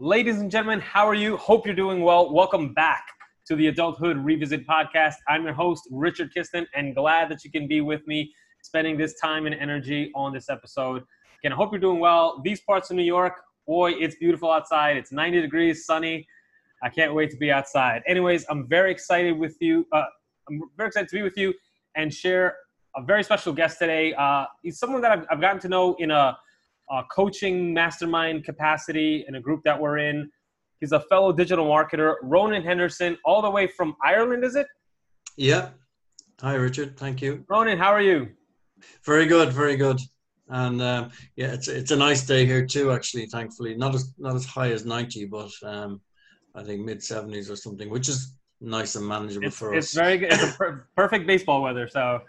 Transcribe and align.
Ladies 0.00 0.38
and 0.38 0.48
gentlemen, 0.48 0.78
how 0.78 1.08
are 1.08 1.14
you? 1.14 1.36
Hope 1.36 1.66
you're 1.66 1.74
doing 1.74 2.02
well. 2.02 2.32
Welcome 2.32 2.72
back 2.72 3.04
to 3.48 3.56
the 3.56 3.66
Adulthood 3.66 4.16
Revisit 4.16 4.64
podcast. 4.64 5.14
I'm 5.26 5.42
your 5.42 5.52
host, 5.52 5.88
Richard 5.90 6.32
Kisten, 6.32 6.68
and 6.76 6.94
glad 6.94 7.28
that 7.30 7.42
you 7.42 7.50
can 7.50 7.66
be 7.66 7.80
with 7.80 8.06
me 8.06 8.32
spending 8.62 8.96
this 8.96 9.18
time 9.18 9.46
and 9.46 9.56
energy 9.56 10.12
on 10.14 10.32
this 10.32 10.48
episode. 10.48 11.02
Again, 11.40 11.52
I 11.52 11.56
hope 11.56 11.72
you're 11.72 11.80
doing 11.80 11.98
well. 11.98 12.40
These 12.44 12.60
parts 12.60 12.90
of 12.90 12.96
New 12.96 13.02
York, 13.02 13.40
boy, 13.66 13.90
it's 13.90 14.14
beautiful 14.14 14.52
outside. 14.52 14.96
It's 14.96 15.10
90 15.10 15.40
degrees, 15.40 15.84
sunny. 15.84 16.28
I 16.80 16.90
can't 16.90 17.12
wait 17.12 17.32
to 17.32 17.36
be 17.36 17.50
outside. 17.50 18.02
Anyways, 18.06 18.46
I'm 18.48 18.68
very 18.68 18.92
excited 18.92 19.36
with 19.36 19.56
you. 19.60 19.84
Uh, 19.90 20.04
I'm 20.48 20.60
very 20.76 20.86
excited 20.86 21.08
to 21.08 21.16
be 21.16 21.22
with 21.22 21.36
you 21.36 21.52
and 21.96 22.14
share 22.14 22.54
a 22.94 23.02
very 23.02 23.24
special 23.24 23.52
guest 23.52 23.80
today. 23.80 24.14
Uh, 24.14 24.46
he's 24.62 24.78
someone 24.78 25.00
that 25.00 25.10
I've, 25.10 25.26
I've 25.28 25.40
gotten 25.40 25.60
to 25.62 25.68
know 25.68 25.96
in 25.98 26.12
a, 26.12 26.38
a, 26.90 27.02
coaching 27.10 27.72
mastermind 27.72 28.44
capacity 28.44 29.24
in 29.28 29.34
a 29.36 29.40
group 29.40 29.62
that 29.64 29.78
we're 29.78 29.98
in. 29.98 30.30
He's 30.80 30.92
a 30.92 31.00
fellow 31.00 31.32
digital 31.32 31.66
marketer, 31.66 32.16
Ronan 32.22 32.62
Henderson, 32.62 33.18
all 33.24 33.42
the 33.42 33.50
way 33.50 33.66
from 33.66 33.96
Ireland, 34.04 34.44
is 34.44 34.54
it? 34.54 34.66
Yeah. 35.36 35.70
Hi, 36.40 36.54
Richard. 36.54 36.96
Thank 36.96 37.20
you. 37.20 37.44
Ronan, 37.48 37.78
how 37.78 37.88
are 37.92 38.02
you? 38.02 38.28
Very 39.04 39.26
good, 39.26 39.52
very 39.52 39.76
good. 39.76 40.00
And 40.50 40.80
um, 40.80 41.10
yeah, 41.36 41.52
it's 41.52 41.68
it's 41.68 41.90
a 41.90 41.96
nice 41.96 42.24
day 42.24 42.46
here 42.46 42.64
too. 42.64 42.90
Actually, 42.90 43.26
thankfully, 43.26 43.74
not 43.74 43.94
as 43.94 44.14
not 44.18 44.34
as 44.34 44.46
high 44.46 44.70
as 44.70 44.86
ninety, 44.86 45.26
but 45.26 45.50
um, 45.62 46.00
I 46.54 46.62
think 46.62 46.84
mid 46.84 47.02
seventies 47.02 47.50
or 47.50 47.56
something, 47.56 47.90
which 47.90 48.08
is 48.08 48.34
nice 48.60 48.96
and 48.96 49.06
manageable 49.06 49.48
it's, 49.48 49.56
for 49.56 49.74
it's 49.74 49.86
us. 49.86 49.90
It's 49.90 49.94
very 49.94 50.18
good. 50.18 50.32
It's 50.32 50.42
a 50.42 50.46
per- 50.58 50.86
perfect 50.96 51.26
baseball 51.26 51.60
weather. 51.60 51.86
So 51.86 52.20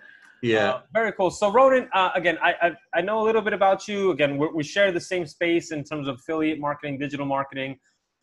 yeah, 0.41 0.69
uh, 0.69 0.81
very 0.93 1.11
cool. 1.13 1.31
So 1.31 1.51
Ronan, 1.51 1.89
uh, 1.93 2.11
again, 2.15 2.37
I, 2.41 2.53
I, 2.61 2.71
I 2.95 3.01
know 3.01 3.21
a 3.21 3.25
little 3.25 3.41
bit 3.41 3.53
about 3.53 3.87
you. 3.87 4.11
Again, 4.11 4.39
we 4.53 4.63
share 4.63 4.91
the 4.91 4.99
same 4.99 5.25
space 5.25 5.71
in 5.71 5.83
terms 5.83 6.07
of 6.07 6.15
affiliate 6.15 6.59
marketing, 6.59 6.97
digital 6.97 7.25
marketing. 7.25 7.77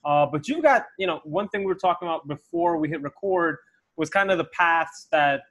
Uh, 0.05 0.27
but 0.27 0.47
you've 0.47 0.63
got 0.63 0.87
you 0.99 1.07
know 1.07 1.21
one 1.25 1.49
thing 1.49 1.61
we 1.63 1.67
were 1.67 1.75
talking 1.75 2.09
about 2.09 2.27
before 2.29 2.79
we 2.79 2.89
hit 2.89 3.03
record 3.03 3.57
was 3.97 4.11
kind 4.11 4.31
of 4.31 4.39
the 4.39 4.49
paths 4.53 5.09
that 5.11 5.43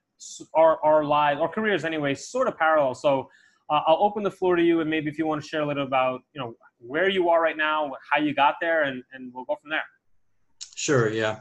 our 0.54 0.84
our 0.84 1.04
lives, 1.04 1.42
our 1.42 1.50
careers 1.50 1.86
anyway, 1.86 2.14
sort 2.16 2.48
of 2.48 2.58
parallel. 2.58 2.96
So. 2.96 3.30
Uh, 3.68 3.82
I'll 3.88 3.98
open 4.00 4.22
the 4.22 4.30
floor 4.30 4.56
to 4.56 4.62
you, 4.62 4.82
and 4.82 4.88
maybe 4.88 5.10
if 5.10 5.18
you 5.18 5.26
want 5.26 5.42
to 5.42 5.48
share 5.48 5.62
a 5.62 5.66
little 5.66 5.88
about, 5.88 6.22
you 6.36 6.40
know, 6.40 6.54
where 6.78 7.10
you 7.10 7.30
are 7.30 7.42
right 7.42 7.58
now, 7.58 7.92
how 8.12 8.20
you 8.20 8.32
got 8.36 8.54
there, 8.62 8.84
and, 8.84 9.02
and 9.12 9.34
we'll 9.34 9.44
go 9.46 9.56
from 9.60 9.72
there. 9.72 9.82
Sure. 10.76 11.10
Yeah. 11.10 11.40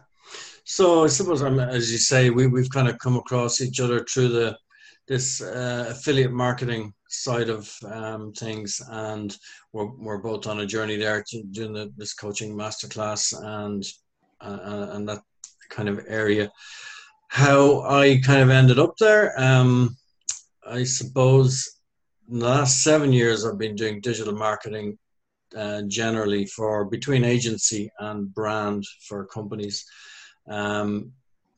So 0.65 1.05
I 1.05 1.09
suppose, 1.09 1.43
as 1.43 1.93
you 1.93 1.99
say, 1.99 2.31
we, 2.31 2.47
we've 2.47 2.71
kind 2.71 2.89
of 2.89 2.99
come 2.99 3.17
across 3.17 3.61
each 3.61 3.79
other 3.79 4.05
through 4.05 4.29
the 4.29 4.57
this 5.07 5.43
uh, 5.43 5.87
affiliate 5.91 6.33
marketing 6.33 6.93
side 7.09 7.49
of 7.49 7.71
um, 7.91 8.33
things, 8.33 8.81
and 8.91 9.37
we're, 9.73 9.91
we're 9.99 10.19
both 10.19 10.47
on 10.47 10.61
a 10.61 10.67
journey 10.67 10.97
there 10.97 11.23
to 11.29 11.43
doing 11.45 11.73
the, 11.73 11.93
this 11.97 12.15
coaching 12.15 12.55
masterclass 12.55 13.35
and 13.43 13.85
uh, 14.41 14.89
and 14.93 15.09
that 15.09 15.21
kind 15.71 15.89
of 15.89 16.01
area. 16.09 16.51
How 17.29 17.83
I 17.83 18.21
kind 18.25 18.43
of 18.43 18.51
ended 18.51 18.79
up 18.79 18.97
there, 18.99 19.39
um, 19.41 19.97
I 20.67 20.85
suppose, 20.85 21.81
in 22.31 22.39
the 22.39 22.49
last 22.49 22.83
seven 22.83 23.13
years, 23.13 23.45
I've 23.45 23.59
been 23.59 23.75
doing 23.75 24.01
digital 24.01 24.35
marketing 24.35 24.99
uh, 25.57 25.83
generally 25.89 26.47
for 26.47 26.85
between 26.85 27.25
agency 27.25 27.91
and 27.99 28.33
brand 28.35 28.85
for 29.09 29.27
companies. 29.27 29.85
Um, 30.49 31.13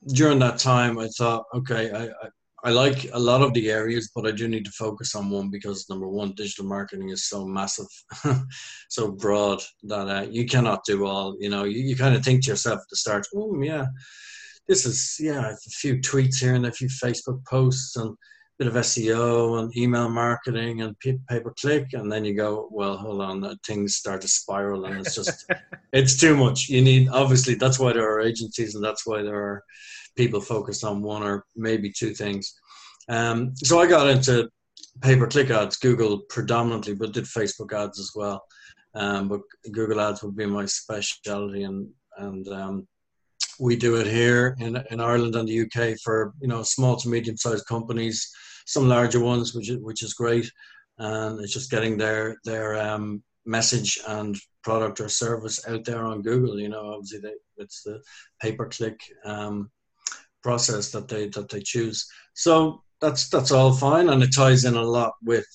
during 0.09 0.39
that 0.41 0.59
time, 0.59 0.99
I 0.99 1.09
thought, 1.09 1.45
okay, 1.55 1.91
I, 1.91 2.05
I, 2.05 2.29
I, 2.67 2.71
like 2.71 3.09
a 3.13 3.19
lot 3.19 3.43
of 3.43 3.55
the 3.55 3.71
areas, 3.71 4.11
but 4.13 4.27
I 4.27 4.33
do 4.33 4.49
need 4.49 4.65
to 4.65 4.73
focus 4.73 5.15
on 5.15 5.31
one 5.31 5.51
because 5.51 5.89
number 5.89 6.09
one, 6.09 6.33
digital 6.33 6.65
marketing 6.65 7.11
is 7.11 7.29
so 7.29 7.47
massive, 7.47 7.87
so 8.89 9.13
broad 9.13 9.63
that 9.85 10.09
uh, 10.09 10.27
you 10.29 10.47
cannot 10.47 10.85
do 10.85 11.07
all. 11.07 11.37
You 11.39 11.49
know, 11.49 11.63
you, 11.63 11.79
you 11.81 11.95
kind 11.95 12.17
of 12.17 12.25
think 12.25 12.43
to 12.43 12.51
yourself 12.51 12.81
at 12.81 12.87
the 12.91 12.97
start, 12.97 13.25
oh 13.37 13.63
yeah, 13.63 13.87
this 14.67 14.85
is 14.85 15.17
yeah, 15.21 15.53
a 15.53 15.57
few 15.57 15.99
tweets 15.99 16.41
here 16.41 16.55
and 16.55 16.67
a 16.67 16.73
few 16.73 16.89
Facebook 16.89 17.45
posts 17.47 17.95
and 17.95 18.11
a 18.11 18.17
bit 18.59 18.67
of 18.67 18.75
SEO 18.75 19.61
and 19.61 19.77
email 19.77 20.09
marketing 20.09 20.83
and 20.83 20.99
pay 20.99 21.19
per 21.29 21.55
click, 21.61 21.93
and 21.93 22.11
then 22.11 22.25
you 22.25 22.35
go, 22.35 22.69
well, 22.73 22.97
hold 22.97 23.23
on, 23.23 23.57
things 23.65 23.95
start 23.95 24.23
to 24.23 24.29
spiral, 24.29 24.87
and 24.87 25.07
it's 25.07 25.15
just, 25.15 25.49
it's 25.93 26.19
too 26.19 26.37
much. 26.37 26.69
You 26.69 26.83
need 26.83 27.11
obviously 27.11 27.55
that's 27.55 27.79
why 27.79 27.93
there 27.93 28.11
are 28.11 28.21
agencies, 28.21 28.75
and 28.75 28.83
that's 28.83 29.07
why 29.07 29.23
there 29.23 29.41
are 29.41 29.63
people 30.17 30.41
focused 30.41 30.85
on 30.85 31.03
one 31.03 31.23
or 31.23 31.45
maybe 31.55 31.91
two 31.91 32.15
things. 32.15 32.55
Um, 33.09 33.55
so 33.57 33.79
I 33.79 33.87
got 33.87 34.09
into 34.09 34.49
pay 35.01 35.17
per 35.17 35.27
click 35.27 35.51
ads, 35.51 35.77
Google 35.77 36.21
predominantly, 36.29 36.95
but 36.95 37.13
did 37.13 37.25
Facebook 37.25 37.73
ads 37.73 37.99
as 37.99 38.13
well. 38.15 38.45
Um, 38.95 39.29
but 39.29 39.41
Google 39.73 40.01
ads 40.01 40.23
would 40.23 40.37
be 40.37 40.47
my 40.47 40.65
specialty, 40.65 41.65
and 41.65 41.89
and 42.19 42.49
um, 42.49 42.89
we 43.61 43.77
do 43.77 43.97
it 43.97 44.07
here 44.07 44.57
in, 44.59 44.83
in 44.91 45.01
Ireland 45.01 45.37
and 45.37 45.49
the 45.49 45.61
UK 45.63 45.99
for 46.03 46.33
you 46.41 46.49
know 46.49 46.63
small 46.63 46.97
to 46.97 47.09
medium 47.09 47.37
sized 47.37 47.67
companies, 47.67 48.31
some 48.65 48.89
larger 48.89 49.21
ones, 49.21 49.55
which 49.55 49.71
is, 49.71 49.79
which 49.79 50.03
is 50.03 50.15
great, 50.15 50.51
and 50.99 51.39
it's 51.41 51.53
just 51.53 51.71
getting 51.71 51.99
their 51.99 52.37
their 52.45 52.77
um, 52.77 53.23
message 53.45 53.99
and 54.09 54.37
product 54.65 54.99
or 55.01 55.09
service 55.09 55.67
out 55.69 55.85
there 55.85 56.05
on 56.05 56.23
Google. 56.23 56.59
You 56.59 56.71
know, 56.71 56.95
obviously 56.95 57.21
they, 57.21 57.35
it's 57.59 57.83
the 57.83 58.01
pay 58.41 58.53
per 58.53 58.67
click 58.67 58.99
um, 59.27 59.71
process 60.47 60.91
that 60.93 61.09
they 61.09 61.29
that 61.37 61.49
they 61.49 61.63
choose. 61.73 61.99
So 62.35 62.83
that's 63.01 63.29
that's 63.29 63.53
all 63.57 63.73
fine, 63.73 64.09
and 64.11 64.23
it 64.23 64.35
ties 64.35 64.65
in 64.65 64.77
a 64.77 64.91
lot 64.99 65.13
with 65.23 65.49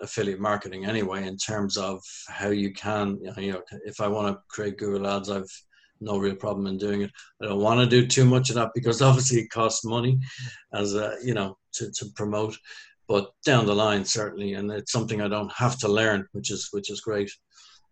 affiliate 0.00 0.40
marketing 0.40 0.86
anyway 0.86 1.26
in 1.26 1.36
terms 1.36 1.76
of 1.76 2.00
how 2.28 2.50
you 2.62 2.72
can 2.72 3.18
you 3.38 3.52
know 3.52 3.62
if 3.84 4.00
I 4.00 4.08
want 4.08 4.26
to 4.28 4.42
create 4.54 4.78
Google 4.78 5.06
ads, 5.06 5.30
I've 5.30 5.54
no 6.00 6.18
real 6.18 6.36
problem 6.36 6.66
in 6.66 6.78
doing 6.78 7.02
it. 7.02 7.10
I 7.40 7.46
don't 7.46 7.60
want 7.60 7.80
to 7.80 7.86
do 7.86 8.06
too 8.06 8.24
much 8.24 8.50
of 8.50 8.56
that 8.56 8.70
because 8.74 9.02
obviously 9.08 9.40
it 9.40 9.50
costs 9.50 9.84
money, 9.84 10.18
as 10.72 10.94
a, 10.94 11.16
you 11.24 11.34
know, 11.34 11.56
to, 11.74 11.90
to 11.90 12.06
promote. 12.14 12.56
But 13.06 13.30
down 13.44 13.66
the 13.66 13.74
line, 13.74 14.04
certainly, 14.04 14.54
and 14.54 14.70
it's 14.72 14.92
something 14.92 15.20
I 15.20 15.28
don't 15.28 15.52
have 15.52 15.78
to 15.80 15.88
learn, 15.88 16.26
which 16.32 16.50
is 16.50 16.68
which 16.72 16.90
is 16.90 17.00
great. 17.00 17.30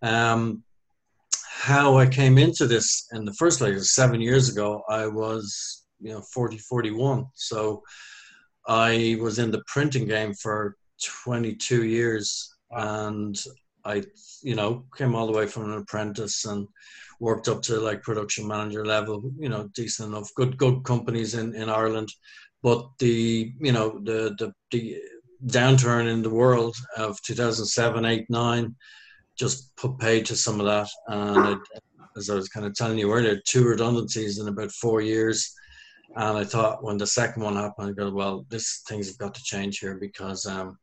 Um, 0.00 0.62
how 1.70 1.98
I 1.98 2.06
came 2.06 2.38
into 2.38 2.66
this 2.66 3.06
in 3.12 3.24
the 3.24 3.34
first 3.34 3.59
place, 3.59 3.94
seven 3.94 4.20
years 4.20 4.48
ago, 4.48 4.82
I 4.88 5.06
was 5.06 5.81
you 6.02 6.12
know 6.12 6.20
40, 6.20 6.58
41. 6.58 7.26
So 7.34 7.82
I 8.66 9.16
was 9.20 9.38
in 9.38 9.50
the 9.50 9.62
printing 9.66 10.06
game 10.06 10.34
for 10.34 10.76
22 11.24 11.84
years, 11.84 12.54
and 12.70 13.36
I 13.84 14.04
you 14.42 14.54
know 14.54 14.84
came 14.96 15.14
all 15.14 15.26
the 15.26 15.36
way 15.36 15.46
from 15.46 15.70
an 15.70 15.78
apprentice 15.78 16.44
and 16.44 16.66
worked 17.20 17.48
up 17.48 17.62
to 17.62 17.78
like 17.78 18.02
production 18.02 18.46
manager 18.46 18.84
level, 18.84 19.22
you 19.38 19.48
know, 19.48 19.68
decent 19.74 20.08
enough, 20.08 20.30
good 20.34 20.56
good 20.58 20.82
companies 20.84 21.34
in, 21.34 21.54
in 21.54 21.68
Ireland. 21.68 22.08
But 22.62 22.86
the 22.98 23.52
you 23.60 23.72
know 23.72 24.00
the 24.02 24.34
the 24.38 24.52
the 24.70 24.98
downturn 25.46 26.08
in 26.08 26.22
the 26.22 26.30
world 26.30 26.76
of 26.96 27.20
2007, 27.22 28.04
8, 28.04 28.30
9 28.30 28.76
just 29.36 29.74
put 29.76 29.98
paid 29.98 30.26
to 30.26 30.36
some 30.36 30.60
of 30.60 30.66
that. 30.66 30.88
And 31.09 31.54
it, 31.54 31.59
as 32.16 32.30
I 32.30 32.34
was 32.34 32.48
kind 32.48 32.66
of 32.66 32.74
telling 32.74 32.98
you 32.98 33.12
earlier, 33.12 33.41
two 33.47 33.65
redundancies 33.66 34.38
in 34.38 34.48
about 34.48 34.71
four 34.72 35.00
years. 35.00 35.53
And 36.14 36.38
I 36.38 36.44
thought 36.44 36.84
when 36.84 36.98
the 36.98 37.06
second 37.06 37.42
one 37.42 37.56
happened, 37.56 37.88
I 37.88 37.92
go, 37.92 38.10
well, 38.10 38.44
this 38.48 38.82
things 38.86 39.09
have 39.09 39.18
got 39.18 39.34
to 39.34 39.42
change 39.42 39.78
here 39.78 39.97
because 39.97 40.47
um, 40.47 40.78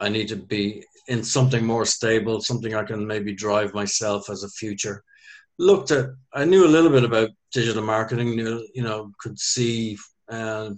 I 0.00 0.08
need 0.08 0.28
to 0.28 0.36
be 0.36 0.84
in 1.08 1.22
something 1.22 1.64
more 1.64 1.84
stable, 1.84 2.40
something 2.40 2.74
I 2.74 2.82
can 2.82 3.06
maybe 3.06 3.32
drive 3.32 3.72
myself 3.74 4.28
as 4.28 4.42
a 4.42 4.48
future 4.50 5.04
looked 5.58 5.90
at, 5.90 6.10
I 6.34 6.44
knew 6.44 6.66
a 6.66 6.68
little 6.68 6.90
bit 6.90 7.04
about 7.04 7.30
digital 7.52 7.82
marketing, 7.82 8.36
knew, 8.36 8.66
you 8.74 8.82
know, 8.82 9.12
could 9.18 9.38
see 9.38 9.96
uh, 10.30 10.70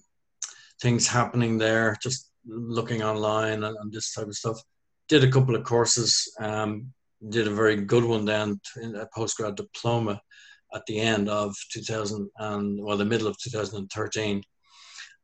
things 0.80 1.06
happening 1.06 1.58
there, 1.58 1.96
just 2.02 2.30
looking 2.46 3.02
online 3.02 3.64
and, 3.64 3.76
and, 3.76 3.92
this 3.92 4.12
type 4.12 4.26
of 4.26 4.36
stuff. 4.36 4.60
Did 5.08 5.24
a 5.24 5.30
couple 5.30 5.56
of 5.56 5.64
courses, 5.64 6.32
um, 6.40 6.92
did 7.28 7.48
a 7.48 7.54
very 7.54 7.76
good 7.76 8.04
one 8.04 8.24
then, 8.24 8.60
in 8.80 8.94
a 8.94 9.06
postgrad 9.16 9.56
diploma 9.56 10.20
at 10.74 10.84
the 10.86 11.00
end 11.00 11.28
of 11.28 11.54
2000 11.72 12.28
and 12.38 12.82
well, 12.82 12.96
the 12.96 13.04
middle 13.04 13.26
of 13.26 13.38
2013. 13.38 14.42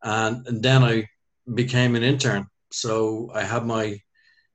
And, 0.03 0.47
and 0.47 0.63
then 0.63 0.83
I 0.83 1.09
became 1.55 1.95
an 1.95 2.03
intern. 2.03 2.47
So 2.71 3.31
I 3.35 3.43
had 3.43 3.67
my 3.67 3.99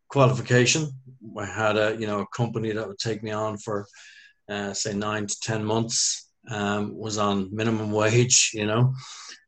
qualification. 0.09 0.89
I 1.37 1.45
had 1.45 1.77
a 1.77 1.95
you 1.99 2.07
know 2.07 2.19
a 2.21 2.27
company 2.35 2.71
that 2.71 2.87
would 2.87 2.99
take 2.99 3.23
me 3.23 3.31
on 3.31 3.57
for 3.57 3.87
uh, 4.49 4.73
say 4.73 4.93
nine 4.93 5.27
to 5.27 5.35
ten 5.41 5.63
months. 5.63 6.25
Um, 6.49 6.97
was 6.97 7.17
on 7.17 7.53
minimum 7.53 7.91
wage, 7.91 8.51
you 8.53 8.65
know, 8.65 8.93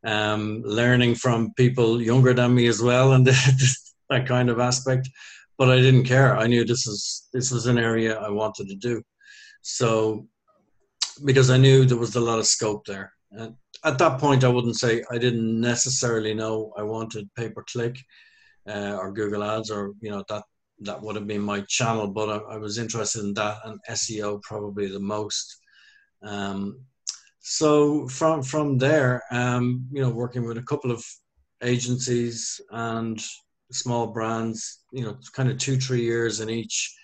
um, 0.05 0.61
learning 0.63 1.15
from 1.15 1.53
people 1.55 2.01
younger 2.01 2.33
than 2.33 2.53
me 2.53 2.67
as 2.67 2.81
well, 2.81 3.13
and 3.13 3.25
that 4.09 4.27
kind 4.27 4.49
of 4.49 4.59
aspect. 4.59 5.09
But 5.57 5.69
I 5.69 5.77
didn't 5.77 6.03
care. 6.03 6.37
I 6.37 6.47
knew 6.47 6.63
this 6.63 6.85
was 6.85 7.27
this 7.33 7.51
was 7.51 7.65
an 7.65 7.79
area 7.79 8.19
I 8.19 8.29
wanted 8.29 8.67
to 8.67 8.75
do. 8.75 9.01
So 9.63 10.27
because 11.25 11.49
I 11.49 11.57
knew 11.57 11.85
there 11.85 11.97
was 11.97 12.15
a 12.15 12.21
lot 12.21 12.39
of 12.39 12.47
scope 12.47 12.85
there. 12.85 13.13
And 13.31 13.55
at 13.83 13.97
that 13.97 14.19
point, 14.19 14.43
I 14.43 14.49
wouldn't 14.49 14.77
say 14.77 15.03
I 15.11 15.17
didn't 15.17 15.59
necessarily 15.59 16.33
know 16.33 16.73
I 16.77 16.83
wanted 16.83 17.29
pay 17.35 17.49
per 17.49 17.63
click 17.63 17.97
uh, 18.67 18.97
or 18.99 19.11
Google 19.11 19.43
Ads 19.43 19.71
or 19.71 19.93
you 20.01 20.11
know 20.11 20.23
that 20.29 20.43
that 20.81 21.01
would 21.01 21.15
have 21.15 21.27
been 21.27 21.41
my 21.41 21.61
channel, 21.67 22.07
but 22.07 22.29
I, 22.29 22.55
I 22.55 22.57
was 22.57 22.77
interested 22.77 23.23
in 23.23 23.33
that 23.35 23.57
and 23.65 23.79
SEO 23.89 24.41
probably 24.41 24.87
the 24.87 24.99
most. 24.99 25.57
Um, 26.23 26.81
so 27.39 28.07
from 28.07 28.43
from 28.43 28.77
there, 28.77 29.23
um, 29.31 29.87
you 29.91 30.01
know, 30.01 30.09
working 30.09 30.45
with 30.45 30.57
a 30.57 30.63
couple 30.63 30.91
of 30.91 31.03
agencies 31.63 32.59
and 32.71 33.23
small 33.71 34.07
brands, 34.07 34.83
you 34.91 35.03
know, 35.03 35.17
kind 35.33 35.49
of 35.49 35.57
two 35.57 35.77
three 35.77 36.01
years 36.01 36.39
in 36.39 36.49
each, 36.49 36.95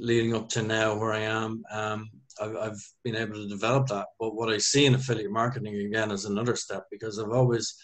leading 0.00 0.34
up 0.34 0.48
to 0.50 0.62
now 0.62 0.96
where 0.96 1.12
I 1.12 1.20
am. 1.20 1.62
Um, 1.70 2.10
I've, 2.40 2.56
I've 2.56 2.82
been 3.04 3.16
able 3.16 3.34
to 3.34 3.48
develop 3.48 3.86
that. 3.88 4.06
But 4.18 4.34
what 4.34 4.48
I 4.48 4.58
see 4.58 4.86
in 4.86 4.94
affiliate 4.94 5.30
marketing 5.30 5.74
again 5.76 6.10
is 6.10 6.24
another 6.24 6.56
step 6.56 6.84
because 6.90 7.18
I've 7.18 7.32
always, 7.32 7.74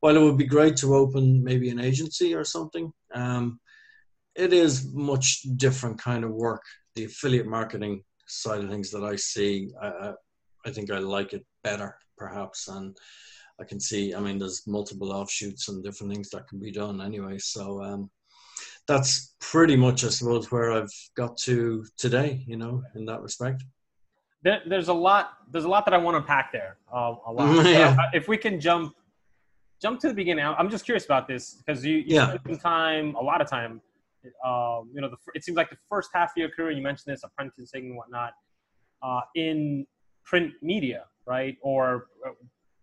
while 0.00 0.16
it 0.16 0.22
would 0.22 0.38
be 0.38 0.46
great 0.46 0.76
to 0.78 0.94
open 0.94 1.42
maybe 1.42 1.70
an 1.70 1.80
agency 1.80 2.34
or 2.34 2.44
something, 2.44 2.92
um, 3.14 3.60
it 4.34 4.52
is 4.52 4.92
much 4.92 5.42
different 5.56 6.00
kind 6.00 6.24
of 6.24 6.30
work. 6.30 6.62
The 6.94 7.04
affiliate 7.04 7.46
marketing 7.46 8.02
side 8.26 8.62
of 8.62 8.70
things 8.70 8.90
that 8.90 9.04
I 9.04 9.16
see, 9.16 9.70
I, 9.80 10.12
I 10.66 10.70
think 10.70 10.90
I 10.90 10.98
like 10.98 11.32
it 11.32 11.44
better 11.62 11.96
perhaps. 12.16 12.68
And 12.68 12.96
I 13.60 13.64
can 13.64 13.78
see, 13.78 14.14
I 14.14 14.20
mean, 14.20 14.38
there's 14.38 14.66
multiple 14.66 15.12
offshoots 15.12 15.68
and 15.68 15.82
different 15.82 16.12
things 16.12 16.30
that 16.30 16.48
can 16.48 16.58
be 16.58 16.72
done 16.72 17.00
anyway. 17.00 17.38
So, 17.38 17.82
um, 17.82 18.10
that's 18.86 19.34
pretty 19.40 19.76
much, 19.76 20.04
I 20.04 20.08
suppose, 20.08 20.50
where 20.50 20.72
I've 20.72 20.92
got 21.16 21.36
to 21.38 21.84
today, 21.96 22.44
you 22.46 22.56
know, 22.56 22.82
in 22.94 23.06
that 23.06 23.22
respect 23.22 23.62
there, 24.44 24.60
there's 24.66 24.88
a 24.88 24.94
lot. 24.94 25.32
There's 25.50 25.64
a 25.64 25.68
lot 25.68 25.86
that 25.86 25.94
I 25.94 25.98
want 25.98 26.14
to 26.14 26.18
unpack 26.18 26.52
there. 26.52 26.76
Uh, 26.92 27.14
a 27.26 27.32
lot. 27.32 27.66
yeah. 27.66 27.96
Uh, 27.98 28.10
if 28.12 28.28
we 28.28 28.36
can 28.36 28.60
jump 28.60 28.94
jump 29.82 30.00
to 30.00 30.08
the 30.08 30.14
beginning, 30.14 30.44
I'm 30.44 30.70
just 30.70 30.84
curious 30.84 31.04
about 31.04 31.26
this 31.26 31.54
because 31.54 31.84
you, 31.84 31.96
you 31.96 32.16
yeah. 32.16 32.28
spent 32.28 32.42
some 32.46 32.58
time, 32.58 33.14
a 33.16 33.22
lot 33.22 33.40
of 33.40 33.48
time. 33.48 33.80
Um, 34.44 34.90
you 34.94 35.00
know, 35.00 35.08
the, 35.08 35.16
it 35.34 35.44
seems 35.44 35.56
like 35.56 35.70
the 35.70 35.76
first 35.88 36.10
half 36.14 36.30
of 36.30 36.36
your 36.36 36.48
career, 36.50 36.70
you 36.70 36.82
mentioned 36.82 37.12
this, 37.12 37.24
apprenticing 37.24 37.86
and 37.86 37.96
whatnot, 37.96 38.32
uh, 39.02 39.20
in 39.34 39.86
print 40.24 40.52
media, 40.62 41.04
right? 41.26 41.56
Or 41.62 42.06
uh, 42.26 42.30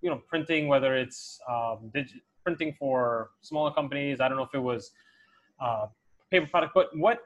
you 0.02 0.10
know, 0.10 0.22
printing, 0.28 0.68
whether 0.68 0.96
it's 0.96 1.40
um, 1.48 1.92
digi- 1.96 2.22
printing 2.44 2.76
for 2.78 3.30
smaller 3.42 3.72
companies. 3.72 4.20
I 4.20 4.28
don't 4.28 4.38
know 4.38 4.44
if 4.44 4.56
it 4.56 4.60
was 4.60 4.92
uh, 5.62 5.88
paper 6.30 6.48
product, 6.48 6.74
but 6.74 6.90
what 6.96 7.20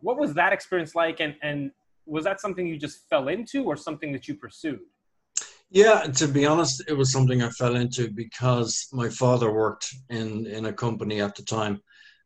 what 0.00 0.18
was 0.18 0.34
that 0.34 0.52
experience 0.52 0.94
like? 0.94 1.20
And 1.20 1.34
and 1.42 1.70
was 2.06 2.24
that 2.24 2.40
something 2.40 2.66
you 2.66 2.76
just 2.76 3.08
fell 3.08 3.28
into 3.28 3.64
or 3.64 3.76
something 3.76 4.12
that 4.12 4.28
you 4.28 4.34
pursued? 4.34 4.80
Yeah, 5.70 6.02
to 6.02 6.26
be 6.26 6.46
honest, 6.46 6.82
it 6.88 6.94
was 6.94 7.12
something 7.12 7.42
I 7.42 7.50
fell 7.50 7.76
into 7.76 8.10
because 8.10 8.88
my 8.92 9.08
father 9.08 9.52
worked 9.52 9.94
in 10.08 10.46
in 10.46 10.66
a 10.66 10.72
company 10.72 11.20
at 11.20 11.36
the 11.36 11.42
time. 11.42 11.80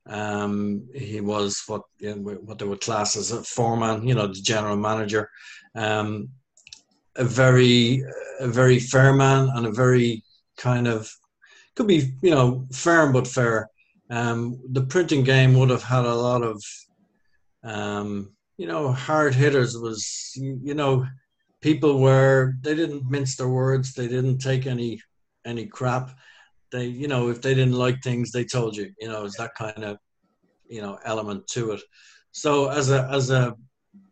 Um, 0.06 0.86
he 0.94 1.20
was 1.20 1.62
what 1.66 1.82
you 1.98 2.14
know, 2.14 2.32
what 2.44 2.58
they 2.58 2.66
would 2.66 2.80
class 2.80 3.16
as 3.16 3.32
a 3.32 3.42
foreman, 3.42 4.06
you 4.06 4.14
know, 4.14 4.26
the 4.26 4.34
general 4.34 4.76
manager. 4.76 5.30
Um, 5.74 6.28
a 7.16 7.24
very 7.24 8.02
a 8.40 8.48
very 8.48 8.78
fair 8.78 9.12
man 9.12 9.48
and 9.54 9.66
a 9.66 9.72
very 9.72 10.24
kind 10.56 10.88
of 10.88 11.10
could 11.74 11.86
be 11.86 12.12
you 12.22 12.30
know 12.30 12.66
firm 12.72 13.12
but 13.12 13.26
fair. 13.26 13.68
Um, 14.10 14.60
the 14.70 14.82
printing 14.82 15.24
game 15.24 15.54
would 15.58 15.70
have 15.70 15.82
had 15.82 16.04
a 16.04 16.14
lot 16.14 16.42
of 16.42 16.62
um, 17.64 18.34
you 18.58 18.66
know, 18.66 18.92
hard 18.92 19.34
hitters 19.34 19.76
was, 19.76 20.32
you 20.36 20.74
know, 20.74 21.06
people 21.60 21.98
were 21.98 22.54
they 22.60 22.74
didn't 22.74 23.10
mince 23.10 23.36
their 23.36 23.48
words, 23.48 23.94
they 23.94 24.06
didn't 24.06 24.38
take 24.38 24.66
any 24.66 25.00
any 25.44 25.66
crap. 25.66 26.10
They, 26.70 26.86
you 26.86 27.08
know, 27.08 27.28
if 27.30 27.40
they 27.40 27.54
didn't 27.54 27.74
like 27.74 28.02
things, 28.02 28.30
they 28.30 28.44
told 28.44 28.76
you. 28.76 28.92
You 29.00 29.08
know, 29.08 29.24
it's 29.24 29.38
that 29.38 29.54
kind 29.54 29.84
of, 29.84 29.98
you 30.68 30.82
know, 30.82 30.98
element 31.04 31.46
to 31.48 31.72
it. 31.72 31.80
So 32.32 32.68
as 32.68 32.90
a 32.90 33.08
as 33.10 33.30
a 33.30 33.54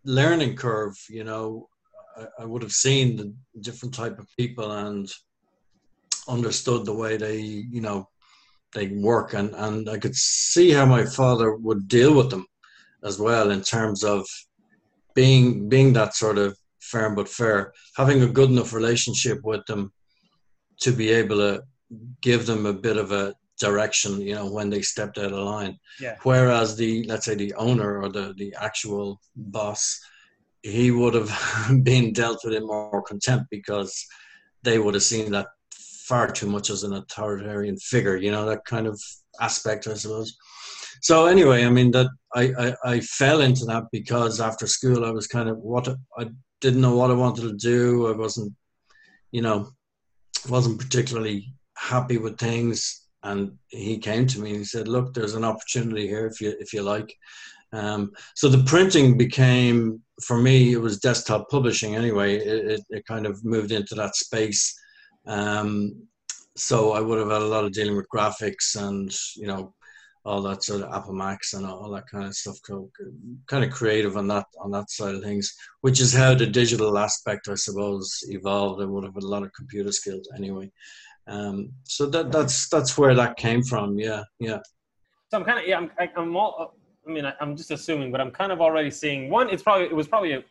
learning 0.04 0.56
curve, 0.56 0.96
you 1.08 1.24
know, 1.24 1.68
I, 2.16 2.42
I 2.42 2.44
would 2.44 2.62
have 2.62 2.72
seen 2.72 3.16
the 3.16 3.34
different 3.60 3.94
type 3.94 4.18
of 4.18 4.26
people 4.36 4.70
and 4.72 5.10
understood 6.28 6.84
the 6.84 6.94
way 6.94 7.16
they, 7.16 7.38
you 7.38 7.80
know, 7.80 8.08
they 8.74 8.88
work 8.88 9.34
and 9.34 9.54
and 9.56 9.88
I 9.88 9.98
could 9.98 10.16
see 10.16 10.70
how 10.70 10.86
my 10.86 11.04
father 11.04 11.54
would 11.54 11.88
deal 11.88 12.14
with 12.14 12.30
them 12.30 12.46
as 13.04 13.18
well 13.18 13.50
in 13.50 13.62
terms 13.62 14.04
of 14.04 14.26
being 15.14 15.68
being 15.68 15.92
that 15.92 16.14
sort 16.14 16.38
of 16.38 16.56
firm 16.92 17.14
but 17.14 17.28
fair, 17.28 17.72
having 17.96 18.22
a 18.22 18.28
good 18.28 18.50
enough 18.50 18.72
relationship 18.72 19.38
with 19.44 19.64
them 19.66 19.92
to 20.80 20.92
be 20.92 21.10
able 21.10 21.36
to 21.36 21.62
give 22.20 22.46
them 22.46 22.66
a 22.66 22.72
bit 22.72 22.96
of 22.96 23.12
a 23.12 23.34
direction, 23.60 24.20
you 24.20 24.34
know, 24.34 24.50
when 24.50 24.68
they 24.68 24.82
stepped 24.82 25.18
out 25.18 25.32
of 25.32 25.46
line. 25.54 25.78
Yeah. 26.00 26.16
Whereas 26.22 26.76
the 26.76 27.04
let's 27.04 27.26
say 27.26 27.34
the 27.34 27.54
owner 27.54 28.02
or 28.02 28.08
the 28.08 28.34
the 28.36 28.54
actual 28.58 29.20
boss, 29.36 30.00
he 30.62 30.90
would 30.90 31.14
have 31.14 31.32
been 31.84 32.12
dealt 32.12 32.40
with 32.44 32.54
in 32.54 32.66
more 32.66 33.02
contempt 33.02 33.46
because 33.50 33.92
they 34.62 34.78
would 34.78 34.94
have 34.94 35.02
seen 35.02 35.30
that 35.32 35.48
far 36.08 36.30
too 36.30 36.46
much 36.46 36.70
as 36.70 36.82
an 36.82 36.92
authoritarian 36.92 37.76
figure, 37.78 38.16
you 38.16 38.30
know, 38.30 38.46
that 38.46 38.64
kind 38.64 38.86
of 38.86 39.00
aspect, 39.40 39.86
I 39.86 39.94
suppose 39.94 40.36
so 41.02 41.26
anyway, 41.26 41.64
I 41.64 41.70
mean 41.70 41.90
that 41.90 42.06
I, 42.34 42.52
I, 42.56 42.74
I 42.84 43.00
fell 43.00 43.40
into 43.40 43.64
that 43.66 43.84
because 43.90 44.40
after 44.40 44.68
school 44.68 45.04
I 45.04 45.10
was 45.10 45.26
kind 45.26 45.48
of 45.48 45.58
what 45.58 45.88
I 46.16 46.28
didn't 46.60 46.80
know 46.80 46.96
what 46.96 47.10
I 47.10 47.14
wanted 47.14 47.42
to 47.42 47.54
do. 47.54 48.06
I 48.06 48.16
wasn't, 48.16 48.52
you 49.32 49.42
know, 49.42 49.70
wasn't 50.48 50.80
particularly 50.80 51.52
happy 51.76 52.18
with 52.18 52.38
things. 52.38 53.08
And 53.24 53.58
he 53.68 53.98
came 53.98 54.28
to 54.28 54.40
me 54.40 54.50
and 54.50 54.58
he 54.60 54.64
said, 54.64 54.86
"Look, 54.86 55.12
there's 55.12 55.34
an 55.34 55.44
opportunity 55.44 56.06
here 56.06 56.26
if 56.26 56.40
you 56.40 56.54
if 56.60 56.72
you 56.72 56.82
like." 56.82 57.12
Um, 57.72 58.12
so 58.36 58.48
the 58.48 58.62
printing 58.64 59.16
became 59.16 60.02
for 60.24 60.36
me 60.36 60.72
it 60.72 60.80
was 60.80 61.00
desktop 61.00 61.50
publishing 61.50 61.96
anyway. 61.96 62.36
It, 62.36 62.66
it, 62.66 62.80
it 62.90 63.06
kind 63.06 63.26
of 63.26 63.44
moved 63.44 63.72
into 63.72 63.96
that 63.96 64.14
space. 64.14 64.72
Um, 65.26 66.06
so 66.56 66.92
I 66.92 67.00
would 67.00 67.18
have 67.18 67.30
had 67.30 67.42
a 67.42 67.46
lot 67.46 67.64
of 67.64 67.72
dealing 67.72 67.96
with 67.96 68.08
graphics 68.14 68.76
and 68.76 69.14
you 69.36 69.46
know 69.46 69.74
all 70.24 70.42
that 70.42 70.62
sort 70.62 70.82
of 70.82 70.92
Apple 70.92 71.14
Macs 71.14 71.54
and 71.54 71.66
all 71.66 71.90
that 71.90 72.06
kind 72.06 72.24
of 72.24 72.34
stuff. 72.34 72.58
So 72.64 72.90
Kind 73.46 73.64
of 73.64 73.70
creative 73.70 74.16
on 74.16 74.28
that 74.28 74.46
on 74.60 74.70
that 74.70 74.90
side 74.90 75.14
of 75.14 75.22
things, 75.22 75.54
which 75.80 76.00
is 76.00 76.14
how 76.14 76.34
the 76.34 76.46
digital 76.46 76.96
aspect, 76.98 77.48
I 77.48 77.54
suppose, 77.54 78.18
evolved. 78.28 78.82
I 78.82 78.86
would 78.86 79.04
have 79.04 79.14
had 79.14 79.24
a 79.24 79.28
lot 79.28 79.42
of 79.42 79.52
computer 79.52 79.92
skills 79.92 80.28
anyway. 80.36 80.70
Um, 81.26 81.72
so 81.84 82.06
that 82.06 82.30
that's 82.30 82.68
that's 82.68 82.96
where 82.96 83.14
that 83.14 83.36
came 83.36 83.62
from. 83.62 83.98
Yeah, 83.98 84.22
yeah. 84.38 84.58
So 85.30 85.38
I'm 85.38 85.44
kind 85.44 85.58
of 85.58 85.66
yeah. 85.66 85.78
I'm 85.78 85.90
I'm 86.16 86.36
all. 86.36 86.74
I 87.06 87.10
mean, 87.10 87.24
I'm 87.40 87.56
just 87.56 87.72
assuming, 87.72 88.12
but 88.12 88.20
I'm 88.20 88.30
kind 88.30 88.52
of 88.52 88.60
already 88.60 88.90
seeing 88.90 89.28
one. 89.28 89.50
It's 89.50 89.62
probably 89.62 89.86
it 89.86 89.96
was 89.96 90.06
probably 90.06 90.34
a 90.34 90.44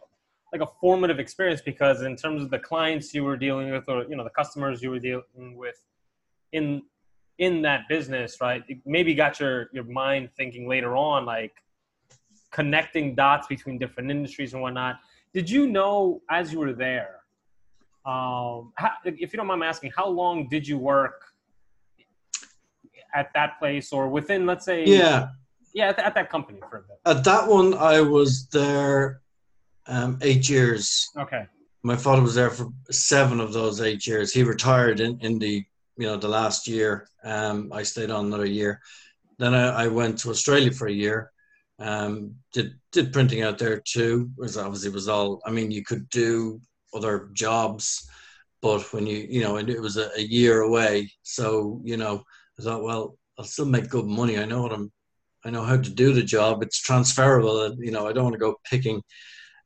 like 0.51 0.61
a 0.61 0.67
formative 0.79 1.19
experience 1.19 1.61
because 1.61 2.01
in 2.01 2.15
terms 2.15 2.41
of 2.43 2.49
the 2.49 2.59
clients 2.59 3.13
you 3.13 3.23
were 3.23 3.37
dealing 3.37 3.71
with 3.71 3.87
or 3.87 4.03
you 4.09 4.15
know 4.15 4.23
the 4.23 4.29
customers 4.31 4.81
you 4.81 4.89
were 4.89 4.99
dealing 4.99 5.55
with 5.55 5.81
in 6.51 6.81
in 7.37 7.61
that 7.63 7.87
business, 7.89 8.37
right? 8.39 8.63
It 8.67 8.79
maybe 8.85 9.13
got 9.13 9.39
your 9.39 9.69
your 9.73 9.85
mind 9.85 10.29
thinking 10.37 10.67
later 10.67 10.95
on, 10.95 11.25
like 11.25 11.53
connecting 12.51 13.15
dots 13.15 13.47
between 13.47 13.77
different 13.77 14.11
industries 14.11 14.53
and 14.53 14.61
whatnot. 14.61 14.99
Did 15.33 15.49
you 15.49 15.67
know 15.67 16.21
as 16.29 16.51
you 16.51 16.59
were 16.59 16.73
there? 16.73 17.21
Um, 18.05 18.73
how, 18.75 18.91
if 19.05 19.31
you 19.31 19.37
don't 19.37 19.47
mind 19.47 19.63
asking, 19.63 19.91
how 19.95 20.07
long 20.07 20.49
did 20.49 20.67
you 20.67 20.77
work 20.77 21.23
at 23.13 23.29
that 23.33 23.59
place, 23.59 23.93
or 23.93 24.07
within, 24.07 24.45
let's 24.45 24.65
say, 24.65 24.85
yeah, 24.85 25.29
yeah, 25.73 25.89
at, 25.89 25.99
at 25.99 26.15
that 26.15 26.29
company 26.29 26.59
for 26.69 26.77
a 26.77 26.81
bit? 26.81 26.99
At 27.05 27.23
that 27.25 27.47
one, 27.47 27.73
I 27.75 28.01
was 28.01 28.47
there 28.47 29.20
um, 29.91 30.17
eight 30.21 30.49
years. 30.49 31.09
Okay. 31.17 31.45
My 31.83 31.95
father 31.95 32.21
was 32.21 32.35
there 32.35 32.49
for 32.49 32.69
seven 32.89 33.39
of 33.39 33.53
those 33.53 33.81
eight 33.81 34.07
years. 34.07 34.31
He 34.31 34.43
retired 34.43 34.99
in, 34.99 35.19
in 35.21 35.37
the 35.37 35.65
you 35.97 36.07
know 36.07 36.17
the 36.17 36.27
last 36.27 36.67
year. 36.67 37.07
Um, 37.23 37.71
I 37.73 37.83
stayed 37.83 38.09
on 38.09 38.25
another 38.25 38.45
year. 38.45 38.79
Then 39.37 39.53
I, 39.53 39.83
I 39.83 39.87
went 39.87 40.19
to 40.19 40.29
Australia 40.29 40.71
for 40.71 40.87
a 40.87 40.91
year. 40.91 41.31
Um, 41.79 42.35
did 42.53 42.73
did 42.91 43.11
printing 43.11 43.41
out 43.41 43.57
there 43.57 43.81
too. 43.81 44.29
It 44.37 44.41
was 44.41 44.57
obviously 44.57 44.89
it 44.89 44.95
was 44.95 45.09
all. 45.09 45.41
I 45.45 45.51
mean, 45.51 45.71
you 45.71 45.83
could 45.83 46.09
do 46.09 46.61
other 46.93 47.29
jobs, 47.33 48.07
but 48.61 48.81
when 48.93 49.05
you 49.05 49.27
you 49.29 49.41
know, 49.43 49.57
it 49.57 49.81
was 49.81 49.97
a, 49.97 50.09
a 50.15 50.21
year 50.21 50.61
away. 50.61 51.11
So 51.23 51.81
you 51.83 51.97
know, 51.97 52.23
I 52.59 52.63
thought, 52.63 52.83
well, 52.83 53.17
I'll 53.37 53.45
still 53.45 53.65
make 53.65 53.89
good 53.89 54.05
money. 54.05 54.37
I 54.39 54.45
know 54.45 54.61
what 54.61 54.73
I'm 54.73 54.91
I 55.43 55.49
know 55.49 55.63
how 55.63 55.77
to 55.77 55.89
do 55.89 56.13
the 56.13 56.23
job. 56.23 56.61
It's 56.61 56.79
transferable. 56.79 57.75
You 57.79 57.91
know, 57.91 58.07
I 58.07 58.13
don't 58.13 58.25
want 58.25 58.35
to 58.35 58.39
go 58.39 58.59
picking 58.69 59.01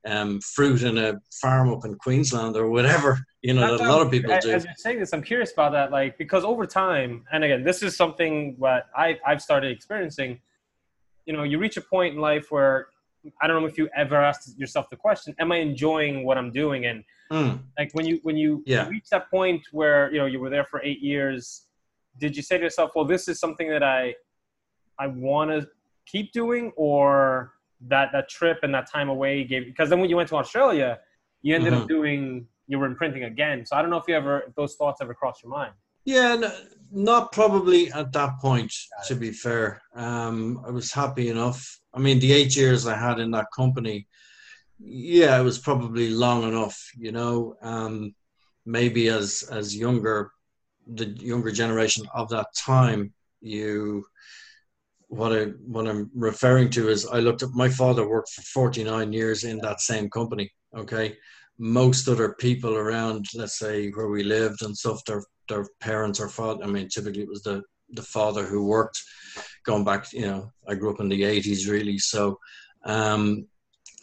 um, 0.06 0.40
fruit 0.42 0.84
in 0.84 0.98
a 0.98 1.20
farm 1.42 1.72
up 1.72 1.86
in 1.86 1.96
Queensland 1.96 2.56
or 2.56 2.70
whatever. 2.70 3.20
You 3.42 3.54
know, 3.54 3.78
that 3.78 3.86
a 3.86 3.90
lot 3.90 4.02
of 4.02 4.12
people 4.12 4.38
do. 4.42 4.52
As 4.52 4.64
you're 4.66 4.74
saying 4.78 5.00
this, 5.00 5.14
I'm 5.14 5.24
curious 5.24 5.54
about 5.54 5.72
that. 5.74 5.92
Like, 5.92 6.18
because 6.18 6.44
over 6.44 6.66
time, 6.66 7.26
and 7.32 7.44
again, 7.44 7.64
this 7.64 7.84
is 7.84 7.96
something 7.96 8.58
that 8.62 8.88
I, 8.96 9.18
I've 9.26 9.42
started 9.42 9.72
experiencing. 9.72 10.40
You 11.26 11.34
know, 11.34 11.44
you 11.44 11.58
reach 11.58 11.78
a 11.78 11.82
point 11.82 12.16
in 12.16 12.22
life 12.22 12.48
where 12.52 12.88
I 13.42 13.48
don't 13.48 13.62
know 13.62 13.68
if 13.68 13.78
you 13.78 13.90
ever 13.96 14.16
asked 14.16 14.58
yourself 14.60 14.90
the 14.90 14.96
question, 14.96 15.36
"Am 15.40 15.52
I 15.52 15.58
enjoying 15.58 16.24
what 16.24 16.38
I'm 16.38 16.52
doing?" 16.52 16.86
And 16.86 17.04
mm. 17.32 17.60
like 17.78 17.92
when 17.94 18.06
you 18.06 18.20
when 18.24 18.38
you, 18.38 18.64
yeah. 18.66 18.88
reach 18.88 19.10
that 19.10 19.30
point 19.30 19.64
where 19.72 20.12
you 20.12 20.20
know 20.20 20.28
you 20.28 20.40
were 20.40 20.50
there 20.50 20.66
for 20.66 20.82
eight 20.84 21.02
years, 21.02 21.68
did 22.20 22.36
you 22.36 22.44
say 22.44 22.58
to 22.58 22.64
yourself, 22.64 22.92
"Well, 22.96 23.06
this 23.06 23.28
is 23.28 23.40
something 23.40 23.70
that 23.70 23.84
I 23.84 24.14
I 25.00 25.08
want 25.08 25.50
to 25.52 25.68
keep 26.06 26.32
doing," 26.32 26.72
or 26.76 27.55
that 27.88 28.10
that 28.14 28.30
trip 28.30 28.60
and 28.64 28.74
that 28.74 28.90
time 28.92 29.10
away 29.10 29.44
gave? 29.44 29.66
Because 29.66 29.90
then 29.90 30.00
when 30.00 30.10
you 30.10 30.16
went 30.16 30.30
to 30.30 30.36
Australia, 30.36 31.00
you 31.42 31.56
ended 31.56 31.74
mm-hmm. 31.74 31.84
up 31.84 31.88
doing 31.88 32.48
you 32.68 32.80
were 32.80 32.86
imprinting 32.86 33.24
again. 33.24 33.66
So 33.66 33.76
I 33.76 33.82
don't 33.82 33.92
know 33.92 33.98
if 33.98 34.08
you 34.08 34.16
ever 34.16 34.42
if 34.48 34.56
those 34.56 34.76
thoughts 34.76 35.02
ever 35.02 35.14
crossed 35.14 35.44
your 35.44 35.52
mind. 35.52 35.74
Yeah, 36.06 36.36
no, 36.36 36.52
not 36.92 37.32
probably 37.32 37.92
at 37.92 38.12
that 38.14 38.40
point. 38.40 38.74
To 39.08 39.16
be 39.16 39.32
fair, 39.32 39.82
um, 39.96 40.62
I 40.66 40.70
was 40.70 40.92
happy 40.92 41.30
enough. 41.30 41.80
I 41.94 42.00
mean, 42.00 42.20
the 42.20 42.34
eight 42.34 42.56
years 42.56 42.86
I 42.86 42.96
had 42.96 43.20
in 43.20 43.32
that 43.32 43.48
company, 43.56 44.08
yeah, 44.80 45.40
it 45.40 45.44
was 45.44 45.58
probably 45.58 46.10
long 46.10 46.44
enough. 46.44 46.92
You 46.98 47.12
know, 47.12 47.56
um, 47.62 48.14
maybe 48.66 49.10
as 49.10 49.48
as 49.52 49.76
younger, 49.76 50.32
the 50.88 51.06
younger 51.06 51.52
generation 51.52 52.06
of 52.14 52.30
that 52.30 52.48
time, 52.56 53.14
you 53.42 54.06
what 55.16 55.34
I 55.34 55.46
what 55.66 55.88
I'm 55.88 56.10
referring 56.14 56.70
to 56.72 56.90
is 56.90 57.06
I 57.06 57.20
looked 57.20 57.44
at 57.44 57.50
my 57.54 57.70
father 57.70 58.08
worked 58.08 58.30
for 58.30 58.42
49 58.42 59.14
years 59.14 59.44
in 59.44 59.60
that 59.60 59.82
same 59.82 60.10
company. 60.10 60.52
Okay, 60.76 61.16
most 61.58 62.08
other 62.08 62.34
people 62.34 62.76
around, 62.76 63.26
let's 63.34 63.58
say 63.58 63.90
where 63.92 64.10
we 64.10 64.24
lived 64.24 64.62
and 64.62 64.78
stuff, 64.78 65.04
their 65.06 65.24
their 65.48 65.68
parents 65.80 66.20
or 66.20 66.28
father. 66.28 66.64
I 66.64 66.68
mean, 66.68 66.90
typically 66.90 67.24
it 67.24 67.30
was 67.30 67.44
the 67.44 67.64
the 67.92 68.02
father 68.02 68.46
who 68.46 68.66
worked. 68.66 69.02
Going 69.66 69.84
back, 69.84 70.12
you 70.14 70.28
know, 70.28 70.52
I 70.68 70.76
grew 70.76 70.94
up 70.94 71.00
in 71.00 71.10
the 71.10 71.24
'80s, 71.24 71.70
really. 71.70 71.98
So, 71.98 72.40
um, 72.86 73.48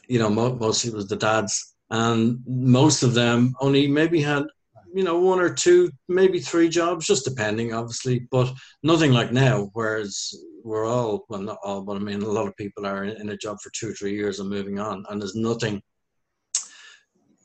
you 0.09 0.19
know, 0.19 0.31
mo- 0.31 0.57
mostly 0.57 0.91
it 0.91 0.97
was 0.97 1.09
the 1.09 1.17
dads, 1.17 1.75
and 1.91 2.39
most 2.47 3.03
of 3.03 3.15
them 3.15 3.55
only 3.61 3.87
maybe 3.87 4.21
had 4.23 4.45
you 4.95 5.03
know 5.03 5.19
one 5.19 5.41
or 5.41 5.53
two 5.53 5.91
maybe 6.09 6.39
three 6.39 6.69
jobs 6.69 7.07
just 7.07 7.25
depending 7.25 7.73
obviously 7.73 8.27
but 8.31 8.53
nothing 8.83 9.13
like 9.13 9.33
now 9.33 9.71
whereas 9.73 10.35
we're 10.65 10.87
all 10.87 11.25
well 11.29 11.41
not 11.41 11.59
all 11.65 11.83
but 11.83 11.97
i 11.97 11.99
mean 11.99 12.23
a 12.23 12.29
lot 12.29 12.47
of 12.47 12.57
people 12.57 12.87
are 12.87 13.05
in, 13.05 13.29
a 13.31 13.37
job 13.37 13.57
for 13.63 13.71
two 13.75 13.91
or 13.91 13.95
three 13.95 14.15
years 14.15 14.39
and 14.39 14.51
moving 14.51 14.79
on 14.79 15.05
and 15.09 15.21
there's 15.21 15.35
nothing 15.35 15.81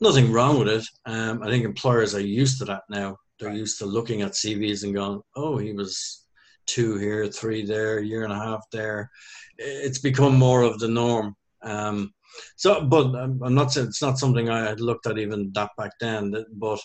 nothing 0.00 0.32
wrong 0.32 0.58
with 0.58 0.68
it. 0.68 0.84
Um, 1.06 1.42
I 1.42 1.48
think 1.48 1.64
employers 1.64 2.14
are 2.14 2.20
used 2.20 2.58
to 2.58 2.64
that 2.66 2.82
now. 2.88 3.16
They're 3.38 3.52
used 3.52 3.78
to 3.78 3.86
looking 3.86 4.22
at 4.22 4.32
CVs 4.32 4.84
and 4.84 4.94
going, 4.94 5.20
"Oh, 5.36 5.58
he 5.58 5.72
was 5.72 6.26
two 6.66 6.98
here, 6.98 7.26
three 7.28 7.64
there, 7.64 8.00
year 8.00 8.24
and 8.24 8.32
a 8.32 8.38
half 8.38 8.62
there." 8.72 9.10
It's 9.58 9.98
become 9.98 10.36
more 10.36 10.62
of 10.62 10.78
the 10.78 10.88
norm. 10.88 11.36
Um, 11.62 12.12
so, 12.56 12.84
but 12.84 13.14
I'm 13.14 13.54
not 13.54 13.72
saying 13.72 13.88
it's 13.88 14.02
not 14.02 14.18
something 14.18 14.48
I 14.48 14.60
had 14.68 14.80
looked 14.80 15.06
at 15.06 15.18
even 15.18 15.50
that 15.54 15.70
back 15.76 15.92
then. 16.00 16.34
But 16.52 16.80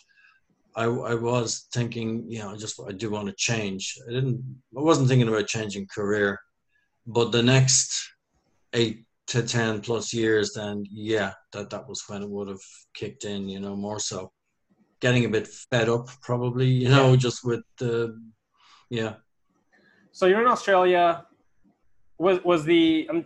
I, 0.76 0.86
I 0.86 1.14
was 1.14 1.68
thinking, 1.74 2.26
you 2.28 2.40
know, 2.40 2.52
I 2.52 2.58
just 2.58 2.80
I 2.88 2.92
do 2.92 3.12
want 3.12 3.28
to 3.28 3.36
change. 3.38 3.98
I 4.08 4.12
didn't. 4.12 4.44
I 4.78 4.82
wasn't 4.82 5.08
thinking 5.08 5.28
about 5.28 5.48
changing 5.48 5.88
career, 5.94 6.40
but 7.06 7.32
the 7.32 7.44
next 7.44 8.14
eight 8.74 9.06
to 9.28 9.44
10 9.44 9.82
plus 9.82 10.14
years, 10.14 10.54
then 10.54 10.86
yeah, 10.90 11.34
that, 11.54 11.70
that 11.70 11.88
was 11.88 12.04
when 12.08 12.22
it 12.22 12.30
would 12.30 12.48
have 12.48 12.62
kicked 12.94 13.26
in, 13.26 13.48
you 13.48 13.60
know, 13.60 13.76
more 13.76 14.00
so. 14.00 14.32
Getting 15.00 15.26
a 15.26 15.30
bit 15.30 15.48
fed 15.48 15.90
up, 15.90 16.08
probably, 16.22 16.68
you 16.68 16.90
know, 16.90 17.12
yeah. 17.12 17.16
just 17.18 17.44
with 17.44 17.62
the, 17.78 18.20
yeah. 18.90 19.16
So 20.12 20.28
you're 20.28 20.42
in 20.42 20.48
Australia. 20.48 21.26
Was 22.20 22.44
was 22.44 22.64
the 22.64 23.08
um, 23.10 23.26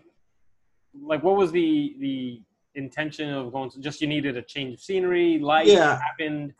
like 0.99 1.21
what 1.21 1.35
was 1.35 1.51
the 1.51 1.95
the 1.99 2.41
intention 2.75 3.31
of 3.33 3.51
going 3.51 3.69
to 3.71 3.79
just 3.79 4.01
you 4.01 4.07
needed 4.07 4.37
a 4.37 4.41
change 4.41 4.75
of 4.75 4.79
scenery 4.79 5.39
life 5.39 5.67
yeah. 5.67 5.99
happened 5.99 6.53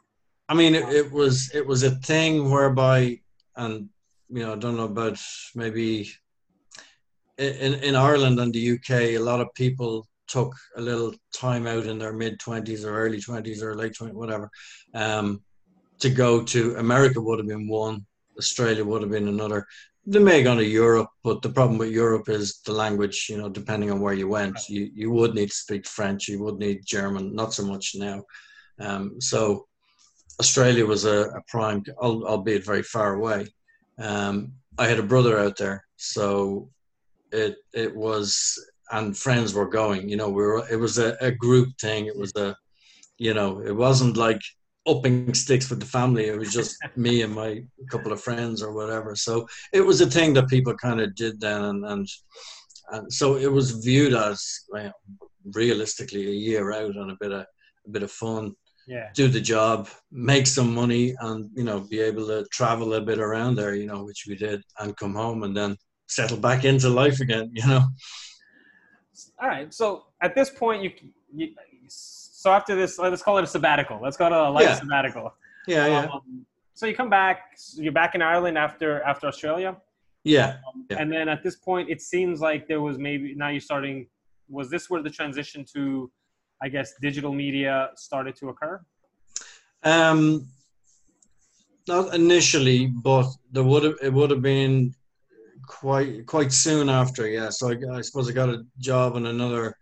i 0.50 0.54
mean 0.54 0.76
it, 0.76 0.88
it 0.90 1.12
was 1.12 1.52
it 1.54 1.66
was 1.66 1.84
a 1.84 1.92
thing 1.92 2.50
whereby 2.50 3.20
and 3.56 3.90
you 4.30 4.44
know 4.44 4.54
i 4.54 4.56
don't 4.56 4.78
know 4.78 4.86
about 4.86 5.20
maybe 5.56 6.10
in, 7.38 7.76
in 7.76 7.96
Ireland 7.96 8.40
and 8.40 8.54
the 8.54 8.72
UK, 8.74 8.90
a 8.90 9.20
lot 9.20 9.42
of 9.42 9.54
people 9.54 10.08
took 10.28 10.54
a 10.76 10.82
little 10.82 11.14
time 11.34 11.68
out 11.68 11.86
in 11.86 11.98
their 11.98 12.14
mid 12.14 12.40
20s 12.40 12.84
or 12.84 12.98
early 12.98 13.20
20s 13.20 13.62
or 13.62 13.76
late 13.76 13.94
20s, 13.94 14.14
whatever, 14.14 14.50
um, 14.94 15.42
to 16.00 16.10
go 16.10 16.44
to 16.44 16.76
America 16.76 17.22
would 17.22 17.40
have 17.40 17.48
been 17.48 17.68
one, 17.68 18.06
Australia 18.38 18.84
would 18.84 19.02
have 19.02 19.12
been 19.12 19.28
another. 19.28 19.66
They 20.06 20.20
may 20.20 20.38
have 20.38 20.46
gone 20.46 20.58
to 20.58 20.66
Europe, 20.66 21.10
but 21.24 21.42
the 21.42 21.50
problem 21.50 21.78
with 21.78 21.92
Europe 21.92 22.30
is 22.30 22.62
the 22.66 22.72
language, 22.72 23.28
you 23.30 23.38
know, 23.38 23.50
depending 23.50 23.92
on 23.92 24.00
where 24.00 24.14
you 24.14 24.28
went, 24.28 24.58
you, 24.70 24.90
you 24.94 25.12
would 25.12 25.34
need 25.34 25.50
to 25.50 25.56
speak 25.56 25.86
French, 25.86 26.28
you 26.28 26.42
would 26.44 26.58
need 26.58 26.86
German, 26.86 27.36
not 27.36 27.54
so 27.54 27.66
much 27.66 27.94
now. 27.96 28.24
Um, 28.80 29.20
so 29.20 29.68
Australia 30.40 30.86
was 30.86 31.06
a, 31.06 31.30
a 31.30 31.42
prime, 31.48 31.84
albeit 32.00 32.66
very 32.66 32.84
far 32.84 33.16
away. 33.16 33.48
Um, 33.98 34.54
I 34.78 34.88
had 34.88 35.00
a 35.00 35.04
brother 35.04 35.40
out 35.40 35.58
there, 35.58 35.84
so 35.96 36.70
it 37.32 37.58
it 37.74 37.96
was 37.96 38.58
and 38.92 39.18
friends 39.18 39.54
were 39.54 39.68
going. 39.68 40.08
You 40.10 40.18
know, 40.18 40.30
we 40.30 40.44
were 40.44 40.68
it 40.70 40.78
was 40.78 40.98
a, 40.98 41.18
a 41.22 41.32
group 41.32 41.70
thing. 41.80 42.06
It 42.06 42.18
was 42.18 42.32
a 42.36 42.56
you 43.18 43.34
know, 43.34 43.62
it 43.62 43.76
wasn't 43.76 44.16
like 44.16 44.42
upping 44.88 45.34
sticks 45.34 45.70
with 45.70 45.80
the 45.80 45.86
family. 45.86 46.28
It 46.28 46.38
was 46.38 46.54
just 46.54 46.78
me 46.96 47.22
and 47.24 47.34
my 47.34 47.64
couple 47.90 48.12
of 48.12 48.22
friends 48.22 48.62
or 48.62 48.74
whatever. 48.74 49.16
So 49.16 49.48
it 49.74 49.82
was 49.82 50.02
a 50.02 50.10
thing 50.10 50.34
that 50.36 50.48
people 50.48 50.76
kind 50.76 51.02
of 51.02 51.16
did 51.16 51.40
then, 51.42 51.64
and, 51.64 51.86
and 51.86 52.08
and 52.92 53.12
so 53.12 53.36
it 53.36 53.52
was 53.52 53.84
viewed 53.84 54.14
as 54.14 54.66
realistically 55.54 56.28
a 56.28 56.32
year 56.32 56.72
out 56.72 56.96
and 56.96 57.12
a 57.12 57.18
bit 57.20 57.32
of 57.32 57.46
a 57.86 57.90
bit 57.90 58.04
of 58.04 58.12
fun. 58.12 58.56
Yeah. 58.88 59.10
Do 59.14 59.28
the 59.28 59.42
job, 59.42 59.90
make 60.12 60.48
some 60.48 60.74
money, 60.74 61.14
and 61.20 61.50
you 61.54 61.64
know, 61.64 61.82
be 61.82 62.00
able 62.00 62.26
to 62.28 62.46
travel 62.52 62.94
a 62.94 63.02
bit 63.02 63.20
around 63.20 63.56
there. 63.56 63.76
You 63.76 63.88
know, 63.88 64.06
which 64.06 64.26
we 64.28 64.36
did, 64.36 64.64
and 64.80 64.96
come 64.96 65.14
home, 65.14 65.44
and 65.44 65.56
then 65.56 65.76
settle 66.08 66.38
back 66.38 66.64
into 66.64 66.90
life 66.90 67.20
again, 67.20 67.52
you 67.54 67.68
know. 67.68 67.84
All 69.40 69.50
right. 69.50 69.74
So 69.74 70.06
at 70.22 70.36
this 70.36 70.50
point, 70.50 70.84
you, 70.84 70.92
you 71.34 71.54
so 71.88 72.52
after 72.52 72.76
this, 72.76 72.98
let's 72.98 73.22
call 73.22 73.38
it 73.38 73.44
a 73.44 73.48
sabbatical. 73.48 74.00
Let's 74.02 74.16
call 74.16 74.28
it 74.28 74.38
a 74.38 74.50
life 74.50 74.64
yeah. 74.64 74.76
sabbatical. 74.76 75.34
Yeah, 75.68 75.88
yeah. 75.88 76.10
Um, 76.14 76.46
so 76.74 76.86
you 76.86 76.96
come 76.96 77.10
back. 77.10 77.58
You're 77.76 77.92
back 77.92 78.16
in 78.16 78.22
Ireland 78.22 78.58
after 78.58 79.02
after 79.04 79.28
Australia. 79.28 79.76
Yeah. 80.24 80.58
Um, 80.68 80.86
yeah. 80.90 80.98
And 81.00 81.12
then 81.12 81.30
at 81.30 81.44
this 81.44 81.56
point, 81.56 81.90
it 81.90 82.02
seems 82.02 82.40
like 82.40 82.68
there 82.68 82.82
was 82.82 82.98
maybe 82.98 83.36
now 83.36 83.50
you're 83.50 83.60
starting. 83.60 84.08
Was 84.50 84.70
this 84.70 84.90
where 84.90 85.04
the 85.04 85.10
transition 85.10 85.66
to, 85.74 86.10
I 86.62 86.70
guess, 86.70 86.94
digital 87.02 87.34
media 87.34 87.92
started 87.96 88.36
to 88.38 88.50
occur? 88.50 88.82
Um, 89.84 90.48
not 91.88 92.14
initially, 92.14 92.88
but 92.88 93.28
there 93.52 93.64
would 93.64 93.84
have 93.84 93.96
it 94.02 94.12
would 94.14 94.32
have 94.32 94.42
been 94.42 94.94
quite 95.66 96.26
quite 96.26 96.52
soon 96.52 96.90
after. 96.90 97.28
Yeah, 97.28 97.50
so 97.50 97.70
I, 97.70 97.98
I 97.98 98.02
suppose 98.02 98.30
I 98.30 98.34
got 98.34 98.50
a 98.50 98.66
job 98.80 99.16
in 99.16 99.28
another 99.28 99.76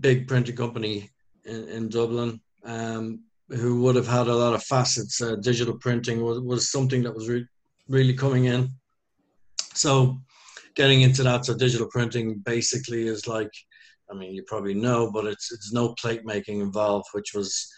big 0.00 0.28
printing 0.28 0.56
company 0.56 1.10
in, 1.44 1.68
in 1.68 1.88
Dublin, 1.88 2.40
um, 2.64 3.24
who 3.48 3.82
would 3.82 3.96
have 3.96 4.06
had 4.06 4.28
a 4.28 4.34
lot 4.34 4.54
of 4.54 4.62
facets. 4.62 5.20
Uh, 5.20 5.36
digital 5.36 5.76
printing 5.78 6.22
was, 6.22 6.40
was 6.40 6.70
something 6.70 7.02
that 7.02 7.14
was 7.14 7.28
re- 7.28 7.46
really 7.88 8.14
coming 8.14 8.46
in. 8.46 8.68
So, 9.74 10.18
getting 10.74 11.02
into 11.02 11.22
that, 11.24 11.44
so 11.44 11.56
digital 11.56 11.88
printing 11.90 12.38
basically 12.38 13.06
is 13.06 13.26
like, 13.26 13.50
I 14.10 14.14
mean, 14.14 14.34
you 14.34 14.42
probably 14.44 14.74
know, 14.74 15.10
but 15.10 15.24
it's 15.26 15.52
it's 15.52 15.72
no 15.72 15.94
plate 15.94 16.24
making 16.24 16.60
involved, 16.60 17.06
which 17.12 17.34
was 17.34 17.72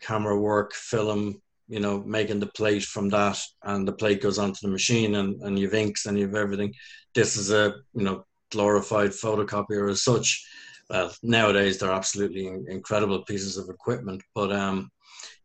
camera 0.00 0.38
work, 0.38 0.74
film, 0.74 1.40
you 1.68 1.80
know, 1.80 2.02
making 2.04 2.40
the 2.40 2.46
plate 2.46 2.84
from 2.84 3.08
that, 3.10 3.40
and 3.64 3.86
the 3.86 3.92
plate 3.92 4.20
goes 4.20 4.38
onto 4.38 4.58
the 4.62 4.68
machine, 4.68 5.14
and, 5.16 5.40
and 5.42 5.58
you've 5.58 5.74
inks 5.74 6.06
and 6.06 6.18
you've 6.18 6.34
everything. 6.34 6.74
This 7.14 7.36
is 7.36 7.50
a 7.50 7.74
you 7.94 8.04
know 8.04 8.24
glorified 8.50 9.10
photocopier 9.10 9.90
as 9.90 10.02
such. 10.02 10.44
Well, 10.90 11.12
nowadays 11.22 11.78
they're 11.78 11.90
absolutely 11.90 12.46
incredible 12.68 13.24
pieces 13.24 13.56
of 13.56 13.70
equipment, 13.70 14.22
but 14.34 14.52
um, 14.52 14.90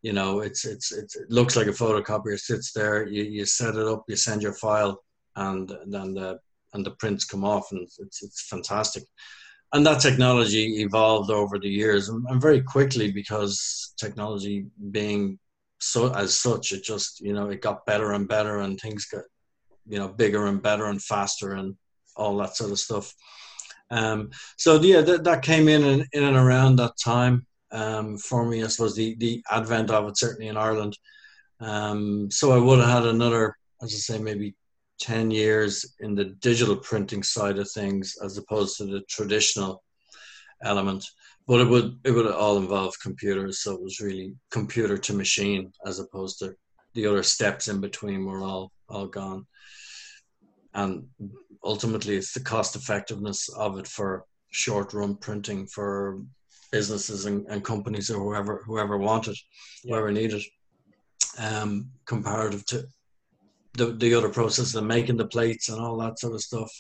you 0.02 0.14
know, 0.14 0.40
it's, 0.42 0.66
it's 0.66 0.92
it's 0.92 1.16
it 1.16 1.30
looks 1.30 1.56
like 1.56 1.68
a 1.68 1.72
photocopier 1.72 2.40
sits 2.40 2.72
there. 2.74 3.08
You 3.08 3.24
you 3.24 3.46
set 3.46 3.76
it 3.76 3.88
up, 3.88 4.04
you 4.08 4.16
send 4.16 4.42
your 4.42 4.54
file, 4.54 5.04
and 5.36 5.70
then 5.88 6.14
the 6.14 6.40
and 6.74 6.86
the 6.86 6.92
prints 6.92 7.26
come 7.26 7.46
off, 7.46 7.72
and 7.72 7.82
it's 7.82 8.24
it's 8.24 8.48
fantastic 8.48 9.04
and 9.74 9.86
that 9.86 10.00
technology 10.02 10.82
evolved 10.82 11.30
over 11.30 11.60
the 11.60 11.70
years 11.70 12.10
and, 12.10 12.26
and, 12.30 12.42
very 12.42 12.62
quickly 12.62 13.12
because 13.12 13.94
technology 13.98 14.66
being 14.92 15.38
so 15.80 16.14
as 16.14 16.34
such 16.34 16.72
it 16.72 16.84
just 16.84 17.20
you 17.20 17.34
know 17.34 17.50
it 17.50 17.62
got 17.62 17.86
better 17.86 18.14
and 18.14 18.28
better 18.28 18.60
and 18.60 18.80
things 18.80 19.06
got 19.06 19.24
you 19.88 19.98
know 19.98 20.08
bigger 20.08 20.48
and 20.48 20.62
better 20.62 20.86
and 20.86 21.02
faster 21.02 21.54
and 21.54 21.76
all 22.16 22.38
that 22.38 22.56
sort 22.56 22.72
of 22.72 22.80
stuff. 22.80 23.14
Um, 23.90 24.32
so 24.58 24.82
yeah, 24.82 25.02
that, 25.02 25.24
that 25.24 25.44
came 25.44 25.68
in 25.68 25.84
and 25.84 26.06
in 26.12 26.24
and 26.24 26.36
around 26.36 26.78
that 26.78 26.94
time 27.02 27.46
um, 27.72 28.18
for 28.18 28.46
me. 28.46 28.64
I 28.64 28.68
suppose 28.68 28.96
the 28.96 29.16
the 29.16 29.44
advent 29.50 29.92
of 29.92 30.08
it 30.08 30.18
certainly 30.18 30.50
in 30.50 30.58
Ireland. 30.58 30.98
Um, 31.60 32.30
so 32.30 32.52
I 32.52 32.58
would 32.60 32.80
have 32.80 33.04
had 33.04 33.06
another, 33.06 33.56
as 33.82 33.94
I 33.94 33.98
say, 33.98 34.20
maybe 34.20 34.56
ten 35.00 35.32
years 35.32 35.96
in 36.00 36.16
the 36.16 36.26
digital 36.26 36.76
printing 36.76 37.24
side 37.24 37.60
of 37.60 37.70
things 37.72 38.16
as 38.24 38.38
opposed 38.38 38.78
to 38.78 38.86
the 38.86 39.02
traditional 39.10 39.84
element. 40.64 41.06
But 41.48 41.62
it 41.62 41.70
would 41.70 42.00
it 42.04 42.12
would 42.12 42.28
all 42.28 42.58
involve 42.58 43.00
computers, 43.02 43.60
so 43.60 43.74
it 43.74 43.82
was 43.82 44.00
really 44.00 44.34
computer 44.52 44.98
to 44.98 45.14
machine 45.14 45.72
as 45.86 46.00
opposed 46.00 46.40
to 46.40 46.56
the 46.94 47.06
other 47.06 47.24
steps 47.24 47.68
in 47.68 47.80
between 47.80 48.26
were 48.26 48.42
all 48.42 48.72
all 48.90 49.08
gone. 49.08 49.46
And 50.74 51.08
ultimately, 51.64 52.18
it's 52.18 52.34
the 52.34 52.42
cost 52.42 52.76
effectiveness 52.76 53.50
of 53.50 53.80
it 53.80 53.88
for 53.88 54.26
short 54.52 54.94
run 54.94 55.16
printing 55.16 55.68
for 55.68 56.22
businesses 56.72 57.26
and, 57.26 57.46
and 57.48 57.64
companies 57.64 58.10
or 58.10 58.20
whoever 58.20 58.64
whoever 58.66 58.98
wanted, 58.98 59.38
yeah. 59.84 59.96
whoever 59.96 60.12
needed, 60.12 60.44
um, 61.38 61.90
comparative 62.06 62.66
to 62.66 62.88
the 63.78 63.94
the 63.94 64.14
other 64.14 64.30
process 64.30 64.76
of 64.76 64.84
making 64.84 65.18
the 65.18 65.28
plates 65.28 65.70
and 65.70 65.80
all 65.80 65.98
that 65.98 66.20
sort 66.20 66.34
of 66.34 66.42
stuff. 66.42 66.72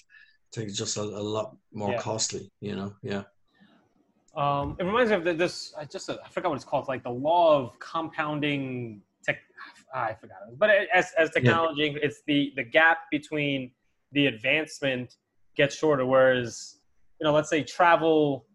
Takes 0.51 0.74
just 0.74 0.96
a, 0.98 1.01
a 1.01 1.04
lot 1.04 1.56
more 1.74 1.92
yeah. 1.92 2.00
costly, 2.00 2.50
you 2.62 2.75
know. 2.75 2.94
Yeah. 3.04 3.24
Um, 4.36 4.77
it 4.80 4.84
reminds 4.84 5.12
me 5.12 5.18
of 5.18 5.38
this. 5.38 5.74
I 5.77 5.86
just 5.86 6.10
I 6.10 6.16
forgot 6.30 6.50
what 6.50 6.56
it's 6.56 6.66
called. 6.66 6.84
It's 6.84 6.89
like 6.89 7.04
the 7.04 7.10
law 7.10 7.58
of 7.60 7.77
compounding 7.80 9.01
tech. 9.24 9.39
Ah, 9.94 10.06
I 10.06 10.13
forgot 10.13 10.38
it. 10.48 10.58
But 10.58 10.70
as 10.94 11.12
as 11.18 11.30
technology, 11.32 11.94
yeah. 11.94 12.00
it's 12.01 12.22
the 12.27 12.54
the 12.56 12.63
gap 12.63 13.00
between 13.12 13.72
the 14.13 14.27
advancement 14.27 15.16
gets 15.56 15.75
shorter. 15.75 16.06
Whereas 16.06 16.77
you 17.20 17.25
know, 17.25 17.34
let's 17.34 17.50
say 17.50 17.63
travel 17.63 18.46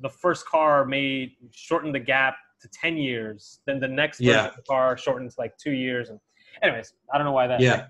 the 0.00 0.08
first 0.10 0.46
car 0.46 0.84
made 0.84 1.32
shorten 1.52 1.92
the 1.92 2.00
gap 2.00 2.36
to 2.60 2.68
10 2.68 2.96
years 2.96 3.60
then 3.66 3.78
the 3.78 3.88
next 3.88 4.20
yeah. 4.20 4.50
car 4.66 4.96
shortens 4.96 5.36
like 5.38 5.56
two 5.58 5.72
years 5.72 6.08
and 6.08 6.18
anyways 6.62 6.94
i 7.12 7.18
don't 7.18 7.26
know 7.26 7.32
why 7.32 7.46
that 7.46 7.60
yeah. 7.60 7.86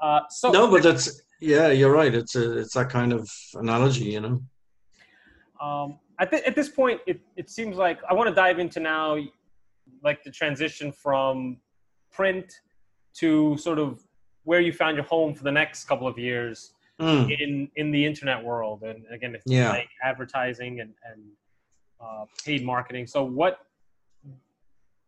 Uh, 0.00 0.20
so 0.28 0.50
no 0.50 0.70
but 0.70 0.82
that's 0.82 1.22
yeah 1.40 1.68
you're 1.68 1.92
right. 1.92 2.14
It's 2.14 2.34
a 2.36 2.58
it's 2.58 2.74
that 2.74 2.90
kind 2.90 3.12
of 3.12 3.30
analogy 3.54 4.04
you 4.04 4.20
know? 4.20 4.42
Um 5.60 5.98
at, 6.20 6.30
th- 6.30 6.44
at 6.44 6.54
this 6.54 6.68
point 6.68 7.00
it, 7.06 7.20
it 7.36 7.50
seems 7.50 7.76
like 7.76 7.98
i 8.08 8.14
want 8.14 8.28
to 8.28 8.34
dive 8.34 8.58
into 8.58 8.80
now 8.80 9.18
like 10.02 10.22
the 10.22 10.30
transition 10.30 10.92
from 10.92 11.56
print 12.12 12.52
to 13.14 13.56
sort 13.56 13.78
of 13.78 14.04
where 14.44 14.60
you 14.60 14.72
found 14.72 14.96
your 14.96 15.04
home 15.06 15.34
for 15.34 15.44
the 15.44 15.52
next 15.52 15.84
couple 15.84 16.06
of 16.06 16.18
years 16.18 16.72
mm. 17.00 17.40
in 17.40 17.68
in 17.76 17.90
the 17.90 18.04
internet 18.04 18.42
world. 18.42 18.82
And 18.82 19.04
again 19.10 19.34
it's 19.34 19.44
yeah. 19.46 19.70
like 19.70 19.88
advertising 20.02 20.80
and 20.80 20.92
and 21.10 21.22
uh, 22.00 22.24
paid 22.44 22.64
marketing. 22.64 23.06
So 23.06 23.24
what 23.24 23.60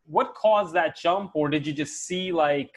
what 0.06 0.34
caused 0.34 0.74
that 0.74 0.96
jump 0.96 1.32
or 1.34 1.48
did 1.48 1.66
you 1.66 1.72
just 1.72 2.06
see 2.06 2.32
like 2.32 2.70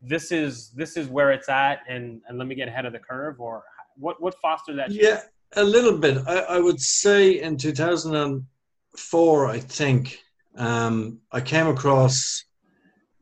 this 0.00 0.30
is 0.30 0.70
this 0.70 0.96
is 0.96 1.08
where 1.08 1.32
it's 1.32 1.48
at 1.48 1.80
and 1.88 2.20
and 2.28 2.38
let 2.38 2.46
me 2.46 2.54
get 2.54 2.68
ahead 2.68 2.86
of 2.86 2.92
the 2.92 2.98
curve 2.98 3.40
or 3.40 3.62
what 3.96 4.20
what 4.20 4.34
fostered 4.40 4.78
that 4.78 4.90
yeah 4.90 5.22
a 5.56 5.64
little 5.64 5.96
bit 5.98 6.18
I, 6.26 6.38
I 6.40 6.60
would 6.60 6.80
say 6.80 7.40
in 7.40 7.56
2004 7.56 9.46
i 9.46 9.58
think 9.58 10.18
um, 10.56 11.18
i 11.32 11.40
came 11.40 11.66
across 11.66 12.44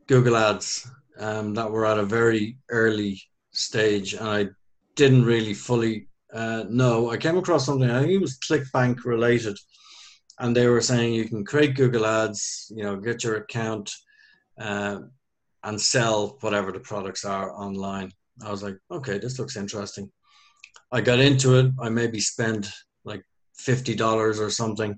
google 0.07 0.35
ads 0.35 0.89
um, 1.17 1.53
that 1.53 1.71
were 1.71 1.85
at 1.85 1.97
a 1.97 2.03
very 2.03 2.57
early 2.69 3.21
stage 3.51 4.13
and 4.13 4.27
i 4.27 4.47
didn't 4.95 5.25
really 5.25 5.53
fully 5.53 6.07
uh, 6.33 6.65
know. 6.69 7.11
I 7.11 7.17
came 7.17 7.37
across 7.37 7.65
something. 7.65 7.89
I 7.89 8.01
think 8.01 8.11
it 8.11 8.21
was 8.21 8.37
ClickBank 8.39 9.05
related, 9.05 9.57
and 10.39 10.55
they 10.55 10.67
were 10.67 10.81
saying 10.81 11.13
you 11.13 11.27
can 11.27 11.45
create 11.45 11.75
Google 11.75 12.05
Ads. 12.05 12.71
You 12.75 12.83
know, 12.83 12.95
get 12.97 13.23
your 13.23 13.37
account 13.37 13.91
uh, 14.59 14.99
and 15.63 15.81
sell 15.81 16.37
whatever 16.41 16.71
the 16.71 16.79
products 16.79 17.25
are 17.25 17.51
online. 17.53 18.11
I 18.43 18.51
was 18.51 18.63
like, 18.63 18.77
okay, 18.91 19.17
this 19.17 19.39
looks 19.39 19.55
interesting. 19.55 20.11
I 20.91 21.01
got 21.01 21.19
into 21.19 21.57
it. 21.57 21.71
I 21.81 21.89
maybe 21.89 22.19
spent 22.19 22.67
like 23.05 23.23
fifty 23.55 23.95
dollars 23.95 24.39
or 24.39 24.49
something. 24.49 24.97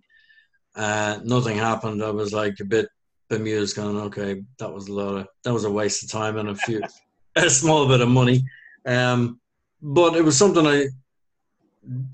Uh, 0.75 1.19
nothing 1.23 1.57
happened. 1.57 2.03
I 2.03 2.11
was 2.11 2.33
like 2.33 2.59
a 2.59 2.65
bit 2.65 2.87
bemused, 3.29 3.75
going, 3.75 3.97
okay, 3.97 4.43
that 4.59 4.71
was 4.71 4.87
a 4.87 4.93
lot 4.93 5.17
of 5.17 5.27
that 5.43 5.53
was 5.53 5.65
a 5.65 5.71
waste 5.71 6.03
of 6.03 6.11
time 6.11 6.37
and 6.37 6.49
a 6.49 6.55
few 6.55 6.81
a 7.35 7.49
small 7.49 7.87
bit 7.87 8.01
of 8.01 8.09
money. 8.09 8.43
Um, 8.85 9.39
but 9.81 10.15
it 10.15 10.23
was 10.23 10.37
something 10.37 10.65
I 10.65 10.87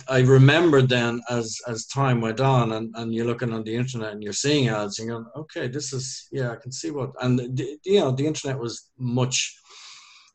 I 0.08 0.20
remembered 0.20 0.90
then 0.90 1.22
as 1.30 1.60
as 1.68 1.86
time 1.88 2.22
went 2.22 2.40
on, 2.40 2.74
and, 2.74 2.94
and 2.96 3.14
you're 3.14 3.26
looking 3.26 3.54
on 3.54 3.64
the 3.64 3.76
internet 3.76 4.14
and 4.14 4.24
you're 4.24 4.34
seeing 4.34 4.68
ads, 4.68 5.00
and 5.00 5.08
you're 5.08 5.22
going, 5.22 5.32
okay, 5.36 5.68
this 5.68 5.94
is 5.94 6.28
yeah, 6.32 6.52
I 6.52 6.58
can 6.58 6.72
see 6.72 6.92
what, 6.92 7.12
and 7.22 7.40
the, 7.40 7.78
you 7.84 8.00
know, 8.00 8.12
the 8.12 8.28
internet 8.28 8.60
was 8.60 8.90
much 8.98 9.58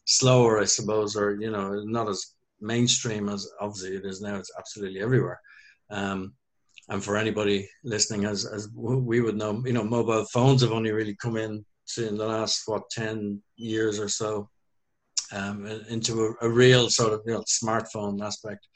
slower, 0.07 0.61
I 0.61 0.65
suppose, 0.65 1.17
or 1.17 1.41
you 1.41 1.51
know, 1.51 1.83
not 1.85 2.09
as 2.09 2.35
mainstream 2.61 3.29
as 3.29 3.49
obviously 3.61 3.97
it 3.97 4.05
is 4.05 4.21
now. 4.21 4.37
It's 4.37 4.53
absolutely 4.59 5.01
everywhere. 5.01 5.41
Um, 5.91 6.35
and 6.89 7.05
for 7.05 7.17
anybody 7.17 7.69
listening, 7.85 8.25
as 8.25 8.47
as 8.47 8.69
we 8.75 9.21
would 9.21 9.37
know, 9.37 9.63
you 9.65 9.73
know, 9.73 9.85
mobile 9.85 10.25
phones 10.33 10.63
have 10.63 10.73
only 10.73 10.91
really 10.91 11.17
come 11.17 11.37
in 11.37 11.65
in 11.97 12.17
the 12.17 12.27
last 12.27 12.63
what 12.67 12.91
ten 12.91 13.43
years 13.57 13.99
or 13.99 14.09
so 14.09 14.49
um, 15.33 15.67
into 15.89 16.35
a, 16.41 16.47
a, 16.47 16.51
real 16.51 16.89
sort 16.91 17.13
of 17.13 17.21
you 17.27 17.33
know, 17.33 17.43
smartphone 17.43 18.23
aspect. 18.25 18.67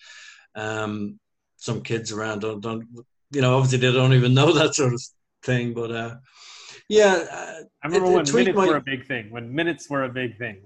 Um, 0.55 1.19
some 1.57 1.83
kids 1.83 2.13
around 2.13 2.41
don't, 2.41 2.61
don't, 2.61 2.87
you 3.31 3.41
know, 3.41 3.57
obviously 3.57 3.79
they 3.79 3.93
don't 3.93 4.15
even 4.15 4.35
know 4.35 4.53
that 4.59 4.75
sort 4.75 4.93
of 4.93 5.03
thing, 5.43 5.75
but 5.75 5.91
uh, 5.91 6.17
yeah. 6.89 7.25
Uh, 7.31 7.63
I 7.83 7.87
remember 7.87 8.07
it, 8.07 8.13
when 8.13 8.27
it 8.27 8.35
minutes 8.35 8.57
were 8.57 8.77
a 8.77 8.81
big 8.81 9.07
thing, 9.07 9.31
when 9.31 9.55
minutes 9.55 9.91
were 9.91 10.05
a 10.05 10.09
big 10.09 10.39
thing. 10.39 10.61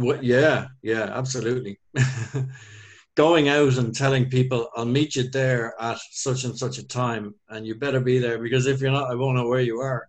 yeah, 0.22 0.68
yeah, 0.82 1.10
absolutely. 1.12 1.78
Going 3.16 3.48
out 3.48 3.78
and 3.78 3.94
telling 3.94 4.28
people, 4.28 4.68
I'll 4.76 4.84
meet 4.84 5.16
you 5.16 5.30
there 5.30 5.74
at 5.80 5.98
such 6.10 6.44
and 6.44 6.56
such 6.56 6.78
a 6.78 6.86
time, 6.86 7.34
and 7.48 7.66
you 7.66 7.74
better 7.74 8.00
be 8.00 8.18
there 8.18 8.38
because 8.38 8.66
if 8.66 8.80
you're 8.80 8.92
not, 8.92 9.10
I 9.10 9.14
won't 9.14 9.36
know 9.36 9.48
where 9.48 9.60
you 9.60 9.80
are. 9.80 10.08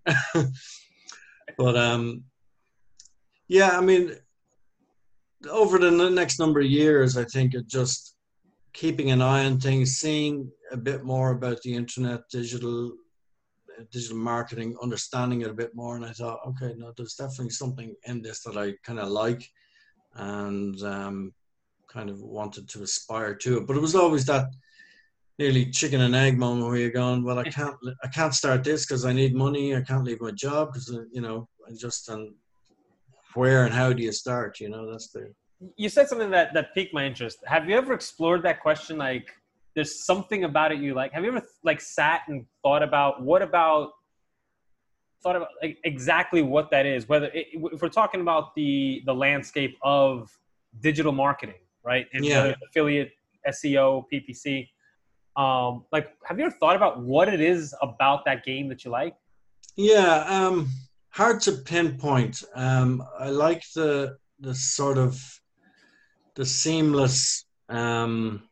but 1.58 1.78
um, 1.78 2.24
yeah, 3.48 3.78
I 3.78 3.82
mean, 3.82 4.14
over 5.50 5.78
the 5.78 6.10
next 6.10 6.38
number 6.38 6.60
of 6.60 6.66
years, 6.66 7.16
I 7.16 7.24
think 7.24 7.54
it 7.54 7.68
just 7.68 8.17
keeping 8.74 9.12
an 9.12 9.22
eye 9.22 9.46
on 9.46 9.60
things, 9.60 9.98
seeing 9.98 10.52
a 10.72 10.78
bit 10.78 11.04
more 11.04 11.32
about 11.32 11.62
the 11.62 11.74
internet, 11.74 12.22
digital, 12.30 12.94
digital 13.92 14.18
marketing, 14.18 14.76
understanding 14.82 15.42
it 15.42 15.50
a 15.50 15.54
bit 15.54 15.76
more, 15.76 15.96
and 15.96 16.06
I 16.06 16.12
thought, 16.12 16.40
okay, 16.48 16.74
no, 16.78 16.94
there's 16.96 17.16
definitely 17.16 17.52
something 17.52 17.96
in 18.06 18.22
this 18.22 18.44
that 18.44 18.58
I 18.58 18.74
kind 18.84 19.00
of 19.00 19.10
like, 19.10 19.48
and 20.16 20.82
um, 20.84 21.34
kind 21.88 22.10
of 22.10 22.22
wanted 22.22 22.68
to 22.70 22.84
aspire 22.84 23.36
to 23.36 23.58
it. 23.58 23.68
But 23.68 23.78
it 23.78 23.82
was 23.82 23.96
always 23.96 24.26
that 24.26 24.48
nearly 25.40 25.70
chicken 25.70 26.02
and 26.02 26.16
egg 26.16 26.38
moment 26.38 26.68
where 26.68 26.78
you're 26.78 26.90
going, 26.90 27.24
well, 27.24 27.40
I 27.40 27.44
can't, 27.50 27.76
I 28.04 28.08
can't 28.08 28.34
start 28.34 28.64
this 28.64 28.86
because 28.86 29.06
I 29.06 29.14
need 29.14 29.36
money. 29.36 29.76
I 29.76 29.82
can't 29.82 30.04
leave 30.04 30.22
my 30.22 30.32
job 30.32 30.74
because 30.74 30.94
uh, 30.94 31.04
you 31.12 31.22
know 31.22 31.48
I 31.68 31.74
just 31.74 32.10
and 32.10 32.34
where 33.34 33.66
and 33.66 33.74
how 33.74 33.94
do 33.94 34.04
you 34.04 34.12
start? 34.12 34.60
You 34.60 34.70
know, 34.70 34.90
that's 34.90 35.10
the. 35.10 35.34
You 35.76 35.90
said 35.90 36.08
something 36.08 36.30
that 36.32 36.54
that 36.54 36.74
piqued 36.74 36.94
my 36.94 37.06
interest. 37.06 37.40
Have 37.46 37.68
you 37.68 37.76
ever 37.76 37.94
explored 37.94 38.44
that 38.44 38.62
question? 38.62 38.98
Like, 38.98 39.34
there's 39.76 40.04
something 40.04 40.44
about 40.44 40.72
it 40.72 40.80
you 40.80 40.94
like. 40.94 41.14
Have 41.14 41.24
you 41.24 41.30
ever 41.30 41.46
like 41.64 41.82
sat 41.82 42.22
and 42.28 42.46
thought 42.64 42.84
about 42.84 43.22
what 43.22 43.42
about 43.42 43.92
thought 45.24 45.36
about 45.36 45.50
like, 45.62 45.78
exactly 45.84 46.42
what 46.42 46.70
that 46.72 46.86
is? 46.86 47.10
Whether 47.10 47.28
it, 47.28 47.48
if 47.54 47.82
we're 47.82 47.90
talking 47.90 48.22
about 48.22 48.56
the 48.56 49.02
the 49.06 49.14
landscape 49.14 49.78
of 49.82 50.32
digital 50.82 51.12
marketing, 51.12 51.62
right? 51.84 52.08
And 52.14 52.26
yeah. 52.26 52.54
affiliate 52.70 53.12
SEO, 53.48 54.06
PPC. 54.12 54.68
Um, 55.36 55.86
like, 55.92 56.10
have 56.26 56.40
you 56.40 56.46
ever 56.46 56.56
thought 56.60 56.76
about 56.76 57.02
what 57.02 57.32
it 57.32 57.42
is 57.42 57.76
about 57.82 58.26
that 58.26 58.44
game 58.44 58.68
that 58.70 58.84
you 58.84 58.92
like? 58.92 59.16
Yeah. 59.76 60.26
Um, 60.28 60.70
hard 61.10 61.40
to 61.42 61.52
pinpoint. 61.52 62.44
Um, 62.56 63.04
I 63.20 63.30
like 63.30 63.64
the 63.76 64.18
the 64.40 64.54
sort 64.54 64.98
of 64.98 65.24
the 66.38 66.46
seamless 66.46 67.46
um, 67.68 68.44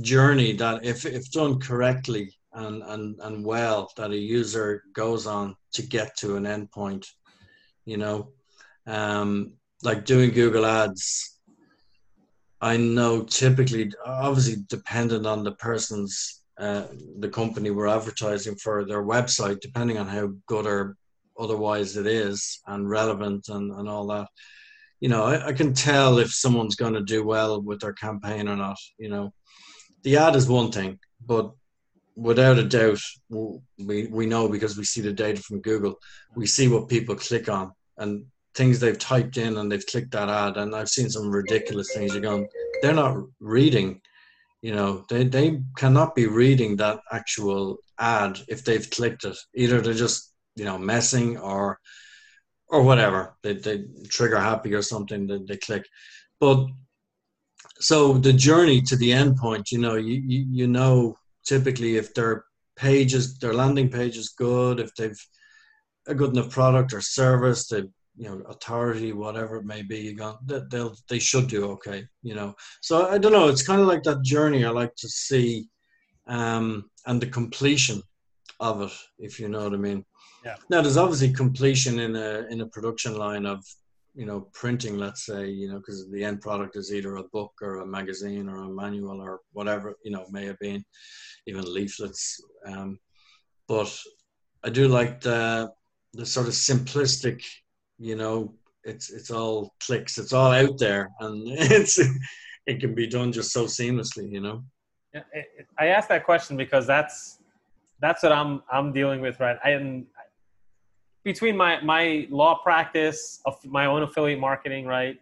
journey 0.00 0.52
that 0.52 0.84
if 0.84 1.04
if 1.04 1.30
done 1.32 1.58
correctly 1.58 2.32
and, 2.54 2.82
and 2.84 3.18
and 3.20 3.44
well 3.44 3.90
that 3.96 4.12
a 4.12 4.16
user 4.16 4.84
goes 4.94 5.26
on 5.26 5.54
to 5.74 5.82
get 5.82 6.16
to 6.16 6.36
an 6.36 6.44
endpoint 6.44 7.04
you 7.84 7.96
know? 7.96 8.28
Um, 8.86 9.54
like 9.82 10.04
doing 10.04 10.30
google 10.30 10.64
ads 10.64 11.40
i 12.60 12.76
know 12.76 13.22
typically 13.24 13.92
obviously 14.06 14.62
dependent 14.68 15.26
on 15.26 15.42
the 15.42 15.52
person's 15.52 16.42
uh, 16.58 16.86
the 17.18 17.28
company 17.28 17.70
we're 17.70 17.88
advertising 17.88 18.54
for 18.56 18.84
their 18.84 19.02
website 19.02 19.60
depending 19.60 19.98
on 19.98 20.06
how 20.06 20.28
good 20.46 20.66
or 20.66 20.96
otherwise 21.38 21.96
it 21.96 22.06
is 22.06 22.60
and 22.68 22.88
relevant 22.88 23.48
and, 23.48 23.72
and 23.72 23.88
all 23.88 24.06
that 24.06 24.28
you 25.02 25.08
know, 25.08 25.24
I, 25.24 25.48
I 25.48 25.52
can 25.52 25.74
tell 25.74 26.18
if 26.18 26.32
someone's 26.32 26.76
going 26.76 26.94
to 26.94 27.02
do 27.02 27.24
well 27.24 27.60
with 27.60 27.80
their 27.80 27.92
campaign 27.92 28.48
or 28.48 28.54
not. 28.54 28.78
You 28.98 29.08
know, 29.08 29.34
the 30.04 30.16
ad 30.16 30.36
is 30.36 30.48
one 30.48 30.70
thing, 30.70 31.00
but 31.26 31.50
without 32.14 32.56
a 32.56 32.62
doubt, 32.62 33.00
we 33.28 34.06
we 34.06 34.26
know 34.26 34.48
because 34.48 34.78
we 34.78 34.84
see 34.84 35.00
the 35.00 35.12
data 35.12 35.42
from 35.42 35.60
Google, 35.60 35.96
we 36.36 36.46
see 36.46 36.68
what 36.68 36.88
people 36.88 37.16
click 37.16 37.48
on 37.48 37.72
and 37.98 38.26
things 38.54 38.78
they've 38.78 38.98
typed 38.98 39.38
in 39.38 39.56
and 39.56 39.72
they've 39.72 39.86
clicked 39.86 40.12
that 40.12 40.28
ad. 40.28 40.56
And 40.56 40.72
I've 40.72 40.88
seen 40.88 41.10
some 41.10 41.32
ridiculous 41.32 41.92
things. 41.92 42.12
You're 42.12 42.22
going, 42.22 42.46
they're 42.80 42.94
not 42.94 43.16
reading. 43.40 44.00
You 44.60 44.72
know, 44.76 45.04
they 45.10 45.24
they 45.24 45.62
cannot 45.76 46.14
be 46.14 46.28
reading 46.28 46.76
that 46.76 47.00
actual 47.10 47.78
ad 47.98 48.38
if 48.46 48.64
they've 48.64 48.88
clicked 48.88 49.24
it. 49.24 49.36
Either 49.56 49.80
they're 49.80 49.94
just 49.94 50.32
you 50.54 50.64
know 50.64 50.78
messing 50.78 51.38
or 51.38 51.80
or 52.72 52.82
whatever. 52.82 53.36
They, 53.42 53.54
they 53.54 53.84
trigger 54.08 54.40
happy 54.40 54.74
or 54.74 54.82
something 54.82 55.26
that 55.28 55.46
they 55.46 55.58
click. 55.58 55.86
But 56.40 56.66
so 57.78 58.14
the 58.14 58.32
journey 58.32 58.80
to 58.82 58.96
the 58.96 59.12
end 59.12 59.36
point, 59.36 59.70
you 59.70 59.78
know, 59.78 59.94
you, 59.94 60.20
you, 60.26 60.46
you 60.50 60.66
know, 60.66 61.16
typically 61.44 61.96
if 61.96 62.14
their 62.14 62.44
pages, 62.74 63.38
their 63.38 63.54
landing 63.54 63.90
page 63.90 64.16
is 64.16 64.30
good, 64.30 64.80
if 64.80 64.92
they've 64.96 65.20
a 66.08 66.14
good 66.14 66.30
enough 66.30 66.50
product 66.50 66.92
or 66.92 67.00
service, 67.00 67.68
they 67.68 67.82
you 68.16 68.28
know 68.28 68.42
authority 68.48 69.12
whatever 69.12 69.56
it 69.56 69.64
may 69.64 69.80
be 69.80 69.98
you 69.98 70.14
go 70.14 70.36
they'll 70.70 70.94
they 71.08 71.18
should 71.18 71.48
do 71.48 71.70
okay 71.70 72.04
you 72.22 72.34
know 72.34 72.54
so 72.82 73.08
i 73.08 73.16
don't 73.16 73.32
know 73.32 73.48
it's 73.48 73.66
kind 73.66 73.80
of 73.80 73.86
like 73.86 74.02
that 74.02 74.22
journey 74.22 74.66
i 74.66 74.68
like 74.68 74.94
to 74.96 75.08
see 75.08 75.66
um 76.26 76.90
and 77.06 77.22
the 77.22 77.26
completion 77.26 78.02
of 78.60 78.82
it 78.82 78.92
if 79.18 79.40
you 79.40 79.48
know 79.48 79.64
what 79.64 79.72
i 79.72 79.78
mean 79.78 80.04
yeah. 80.44 80.56
Now 80.70 80.82
there's 80.82 80.96
obviously 80.96 81.32
completion 81.32 81.98
in 81.98 82.16
a 82.16 82.46
in 82.50 82.60
a 82.60 82.66
production 82.66 83.16
line 83.16 83.46
of 83.46 83.64
you 84.14 84.26
know 84.26 84.48
printing, 84.52 84.98
let's 84.98 85.24
say, 85.26 85.48
you 85.48 85.68
know, 85.68 85.78
because 85.78 86.10
the 86.10 86.24
end 86.24 86.40
product 86.40 86.76
is 86.76 86.92
either 86.92 87.16
a 87.16 87.24
book 87.24 87.52
or 87.62 87.80
a 87.80 87.86
magazine 87.86 88.48
or 88.48 88.64
a 88.64 88.68
manual 88.68 89.20
or 89.20 89.40
whatever 89.52 89.94
you 90.04 90.10
know 90.10 90.26
may 90.30 90.44
have 90.46 90.58
been, 90.58 90.84
even 91.46 91.72
leaflets. 91.72 92.40
Um, 92.66 92.98
but 93.68 93.96
I 94.64 94.70
do 94.70 94.88
like 94.88 95.20
the 95.20 95.72
the 96.14 96.26
sort 96.26 96.46
of 96.46 96.52
simplistic, 96.52 97.44
you 97.98 98.16
know, 98.16 98.54
it's 98.84 99.10
it's 99.10 99.30
all 99.30 99.74
clicks, 99.84 100.18
it's 100.18 100.32
all 100.32 100.52
out 100.52 100.78
there, 100.78 101.10
and 101.20 101.42
it's 101.46 101.98
it 102.66 102.80
can 102.80 102.94
be 102.94 103.06
done 103.06 103.32
just 103.32 103.52
so 103.52 103.64
seamlessly, 103.64 104.30
you 104.30 104.40
know. 104.40 104.64
I 105.78 105.86
asked 105.86 106.08
that 106.08 106.24
question 106.24 106.56
because 106.56 106.86
that's 106.86 107.38
that's 108.00 108.22
what 108.22 108.32
I'm 108.32 108.62
I'm 108.70 108.92
dealing 108.92 109.20
with 109.20 109.40
right. 109.40 109.56
I, 109.64 109.70
and 109.70 110.06
between 111.24 111.56
my 111.56 111.80
my 111.82 112.26
law 112.30 112.60
practice 112.62 113.40
of 113.46 113.56
my 113.64 113.86
own 113.86 114.02
affiliate 114.02 114.40
marketing, 114.40 114.86
right? 114.86 115.18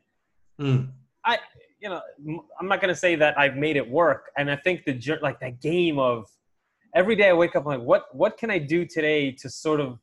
Mm. 0.61 0.89
I 1.25 1.39
you 1.81 1.89
know 1.89 2.01
I'm 2.59 2.69
not 2.69 2.81
gonna 2.81 2.95
say 2.95 3.15
that 3.17 3.39
I've 3.39 3.57
made 3.57 3.77
it 3.77 3.89
work, 3.89 4.31
and 4.37 4.51
I 4.51 4.57
think 4.57 4.85
the 4.85 5.19
like 5.23 5.41
that 5.41 5.61
game 5.61 5.99
of 5.99 6.27
every 6.95 7.17
day 7.17 7.29
I 7.29 7.33
wake 7.33 7.55
up 7.57 7.65
I'm 7.67 7.79
like 7.79 7.87
what 7.87 8.15
what 8.15 8.37
can 8.39 8.51
I 8.51 8.59
do 8.59 8.85
today 8.85 9.31
to 9.33 9.49
sort 9.49 9.81
of 9.81 9.99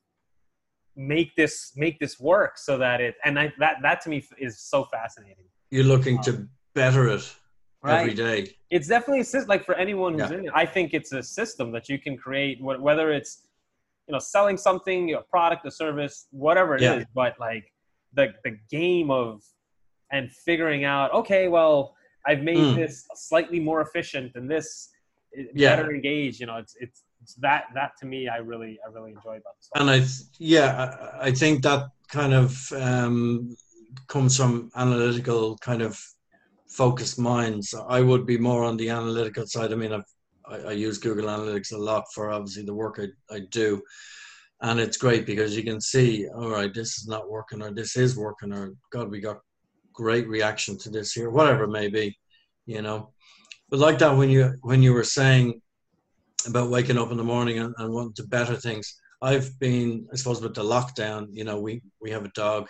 make 0.96 1.36
this 1.36 1.74
make 1.76 2.00
this 2.00 2.20
work 2.20 2.58
so 2.58 2.78
that 2.78 3.02
it 3.02 3.16
and 3.24 3.40
I, 3.40 3.54
that 3.60 3.78
that 3.84 4.02
to 4.02 4.10
me 4.10 4.24
is 4.40 4.60
so 4.60 4.86
fascinating. 4.86 5.46
You're 5.70 5.84
looking 5.84 6.18
um, 6.18 6.24
to 6.24 6.48
better 6.74 7.08
it 7.08 7.36
right? 7.84 8.02
every 8.02 8.14
day. 8.14 8.56
It's 8.70 8.88
definitely 8.88 9.22
a 9.22 9.26
system. 9.26 9.50
like 9.50 9.66
for 9.66 9.76
anyone 9.76 10.14
who's 10.14 10.32
yeah. 10.32 10.38
in 10.38 10.46
it. 10.46 10.52
I 10.54 10.66
think 10.66 10.94
it's 10.94 11.12
a 11.12 11.24
system 11.24 11.72
that 11.72 11.90
you 11.90 12.00
can 12.00 12.18
create 12.18 12.62
whether 12.62 13.12
it's 13.12 13.47
you 14.08 14.14
know 14.14 14.20
selling 14.20 14.58
something 14.58 15.14
a 15.14 15.22
product 15.22 15.66
a 15.66 15.72
service 15.72 16.28
whatever 16.32 16.76
it 16.76 16.82
yeah. 16.82 16.96
is. 16.96 17.06
but 17.14 17.36
like 17.40 17.72
the 18.14 18.34
the 18.44 18.58
game 18.70 19.12
of 19.12 19.44
and 20.12 20.32
figuring 20.32 20.86
out 20.86 21.14
okay 21.14 21.48
well 21.48 21.96
i've 22.26 22.42
made 22.42 22.58
mm. 22.58 22.76
this 22.76 23.06
slightly 23.16 23.60
more 23.60 23.82
efficient 23.82 24.32
and 24.36 24.50
this 24.50 24.90
yeah. 25.54 25.76
better 25.76 25.94
engaged 25.94 26.40
you 26.40 26.46
know 26.46 26.58
it's 26.58 26.76
it's 26.80 27.04
it's 27.22 27.36
that 27.36 27.66
that 27.74 27.92
to 28.00 28.06
me 28.06 28.28
i 28.28 28.38
really 28.38 28.80
i 28.86 28.92
really 28.92 29.12
enjoy 29.12 29.36
about 29.38 29.56
this 29.60 29.70
and 29.76 29.90
i 29.90 30.02
yeah 30.40 30.96
I, 31.20 31.28
I 31.28 31.32
think 31.32 31.64
that 31.64 31.90
kind 32.10 32.34
of 32.34 32.72
um 32.74 33.56
comes 34.08 34.38
from 34.38 34.70
analytical 34.76 35.58
kind 35.58 35.82
of 35.82 36.00
focused 36.70 37.20
minds 37.20 37.74
i 37.90 38.02
would 38.02 38.26
be 38.26 38.38
more 38.38 38.64
on 38.64 38.78
the 38.78 38.90
analytical 38.90 39.46
side 39.46 39.72
i 39.74 39.76
mean 39.76 39.94
i've 39.94 40.12
I, 40.50 40.56
I, 40.56 40.72
use 40.72 40.98
Google 40.98 41.30
Analytics 41.30 41.74
a 41.74 41.78
lot 41.78 42.06
for 42.14 42.32
obviously 42.32 42.64
the 42.64 42.74
work 42.74 43.00
I, 43.00 43.36
I 43.36 43.42
do. 43.52 43.82
And 44.62 44.80
it's 44.80 44.98
great 44.98 45.26
because 45.26 45.56
you 45.56 45.64
can 45.64 45.80
see, 45.80 46.28
all 46.30 46.50
right, 46.50 46.74
this 46.74 46.98
is 46.98 47.08
not 47.08 47.30
working 47.30 47.62
or 47.62 47.72
this 47.72 47.96
is 47.96 48.18
working 48.18 48.54
or 48.54 48.74
God, 48.92 49.12
we 49.12 49.20
got 49.20 49.40
great 49.94 50.28
reaction 50.28 50.78
to 50.80 50.90
this 50.90 51.14
here, 51.14 51.30
whatever 51.30 51.66
it 51.66 51.70
may 51.70 51.90
be, 51.90 52.18
you 52.66 52.82
know. 52.82 53.12
But 53.70 53.80
like 53.80 54.00
that 54.00 54.16
when 54.16 54.30
you 54.30 54.54
when 54.62 54.82
you 54.82 54.94
were 54.94 55.04
saying 55.04 55.62
about 56.48 56.70
waking 56.70 56.98
up 56.98 57.12
in 57.12 57.18
the 57.18 57.24
morning 57.24 57.60
and, 57.60 57.74
and 57.78 57.94
wanting 57.94 58.14
to 58.14 58.28
better 58.28 58.56
things, 58.56 59.00
I've 59.22 59.60
been, 59.60 60.08
I 60.12 60.16
suppose, 60.16 60.42
with 60.42 60.56
the 60.56 60.64
lockdown, 60.64 61.28
you 61.32 61.44
know, 61.44 61.60
we 61.60 61.82
we 62.02 62.10
have 62.12 62.26
a 62.26 62.32
dog 62.34 62.68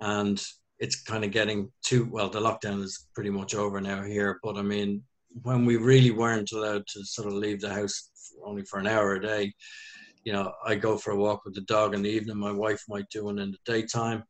and 0.00 0.44
it's 0.78 1.02
kind 1.02 1.24
of 1.24 1.30
getting 1.30 1.70
too 1.82 2.08
well 2.10 2.28
the 2.28 2.40
lockdown 2.40 2.82
is 2.82 3.06
pretty 3.14 3.30
much 3.30 3.54
over 3.54 3.80
now 3.80 4.02
here 4.02 4.38
but 4.42 4.56
i 4.56 4.62
mean 4.62 5.02
when 5.42 5.64
we 5.64 5.76
really 5.76 6.10
weren't 6.10 6.52
allowed 6.52 6.86
to 6.88 7.04
sort 7.04 7.28
of 7.28 7.34
leave 7.34 7.60
the 7.60 7.72
house 7.72 8.10
only 8.44 8.62
for 8.64 8.78
an 8.78 8.86
hour 8.86 9.14
a 9.14 9.22
day, 9.22 9.52
you 10.24 10.32
know, 10.32 10.52
I 10.64 10.74
go 10.74 10.96
for 10.96 11.10
a 11.12 11.16
walk 11.16 11.44
with 11.44 11.54
the 11.54 11.62
dog 11.62 11.94
in 11.94 12.02
the 12.02 12.10
evening. 12.10 12.36
My 12.36 12.52
wife 12.52 12.82
might 12.88 13.08
do 13.10 13.24
one 13.24 13.38
in 13.38 13.50
the 13.50 13.58
daytime, 13.64 14.24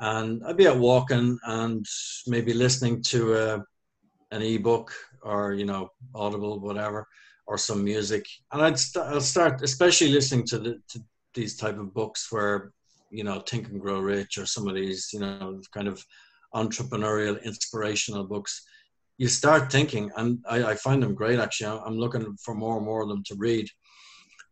and 0.00 0.42
I'd 0.46 0.56
be 0.56 0.66
out 0.66 0.78
walking 0.78 1.38
and 1.44 1.86
maybe 2.26 2.52
listening 2.52 3.02
to 3.04 3.34
a, 3.34 3.56
uh, 3.56 3.60
an 4.32 4.42
ebook 4.42 4.92
or 5.22 5.54
you 5.54 5.64
know 5.64 5.88
Audible, 6.14 6.60
whatever, 6.60 7.06
or 7.46 7.58
some 7.58 7.84
music. 7.84 8.24
And 8.52 8.62
I'd 8.62 8.78
st- 8.78 9.06
I'll 9.06 9.20
start, 9.20 9.62
especially 9.62 10.08
listening 10.08 10.46
to 10.46 10.58
the 10.58 10.80
to 10.90 11.00
these 11.34 11.56
type 11.56 11.78
of 11.78 11.94
books 11.94 12.28
where 12.30 12.72
you 13.10 13.24
know 13.24 13.40
Think 13.40 13.68
and 13.68 13.80
Grow 13.80 14.00
Rich 14.00 14.38
or 14.38 14.46
some 14.46 14.68
of 14.68 14.74
these 14.74 15.10
you 15.12 15.20
know 15.20 15.60
kind 15.72 15.86
of 15.88 16.04
entrepreneurial 16.54 17.42
inspirational 17.44 18.24
books 18.24 18.64
you 19.20 19.28
start 19.28 19.70
thinking, 19.70 20.10
and 20.16 20.38
I, 20.48 20.70
I 20.70 20.74
find 20.76 21.02
them 21.02 21.14
great 21.14 21.38
actually. 21.38 21.78
I'm 21.84 21.98
looking 21.98 22.34
for 22.42 22.54
more 22.54 22.78
and 22.78 22.86
more 22.86 23.02
of 23.02 23.08
them 23.10 23.22
to 23.26 23.34
read. 23.36 23.68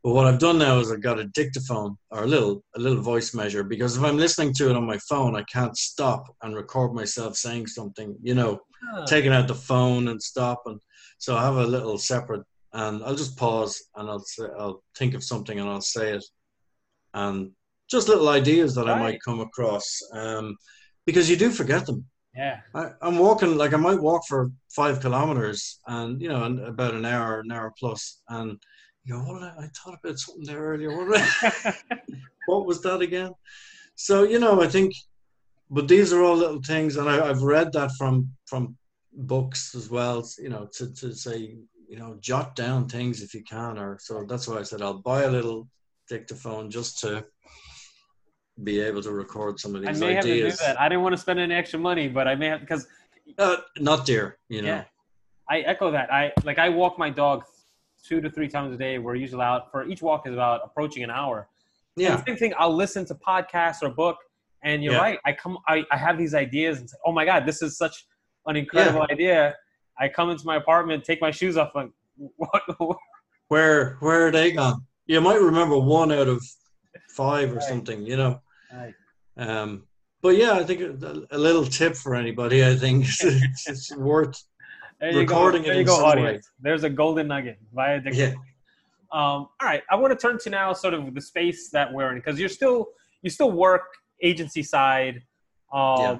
But 0.04 0.12
what 0.12 0.26
I've 0.26 0.38
done 0.38 0.58
now 0.58 0.78
is 0.78 0.92
I've 0.92 1.00
got 1.00 1.18
a 1.18 1.24
dictaphone 1.28 1.96
or 2.10 2.24
a 2.24 2.26
little 2.26 2.62
a 2.76 2.78
little 2.78 3.02
voice 3.02 3.32
measure 3.32 3.64
because 3.64 3.96
if 3.96 4.04
I'm 4.04 4.18
listening 4.18 4.52
to 4.56 4.68
it 4.68 4.76
on 4.76 4.84
my 4.84 4.98
phone, 5.08 5.34
I 5.34 5.42
can't 5.44 5.74
stop 5.74 6.24
and 6.42 6.54
record 6.54 6.92
myself 6.92 7.34
saying 7.34 7.68
something. 7.68 8.14
You 8.22 8.34
know, 8.34 8.60
oh. 8.92 9.06
taking 9.06 9.32
out 9.32 9.48
the 9.48 9.54
phone 9.54 10.08
and 10.08 10.22
stop, 10.22 10.60
and 10.66 10.78
so 11.16 11.34
I 11.34 11.44
have 11.44 11.56
a 11.56 11.66
little 11.66 11.96
separate, 11.96 12.44
and 12.74 13.02
I'll 13.04 13.16
just 13.16 13.38
pause 13.38 13.82
and 13.96 14.10
I'll 14.10 14.18
say, 14.18 14.48
I'll 14.58 14.84
think 14.98 15.14
of 15.14 15.24
something 15.24 15.58
and 15.58 15.70
I'll 15.70 15.80
say 15.80 16.12
it, 16.12 16.24
and 17.14 17.52
just 17.90 18.08
little 18.08 18.28
ideas 18.28 18.74
that 18.74 18.84
right. 18.84 18.98
I 18.98 19.00
might 19.00 19.22
come 19.24 19.40
across, 19.40 19.98
um, 20.12 20.58
because 21.06 21.30
you 21.30 21.36
do 21.36 21.48
forget 21.50 21.86
them. 21.86 22.04
Yeah. 22.38 22.60
I, 22.72 22.92
am 23.02 23.18
walking, 23.18 23.56
like, 23.56 23.74
I 23.74 23.78
might 23.78 24.00
walk 24.00 24.22
for 24.28 24.52
five 24.70 25.00
kilometers 25.00 25.80
and, 25.88 26.22
you 26.22 26.28
know, 26.28 26.44
in 26.44 26.60
about 26.60 26.94
an 26.94 27.04
hour, 27.04 27.40
an 27.40 27.50
hour 27.50 27.74
plus, 27.76 28.22
and 28.28 28.56
you 29.02 29.14
go, 29.14 29.20
what 29.22 29.42
I, 29.42 29.48
I 29.58 29.66
thought 29.66 29.98
about 29.98 30.20
something 30.20 30.44
there 30.44 30.60
earlier. 30.60 30.96
What, 30.96 31.20
what 32.46 32.64
was 32.64 32.80
that 32.82 33.00
again? 33.00 33.32
So, 33.96 34.22
you 34.22 34.38
know, 34.38 34.62
I 34.62 34.68
think, 34.68 34.94
but 35.68 35.88
these 35.88 36.12
are 36.12 36.22
all 36.22 36.36
little 36.36 36.62
things, 36.62 36.94
and 36.94 37.10
I, 37.10 37.28
I've 37.28 37.42
read 37.42 37.72
that 37.72 37.90
from 37.98 38.30
from 38.46 38.76
books 39.12 39.74
as 39.74 39.90
well, 39.90 40.24
you 40.38 40.48
know, 40.48 40.68
to, 40.74 40.94
to 40.94 41.12
say, 41.12 41.56
you 41.88 41.98
know, 41.98 42.18
jot 42.20 42.54
down 42.54 42.88
things 42.88 43.20
if 43.20 43.34
you 43.34 43.42
can, 43.42 43.78
or 43.78 43.98
so 44.00 44.24
that's 44.28 44.46
why 44.46 44.58
I 44.58 44.62
said 44.62 44.80
I'll 44.80 45.02
buy 45.02 45.24
a 45.24 45.30
little 45.30 45.68
dictaphone 46.08 46.70
just 46.70 47.00
to 47.00 47.24
be 48.64 48.80
able 48.80 49.02
to 49.02 49.12
record 49.12 49.60
some 49.60 49.74
of 49.74 49.82
these 49.82 50.02
I 50.02 50.06
may 50.06 50.18
ideas. 50.18 50.24
have 50.24 50.24
to 50.24 50.50
do 50.50 50.66
that. 50.66 50.80
I 50.80 50.88
didn't 50.88 51.02
want 51.02 51.14
to 51.14 51.20
spend 51.20 51.38
any 51.38 51.54
extra 51.54 51.78
money, 51.78 52.08
but 52.08 52.26
I 52.26 52.34
may 52.34 52.46
have 52.46 52.60
because 52.60 52.86
uh, 53.38 53.56
not 53.78 54.06
dear, 54.06 54.38
you 54.48 54.62
know. 54.62 54.68
Yeah, 54.68 54.84
I 55.48 55.60
echo 55.60 55.90
that. 55.90 56.12
I 56.12 56.32
like 56.44 56.58
I 56.58 56.68
walk 56.68 56.98
my 56.98 57.10
dog 57.10 57.44
two 58.06 58.20
to 58.20 58.30
three 58.30 58.48
times 58.48 58.74
a 58.74 58.78
day. 58.78 58.98
We're 58.98 59.14
usually 59.14 59.42
out 59.42 59.70
for 59.70 59.86
each 59.86 60.02
walk 60.02 60.26
is 60.26 60.34
about 60.34 60.62
approaching 60.64 61.02
an 61.02 61.10
hour. 61.10 61.48
Yeah. 61.96 62.22
same 62.24 62.36
thing. 62.36 62.54
I'll 62.58 62.74
listen 62.74 63.04
to 63.06 63.14
podcasts 63.14 63.82
or 63.82 63.90
book, 63.90 64.16
and 64.62 64.82
you're 64.82 64.94
yeah. 64.94 65.00
right. 65.00 65.18
I 65.24 65.32
come. 65.32 65.58
I, 65.68 65.84
I 65.90 65.96
have 65.96 66.18
these 66.18 66.34
ideas 66.34 66.80
and 66.80 66.90
say, 66.90 66.96
oh 67.04 67.12
my 67.12 67.24
god, 67.24 67.46
this 67.46 67.62
is 67.62 67.76
such 67.76 68.06
an 68.46 68.56
incredible 68.56 69.04
yeah. 69.08 69.14
idea. 69.14 69.54
I 69.98 70.08
come 70.08 70.30
into 70.30 70.46
my 70.46 70.56
apartment, 70.56 71.04
take 71.04 71.20
my 71.20 71.30
shoes 71.30 71.56
off, 71.56 71.72
like 71.74 71.90
what? 72.36 72.62
where 73.48 73.96
where 74.00 74.26
are 74.26 74.30
they 74.30 74.52
gone? 74.52 74.84
You 75.06 75.20
might 75.20 75.40
remember 75.40 75.78
one 75.78 76.12
out 76.12 76.28
of 76.28 76.44
five 77.10 77.50
or 77.50 77.56
right. 77.56 77.62
something. 77.62 78.04
You 78.04 78.16
know. 78.16 78.40
Right. 78.72 78.94
Um, 79.36 79.84
but 80.20 80.36
yeah, 80.36 80.52
I 80.52 80.64
think 80.64 80.80
a, 80.80 81.22
a, 81.30 81.38
little 81.38 81.64
tip 81.64 81.94
for 81.94 82.14
anybody. 82.14 82.64
I 82.64 82.74
think 82.74 83.06
it's, 83.06 83.24
it's 83.68 83.96
worth 83.96 84.42
there 85.00 85.14
recording 85.14 85.62
go. 85.62 85.68
There 85.68 85.78
you 85.78 85.84
go, 85.84 86.04
audience. 86.04 86.46
Way. 86.46 86.52
There's 86.60 86.84
a 86.84 86.90
golden 86.90 87.28
nugget 87.28 87.58
via 87.72 88.00
Yeah. 88.12 88.34
Um, 89.10 89.48
all 89.60 89.62
right, 89.62 89.82
I 89.90 89.96
want 89.96 90.12
to 90.12 90.18
turn 90.18 90.38
to 90.40 90.50
now 90.50 90.72
sort 90.72 90.92
of 90.92 91.14
the 91.14 91.20
space 91.20 91.70
that 91.70 91.92
we're 91.92 92.10
in 92.10 92.16
because 92.16 92.38
you're 92.38 92.48
still 92.48 92.88
you 93.22 93.30
still 93.30 93.52
work 93.52 93.84
agency 94.22 94.62
side. 94.62 95.22
Uh, 95.72 95.96
yeah. 95.98 96.18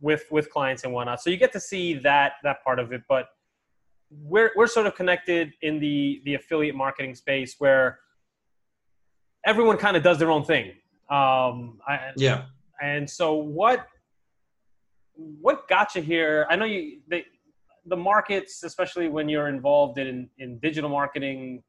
with 0.00 0.24
with 0.30 0.48
clients 0.50 0.84
and 0.84 0.92
whatnot. 0.92 1.20
So 1.20 1.28
you 1.28 1.36
get 1.36 1.52
to 1.52 1.60
see 1.60 1.94
that 1.94 2.34
that 2.44 2.62
part 2.62 2.78
of 2.78 2.92
it, 2.92 3.02
but 3.08 3.26
we're 4.10 4.52
we're 4.56 4.66
sort 4.66 4.86
of 4.86 4.94
connected 4.94 5.52
in 5.62 5.78
the 5.80 6.22
the 6.24 6.34
affiliate 6.34 6.74
marketing 6.74 7.14
space 7.14 7.56
where 7.58 7.98
everyone 9.44 9.76
kind 9.76 9.96
of 9.96 10.02
does 10.02 10.18
their 10.18 10.30
own 10.30 10.44
thing. 10.44 10.72
Um, 11.10 11.78
I, 11.86 12.12
yeah. 12.16 12.44
And 12.80 13.08
so 13.08 13.34
what 13.34 13.86
what 15.16 15.68
got 15.68 15.94
you 15.94 16.02
here? 16.02 16.46
I 16.50 16.56
know 16.56 16.64
you 16.64 17.00
they, 17.08 17.24
the 17.86 17.96
markets, 17.96 18.62
especially 18.62 19.08
when 19.08 19.28
you're 19.28 19.48
involved 19.48 19.98
in 19.98 20.28
in 20.38 20.58
digital 20.58 20.90
marketing 20.90 21.62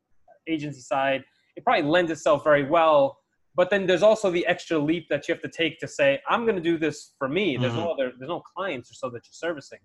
agency 0.48 0.82
side, 0.82 1.24
it 1.56 1.64
probably 1.64 1.90
lends 1.90 2.12
itself 2.12 2.44
very 2.44 2.64
well. 2.64 3.20
But 3.58 3.70
then 3.70 3.88
there's 3.88 4.04
also 4.04 4.30
the 4.30 4.46
extra 4.48 4.78
leap 4.78 5.08
that 5.10 5.28
you 5.28 5.34
have 5.34 5.42
to 5.42 5.48
take 5.50 5.80
to 5.80 5.88
say, 5.88 6.22
I'm 6.28 6.44
going 6.44 6.58
to 6.58 6.62
do 6.62 6.78
this 6.78 7.14
for 7.18 7.30
me. 7.30 7.56
There's 7.56 7.72
mm-hmm. 7.72 7.82
no 7.82 7.94
other, 7.94 8.12
there's 8.18 8.28
no 8.28 8.42
clients 8.42 8.92
or 8.92 8.96
so 8.96 9.10
that 9.12 9.22
you're 9.26 9.32
servicing. 9.32 9.80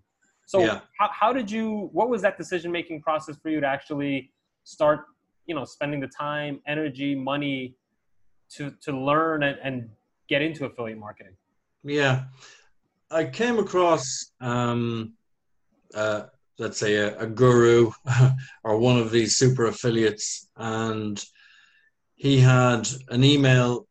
So 0.45 0.59
yeah. 0.59 0.81
how, 0.99 1.09
how 1.13 1.31
did 1.31 1.49
you, 1.49 1.89
what 1.93 2.09
was 2.09 2.21
that 2.23 2.37
decision-making 2.37 3.01
process 3.01 3.37
for 3.41 3.49
you 3.49 3.61
to 3.61 3.67
actually 3.67 4.33
start, 4.65 5.05
you 5.45 5.55
know, 5.55 5.63
spending 5.63 6.01
the 6.01 6.09
time, 6.09 6.59
energy, 6.67 7.15
money 7.15 7.77
to, 8.55 8.71
to 8.81 8.91
learn 8.91 9.43
and, 9.43 9.57
and 9.63 9.89
get 10.27 10.41
into 10.41 10.65
affiliate 10.65 10.97
marketing? 10.97 11.33
Yeah. 11.83 12.25
I 13.09 13.25
came 13.25 13.59
across, 13.59 14.31
um, 14.39 15.13
uh, 15.93 16.23
let's 16.59 16.77
say 16.77 16.95
a, 16.95 17.17
a 17.19 17.27
guru 17.27 17.91
or 18.63 18.77
one 18.77 18.97
of 18.97 19.11
these 19.11 19.35
super 19.35 19.65
affiliates 19.65 20.49
and 20.57 21.23
he 22.21 22.39
had 22.39 22.87
an 23.09 23.23
email, 23.23 23.87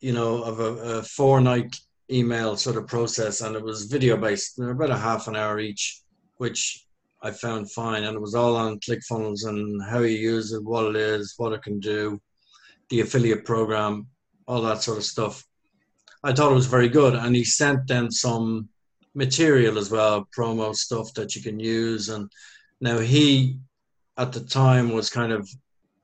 you 0.00 0.14
know, 0.14 0.42
of 0.42 0.58
a, 0.58 0.98
a 0.98 1.02
four 1.02 1.42
night 1.42 1.76
email 2.10 2.56
sort 2.56 2.76
of 2.76 2.86
process, 2.86 3.42
and 3.42 3.54
it 3.54 3.62
was 3.62 3.84
video 3.84 4.16
based. 4.16 4.58
About 4.58 4.88
a 4.88 4.96
half 4.96 5.28
an 5.28 5.36
hour 5.36 5.58
each, 5.60 6.00
which 6.38 6.86
I 7.22 7.30
found 7.30 7.70
fine, 7.72 8.04
and 8.04 8.16
it 8.16 8.20
was 8.20 8.34
all 8.34 8.56
on 8.56 8.80
ClickFunnels 8.80 9.46
and 9.46 9.82
how 9.82 9.98
you 9.98 10.16
use 10.16 10.52
it, 10.52 10.64
what 10.64 10.86
it 10.86 10.96
is, 10.96 11.34
what 11.36 11.52
it 11.52 11.62
can 11.62 11.78
do, 11.78 12.18
the 12.90 13.00
affiliate 13.00 13.44
program, 13.44 14.06
all 14.46 14.62
that 14.62 14.82
sort 14.82 14.98
of 14.98 15.04
stuff. 15.04 15.44
I 16.22 16.32
thought 16.32 16.52
it 16.52 16.54
was 16.54 16.66
very 16.66 16.88
good, 16.88 17.14
and 17.14 17.34
he 17.34 17.44
sent 17.44 17.86
them 17.86 18.10
some 18.10 18.68
material 19.14 19.78
as 19.78 19.90
well, 19.90 20.28
promo 20.36 20.74
stuff 20.74 21.12
that 21.14 21.36
you 21.36 21.42
can 21.42 21.60
use. 21.60 22.08
And 22.08 22.30
now 22.80 22.98
he, 22.98 23.58
at 24.16 24.32
the 24.32 24.40
time, 24.40 24.92
was 24.92 25.10
kind 25.10 25.32
of 25.32 25.48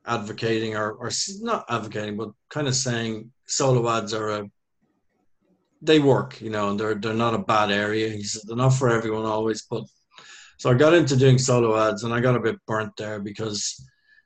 advocating 0.05 0.75
or, 0.75 0.93
or 0.93 1.11
not 1.41 1.65
advocating, 1.69 2.17
but 2.17 2.31
kind 2.49 2.67
of 2.67 2.75
saying 2.75 3.31
solo 3.45 3.89
ads 3.89 4.13
are 4.13 4.29
a 4.29 4.49
they 5.83 5.99
work, 5.99 6.39
you 6.39 6.49
know, 6.49 6.69
and 6.69 6.79
they're 6.79 6.95
they're 6.95 7.13
not 7.13 7.33
a 7.33 7.39
bad 7.39 7.71
area. 7.71 8.09
He 8.09 8.23
said 8.23 8.43
they're 8.45 8.55
not 8.55 8.69
for 8.69 8.89
everyone 8.89 9.25
always, 9.25 9.63
but 9.69 9.83
so 10.57 10.69
I 10.69 10.75
got 10.75 10.93
into 10.93 11.15
doing 11.15 11.39
solo 11.39 11.75
ads 11.75 12.03
and 12.03 12.13
I 12.13 12.19
got 12.19 12.35
a 12.35 12.39
bit 12.39 12.57
burnt 12.67 12.95
there 12.97 13.19
because 13.19 13.83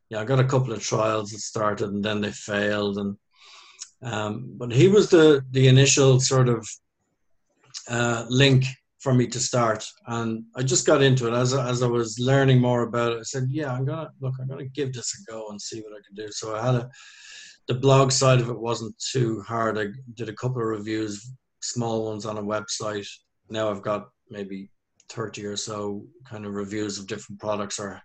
yeah, 0.10 0.20
I 0.20 0.26
got 0.26 0.40
a 0.40 0.46
couple 0.46 0.74
of 0.74 0.84
trials 0.84 1.32
that 1.32 1.40
started 1.40 1.90
and 1.90 2.04
then 2.04 2.22
they 2.22 2.32
failed 2.32 2.98
and 2.98 3.18
um, 4.02 4.54
but 4.58 4.72
he 4.72 4.88
was 4.88 5.10
the 5.10 5.44
the 5.52 5.68
initial 5.68 6.20
sort 6.20 6.50
of 6.50 6.68
uh, 7.90 8.26
link 8.30 8.66
for 9.06 9.14
me 9.14 9.28
to 9.28 9.40
start. 9.40 9.86
And 10.08 10.46
I 10.56 10.64
just 10.64 10.88
got 10.88 11.04
into 11.04 11.28
it 11.28 11.34
as, 11.34 11.54
as 11.54 11.84
I 11.84 11.88
was 11.88 12.18
learning 12.18 12.60
more 12.60 12.82
about 12.82 13.12
it. 13.12 13.20
I 13.20 13.22
said, 13.22 13.46
yeah, 13.52 13.72
I'm 13.72 13.86
to 13.86 14.10
look, 14.20 14.34
I'm 14.42 14.58
to 14.58 14.66
give 14.66 14.94
this 14.94 15.14
a 15.14 15.32
go 15.32 15.50
and 15.50 15.62
see 15.62 15.82
what 15.82 15.94
I 15.94 16.02
can 16.06 16.16
do. 16.16 16.32
So 16.32 16.56
I 16.56 16.66
had 16.66 16.76
a, 16.76 16.90
the 17.68 17.76
blog 17.76 18.12
side 18.12 18.42
of 18.42 18.50
it 18.50 18.60
wasn't 18.60 18.96
too 18.98 19.42
hard. 19.42 19.78
I 19.78 19.88
did 20.16 20.30
a 20.30 20.34
couple 20.34 20.60
of 20.60 20.68
reviews, 20.68 21.32
small 21.62 22.06
ones 22.06 22.26
on 22.26 22.40
a 22.40 22.44
website. 22.44 23.08
Now 23.48 23.70
I've 23.70 23.84
got 23.84 24.10
maybe 24.32 24.72
30 25.10 25.46
or 25.46 25.56
so 25.56 26.04
kind 26.28 26.48
of 26.48 26.54
reviews 26.54 26.98
of 26.98 27.06
different 27.06 27.40
products 27.40 27.80
or 27.80 28.02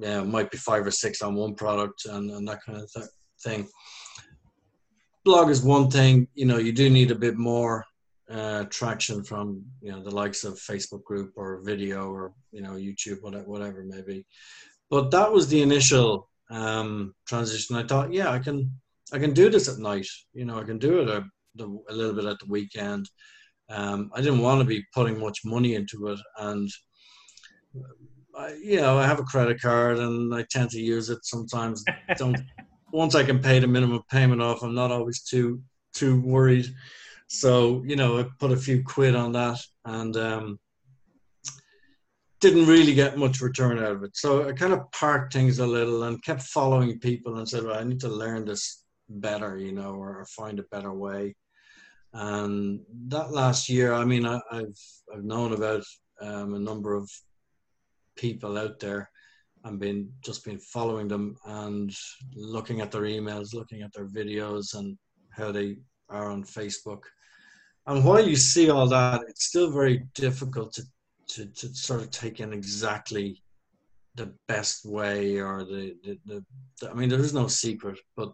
yeah, 0.00 0.22
might 0.22 0.50
be 0.50 0.58
five 0.58 0.86
or 0.86 0.90
six 0.90 1.22
on 1.22 1.34
one 1.34 1.54
product 1.54 2.06
and, 2.06 2.30
and 2.30 2.46
that 2.48 2.60
kind 2.64 2.78
of 2.78 2.90
th- 2.92 3.06
thing. 3.42 3.68
Blog 5.24 5.50
is 5.50 5.62
one 5.62 5.90
thing, 5.90 6.28
you 6.34 6.46
know, 6.46 6.58
you 6.58 6.72
do 6.72 6.90
need 6.90 7.10
a 7.10 7.14
bit 7.14 7.36
more 7.36 7.84
uh, 8.30 8.64
traction 8.70 9.22
from 9.22 9.62
you 9.82 9.92
know 9.92 10.02
the 10.02 10.10
likes 10.10 10.44
of 10.44 10.54
Facebook 10.54 11.04
group 11.04 11.32
or 11.36 11.60
video 11.62 12.10
or 12.10 12.32
you 12.52 12.62
know 12.62 12.72
YouTube 12.72 13.20
whatever 13.22 13.44
whatever 13.44 13.84
maybe. 13.84 14.26
But 14.90 15.10
that 15.10 15.30
was 15.30 15.48
the 15.48 15.62
initial 15.62 16.28
um, 16.50 17.14
transition. 17.26 17.76
I 17.76 17.86
thought, 17.86 18.12
yeah, 18.12 18.30
I 18.30 18.38
can 18.38 18.70
I 19.12 19.18
can 19.18 19.32
do 19.32 19.50
this 19.50 19.68
at 19.68 19.78
night. 19.78 20.06
You 20.32 20.44
know, 20.44 20.58
I 20.58 20.64
can 20.64 20.78
do 20.78 21.00
it 21.00 21.08
a, 21.08 21.24
a 21.62 21.94
little 21.94 22.14
bit 22.14 22.24
at 22.24 22.38
the 22.38 22.46
weekend. 22.48 23.08
Um, 23.70 24.10
I 24.14 24.20
didn't 24.20 24.40
want 24.40 24.60
to 24.60 24.66
be 24.66 24.84
putting 24.94 25.18
much 25.18 25.40
money 25.44 25.74
into 25.74 26.08
it, 26.08 26.18
and 26.38 26.68
I, 28.36 28.54
you 28.54 28.80
know, 28.80 28.98
I 28.98 29.06
have 29.06 29.20
a 29.20 29.24
credit 29.24 29.60
card 29.60 29.98
and 29.98 30.34
I 30.34 30.44
tend 30.50 30.70
to 30.70 30.80
use 30.80 31.10
it 31.10 31.24
sometimes. 31.24 31.84
Don't 32.16 32.40
once 32.92 33.14
I 33.14 33.24
can 33.24 33.40
pay 33.40 33.58
the 33.58 33.66
minimum 33.66 34.02
payment 34.10 34.42
off, 34.42 34.62
I'm 34.62 34.74
not 34.74 34.92
always 34.92 35.22
too 35.22 35.62
too 35.92 36.20
worried. 36.20 36.66
So 37.28 37.82
you 37.86 37.96
know, 37.96 38.18
I 38.18 38.26
put 38.38 38.52
a 38.52 38.56
few 38.56 38.82
quid 38.82 39.14
on 39.14 39.32
that 39.32 39.60
and 39.84 40.16
um, 40.16 40.58
didn't 42.40 42.66
really 42.66 42.94
get 42.94 43.18
much 43.18 43.40
return 43.40 43.78
out 43.78 43.92
of 43.92 44.02
it. 44.04 44.16
So 44.16 44.48
I 44.48 44.52
kind 44.52 44.72
of 44.72 44.90
parked 44.92 45.32
things 45.32 45.58
a 45.58 45.66
little 45.66 46.04
and 46.04 46.22
kept 46.22 46.42
following 46.42 46.98
people 46.98 47.38
and 47.38 47.48
said, 47.48 47.64
"Well, 47.64 47.78
I 47.78 47.84
need 47.84 48.00
to 48.00 48.08
learn 48.08 48.44
this 48.44 48.84
better, 49.08 49.58
you 49.58 49.72
know, 49.72 49.94
or, 49.94 50.24
find 50.26 50.58
a 50.58 50.64
better 50.70 50.92
way." 50.92 51.34
And 52.12 52.80
that 53.08 53.32
last 53.32 53.68
year, 53.68 53.92
I 53.92 54.04
mean, 54.04 54.24
I, 54.26 54.40
have 54.52 54.76
I've 55.12 55.24
known 55.24 55.52
about 55.52 55.84
um, 56.20 56.54
a 56.54 56.58
number 56.58 56.94
of 56.94 57.10
people 58.16 58.58
out 58.58 58.78
there 58.80 59.10
and 59.64 59.80
been 59.80 60.10
just 60.22 60.44
been 60.44 60.58
following 60.58 61.08
them 61.08 61.36
and 61.46 61.94
looking 62.34 62.80
at 62.80 62.90
their 62.90 63.02
emails, 63.02 63.54
looking 63.54 63.82
at 63.82 63.92
their 63.92 64.06
videos 64.06 64.74
and 64.74 64.96
how 65.30 65.50
they 65.50 65.76
are 66.10 66.30
on 66.30 66.44
Facebook. 66.44 67.02
And 67.86 68.04
while 68.04 68.26
you 68.26 68.36
see 68.36 68.70
all 68.70 68.88
that, 68.88 69.22
it's 69.28 69.44
still 69.44 69.70
very 69.70 70.04
difficult 70.14 70.72
to, 70.74 70.82
to, 71.28 71.46
to 71.46 71.74
sort 71.74 72.00
of 72.00 72.10
take 72.10 72.40
in 72.40 72.52
exactly 72.52 73.42
the 74.14 74.32
best 74.48 74.86
way 74.86 75.38
or 75.38 75.64
the, 75.64 75.96
the, 76.04 76.18
the, 76.24 76.44
the, 76.80 76.90
I 76.90 76.94
mean, 76.94 77.08
there 77.08 77.20
is 77.20 77.34
no 77.34 77.46
secret, 77.46 77.98
but 78.16 78.32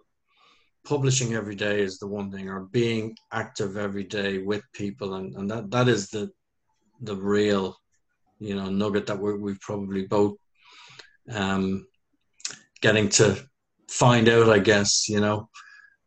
publishing 0.84 1.34
every 1.34 1.54
day 1.54 1.80
is 1.80 1.98
the 1.98 2.06
one 2.06 2.30
thing, 2.30 2.48
or 2.48 2.60
being 2.60 3.16
active 3.32 3.76
every 3.76 4.04
day 4.04 4.38
with 4.38 4.62
people. 4.72 5.14
And, 5.14 5.34
and 5.36 5.50
that, 5.50 5.70
that 5.70 5.88
is 5.88 6.10
the, 6.10 6.30
the 7.00 7.16
real, 7.16 7.76
you 8.40 8.56
know, 8.56 8.68
nugget 8.68 9.06
that 9.06 9.20
we 9.20 9.34
we've 9.34 9.60
probably 9.60 10.06
both 10.06 10.36
um, 11.30 11.86
getting 12.80 13.08
to 13.10 13.36
find 13.88 14.28
out, 14.28 14.48
I 14.48 14.58
guess, 14.58 15.08
you 15.08 15.20
know. 15.20 15.48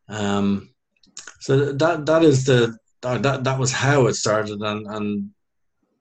Um, 0.08 0.70
so 1.40 1.72
that 1.72 2.06
that 2.06 2.22
is 2.24 2.44
the 2.44 2.76
that 3.02 3.44
that 3.44 3.58
was 3.58 3.72
how 3.72 4.06
it 4.08 4.14
started, 4.14 4.60
and 4.60 4.86
and 4.86 5.30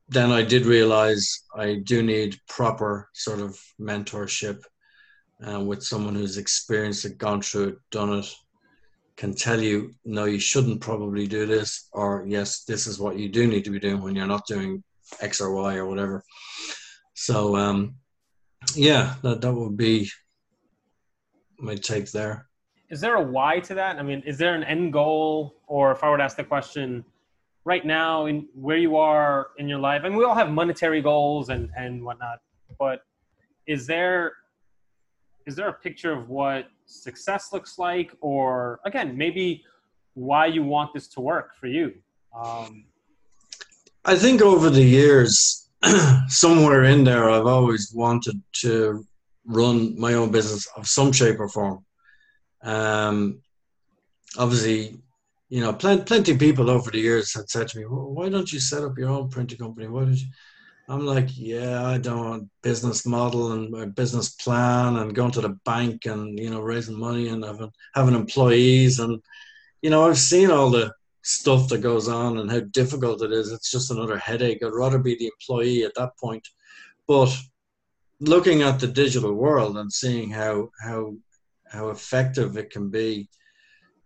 then 0.09 0.31
I 0.31 0.43
did 0.43 0.65
realize 0.65 1.43
I 1.55 1.81
do 1.83 2.03
need 2.03 2.39
proper 2.47 3.09
sort 3.13 3.39
of 3.39 3.59
mentorship 3.79 4.61
uh, 5.47 5.59
with 5.59 5.83
someone 5.83 6.15
who's 6.15 6.37
experienced 6.37 7.05
it, 7.05 7.17
gone 7.17 7.41
through 7.41 7.69
it, 7.69 7.75
done 7.91 8.13
it, 8.19 8.33
can 9.17 9.33
tell 9.33 9.61
you, 9.61 9.91
no, 10.05 10.25
you 10.25 10.39
shouldn't 10.39 10.81
probably 10.81 11.27
do 11.27 11.45
this, 11.45 11.89
or 11.93 12.25
yes, 12.27 12.63
this 12.63 12.87
is 12.87 12.99
what 12.99 13.17
you 13.17 13.29
do 13.29 13.47
need 13.47 13.63
to 13.65 13.71
be 13.71 13.79
doing 13.79 14.01
when 14.01 14.15
you're 14.15 14.27
not 14.27 14.47
doing 14.47 14.83
X 15.21 15.41
or 15.41 15.53
Y 15.53 15.75
or 15.75 15.85
whatever. 15.85 16.23
So, 17.13 17.55
um, 17.55 17.95
yeah, 18.75 19.15
that, 19.23 19.41
that 19.41 19.53
would 19.53 19.77
be 19.77 20.09
my 21.59 21.75
take 21.75 22.11
there 22.11 22.47
is 22.93 23.01
there 23.01 23.15
a 23.15 23.21
why 23.21 23.59
to 23.59 23.73
that? 23.73 23.97
I 23.97 24.03
mean, 24.03 24.21
is 24.23 24.37
there 24.37 24.53
an 24.53 24.63
end 24.63 24.93
goal, 24.93 25.55
or 25.65 25.91
if 25.91 26.03
I 26.03 26.11
were 26.11 26.17
to 26.17 26.23
ask 26.23 26.37
the 26.37 26.43
question, 26.43 27.03
right 27.65 27.83
now 27.83 28.27
in 28.27 28.47
where 28.53 28.77
you 28.77 28.97
are 28.97 29.47
in 29.57 29.67
your 29.67 29.79
life? 29.79 30.01
I 30.03 30.09
mean, 30.09 30.17
we 30.17 30.23
all 30.25 30.35
have 30.35 30.51
monetary 30.51 31.01
goals 31.01 31.49
and 31.49 31.71
and 31.75 32.03
whatnot, 32.05 32.39
but 32.77 33.01
is 33.65 33.87
there 33.87 34.33
is 35.47 35.55
there 35.55 35.69
a 35.69 35.73
picture 35.73 36.13
of 36.13 36.29
what 36.29 36.67
success 36.85 37.51
looks 37.51 37.79
like, 37.79 38.15
or 38.21 38.79
again, 38.85 39.17
maybe 39.17 39.63
why 40.13 40.45
you 40.45 40.61
want 40.61 40.93
this 40.93 41.07
to 41.15 41.19
work 41.19 41.55
for 41.59 41.65
you? 41.65 41.95
Um, 42.39 42.85
I 44.05 44.15
think 44.15 44.41
over 44.41 44.69
the 44.69 44.83
years, 44.83 45.69
somewhere 46.27 46.83
in 46.83 47.03
there, 47.03 47.29
I've 47.29 47.45
always 47.45 47.93
wanted 47.93 48.41
to 48.61 49.05
run 49.45 49.97
my 49.99 50.13
own 50.13 50.31
business 50.31 50.67
of 50.75 50.87
some 50.87 51.11
shape 51.11 51.39
or 51.39 51.47
form. 51.47 51.85
Um, 52.63 53.41
obviously, 54.37 54.97
you 55.49 55.61
know, 55.61 55.71
plenty, 55.71 56.03
plenty 56.03 56.31
of 56.33 56.39
people 56.39 56.69
over 56.69 56.91
the 56.91 56.99
years 56.99 57.33
had 57.33 57.49
said 57.49 57.67
to 57.69 57.77
me, 57.77 57.85
well, 57.85 58.11
"Why 58.11 58.27
don't 58.29 58.51
you 58.51 58.59
set 58.59 58.83
up 58.83 58.97
your 58.97 59.09
own 59.09 59.29
printing 59.29 59.59
company? 59.59 59.87
Why 59.87 60.01
don't 60.01 60.17
you?" 60.17 60.27
I'm 60.89 61.05
like, 61.05 61.29
"Yeah, 61.31 61.85
I 61.87 61.97
don't 61.97 62.25
want 62.25 62.49
business 62.61 63.05
model 63.05 63.53
and 63.53 63.73
a 63.75 63.87
business 63.87 64.29
plan 64.29 64.97
and 64.97 65.15
going 65.15 65.31
to 65.31 65.41
the 65.41 65.57
bank 65.65 66.05
and 66.05 66.37
you 66.37 66.49
know 66.49 66.61
raising 66.61 66.99
money 66.99 67.29
and 67.29 67.43
having 67.43 67.71
having 67.93 68.15
employees 68.15 68.99
and 68.99 69.21
you 69.81 69.89
know 69.89 70.09
I've 70.09 70.17
seen 70.17 70.51
all 70.51 70.69
the 70.69 70.93
stuff 71.23 71.69
that 71.69 71.79
goes 71.79 72.07
on 72.07 72.37
and 72.37 72.51
how 72.51 72.59
difficult 72.59 73.23
it 73.23 73.31
is. 73.31 73.51
It's 73.51 73.71
just 73.71 73.91
another 73.91 74.17
headache. 74.17 74.61
I'd 74.63 74.73
rather 74.73 74.99
be 74.99 75.15
the 75.15 75.27
employee 75.27 75.83
at 75.83 75.95
that 75.95 76.11
point. 76.17 76.47
But 77.07 77.35
looking 78.19 78.61
at 78.61 78.79
the 78.79 78.87
digital 78.87 79.33
world 79.33 79.77
and 79.77 79.91
seeing 79.91 80.29
how 80.29 80.69
how 80.81 81.15
how 81.69 81.89
effective 81.89 82.57
it 82.57 82.69
can 82.69 82.89
be 82.89 83.27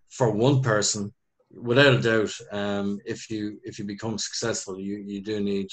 for 0.10 0.32
one 0.32 0.62
person, 0.62 1.14
without 1.52 1.96
a 1.96 2.02
doubt, 2.02 2.34
um, 2.52 3.00
if 3.06 3.30
you 3.30 3.60
if 3.64 3.78
you 3.80 3.86
become 3.86 4.18
successful, 4.18 4.80
you 4.80 4.98
you 5.06 5.22
do 5.22 5.40
need 5.40 5.68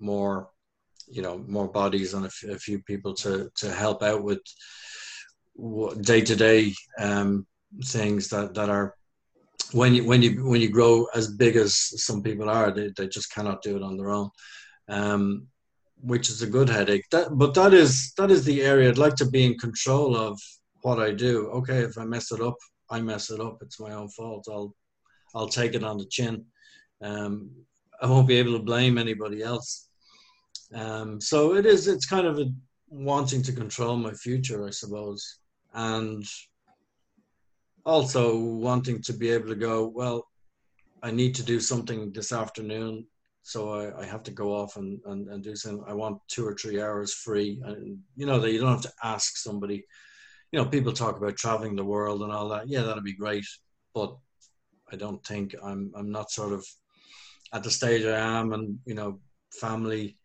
more, 0.00 0.50
you 1.06 1.22
know, 1.22 1.38
more 1.46 1.68
bodies 1.68 2.14
and 2.14 2.24
a, 2.24 2.28
f- 2.28 2.50
a 2.50 2.58
few 2.58 2.82
people 2.82 3.14
to 3.14 3.50
to 3.56 3.72
help 3.72 4.02
out 4.02 4.22
with 4.22 4.40
day 6.02 6.20
to 6.20 6.36
day 6.36 6.74
things 7.84 8.28
that 8.28 8.54
that 8.54 8.68
are 8.68 8.94
when 9.72 9.94
you 9.94 10.04
when 10.04 10.22
you 10.22 10.44
when 10.44 10.60
you 10.60 10.70
grow 10.70 11.06
as 11.14 11.28
big 11.28 11.56
as 11.56 11.74
some 12.02 12.22
people 12.22 12.48
are, 12.48 12.70
they, 12.70 12.90
they 12.96 13.08
just 13.08 13.32
cannot 13.32 13.62
do 13.62 13.76
it 13.76 13.82
on 13.82 13.96
their 13.96 14.10
own. 14.10 14.30
Um, 14.88 15.48
which 16.00 16.30
is 16.30 16.42
a 16.42 16.46
good 16.46 16.68
headache. 16.68 17.04
That, 17.10 17.36
but 17.36 17.54
that 17.54 17.74
is 17.74 18.12
that 18.16 18.30
is 18.30 18.44
the 18.44 18.62
area 18.62 18.88
I'd 18.88 18.98
like 18.98 19.16
to 19.16 19.28
be 19.28 19.44
in 19.44 19.58
control 19.58 20.16
of 20.16 20.40
what 20.82 20.98
I 21.00 21.12
do. 21.12 21.48
Okay, 21.48 21.78
if 21.78 21.98
I 21.98 22.04
mess 22.04 22.30
it 22.32 22.40
up, 22.40 22.56
I 22.90 23.00
mess 23.00 23.30
it 23.30 23.40
up. 23.40 23.58
It's 23.62 23.80
my 23.80 23.92
own 23.92 24.08
fault. 24.10 24.46
I'll 24.50 24.74
I'll 25.34 25.48
take 25.48 25.74
it 25.74 25.84
on 25.84 25.98
the 25.98 26.06
chin. 26.06 26.44
Um, 27.02 27.50
I 28.00 28.06
won't 28.06 28.28
be 28.28 28.36
able 28.36 28.52
to 28.52 28.64
blame 28.64 28.96
anybody 28.96 29.42
else. 29.42 29.88
Um, 30.74 31.20
so 31.20 31.54
it 31.54 31.66
is. 31.66 31.88
It's 31.88 32.06
kind 32.06 32.26
of 32.26 32.38
a 32.38 32.46
wanting 32.88 33.42
to 33.42 33.52
control 33.52 33.96
my 33.96 34.12
future, 34.12 34.66
I 34.66 34.70
suppose, 34.70 35.40
and 35.74 36.24
also 37.88 38.36
wanting 38.36 39.02
to 39.02 39.12
be 39.12 39.30
able 39.30 39.48
to 39.48 39.54
go. 39.54 39.86
Well, 39.88 40.26
I 41.02 41.10
need 41.10 41.34
to 41.36 41.42
do 41.42 41.58
something 41.60 42.12
this 42.12 42.32
afternoon 42.32 43.06
so 43.48 43.72
I, 43.72 44.02
I, 44.02 44.04
have 44.04 44.22
to 44.24 44.30
go 44.30 44.54
off 44.54 44.76
and, 44.76 45.00
and, 45.06 45.26
and 45.28 45.42
do 45.42 45.56
something. 45.56 45.82
I 45.88 45.94
want 45.94 46.20
two 46.28 46.46
or 46.46 46.54
three 46.54 46.82
hours 46.82 47.14
free, 47.14 47.58
and 47.64 47.98
you 48.14 48.26
know 48.26 48.38
that 48.38 48.52
you 48.52 48.60
don't 48.60 48.72
have 48.72 48.82
to 48.82 48.92
ask 49.02 49.38
somebody. 49.38 49.86
You 50.52 50.58
know, 50.58 50.66
people 50.66 50.92
talk 50.92 51.16
about 51.16 51.38
traveling 51.38 51.74
the 51.74 51.82
world 51.82 52.20
and 52.22 52.30
all 52.30 52.50
that. 52.50 52.68
Yeah, 52.68 52.82
that'd 52.82 53.04
be 53.04 53.14
great, 53.14 53.46
but 53.94 54.14
I 54.92 54.96
don't 54.96 55.24
think 55.24 55.54
I'm 55.64 55.90
I'm 55.96 56.10
not 56.10 56.30
sort 56.30 56.52
of 56.52 56.62
at 57.54 57.62
the 57.62 57.70
stage 57.70 58.04
I 58.04 58.18
am, 58.18 58.52
and 58.52 58.78
you 58.84 58.94
know, 58.94 59.18
family. 59.58 60.18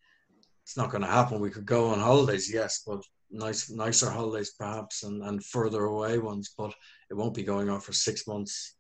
It's 0.64 0.76
not 0.76 0.92
going 0.92 1.04
to 1.04 1.10
happen. 1.10 1.40
We 1.40 1.50
could 1.50 1.66
go 1.66 1.90
on 1.90 2.00
holidays, 2.00 2.54
yes, 2.54 2.84
but 2.86 3.04
nice, 3.34 3.70
nicer 3.70 4.10
holidays 4.10 4.54
perhaps, 4.58 5.04
and, 5.04 5.24
and 5.24 5.44
further 5.46 5.86
away 5.86 6.20
ones. 6.20 6.54
But 6.58 6.74
it 7.10 7.16
won't 7.16 7.34
be 7.34 7.44
going 7.44 7.70
on 7.70 7.82
for 7.82 7.94
six 7.94 8.28
months 8.28 8.76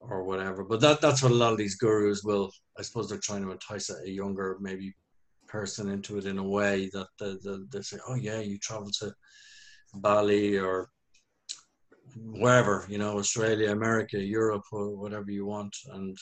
or 0.00 0.24
whatever. 0.24 0.64
But 0.64 0.80
that 0.80 1.00
that's 1.00 1.22
what 1.22 1.32
a 1.32 1.34
lot 1.34 1.52
of 1.52 1.58
these 1.58 1.76
gurus 1.76 2.24
will. 2.24 2.50
I 2.78 2.82
suppose 2.82 3.08
they're 3.08 3.18
trying 3.18 3.44
to 3.44 3.52
entice 3.52 3.90
a 3.90 4.08
younger 4.10 4.58
maybe 4.60 4.94
person 5.46 5.88
into 5.88 6.18
it 6.18 6.26
in 6.26 6.38
a 6.38 6.48
way 6.48 6.90
that 6.92 7.08
they, 7.18 7.34
they, 7.44 7.58
they 7.72 7.82
say, 7.82 7.98
oh 8.08 8.14
yeah, 8.14 8.40
you 8.40 8.58
travel 8.58 8.90
to 9.00 9.12
Bali 9.94 10.58
or 10.58 10.90
wherever, 12.16 12.86
you 12.88 12.98
know, 12.98 13.18
Australia, 13.18 13.72
America, 13.72 14.18
Europe, 14.18 14.64
or 14.72 14.96
whatever 14.96 15.30
you 15.30 15.46
want, 15.46 15.74
and 15.92 16.16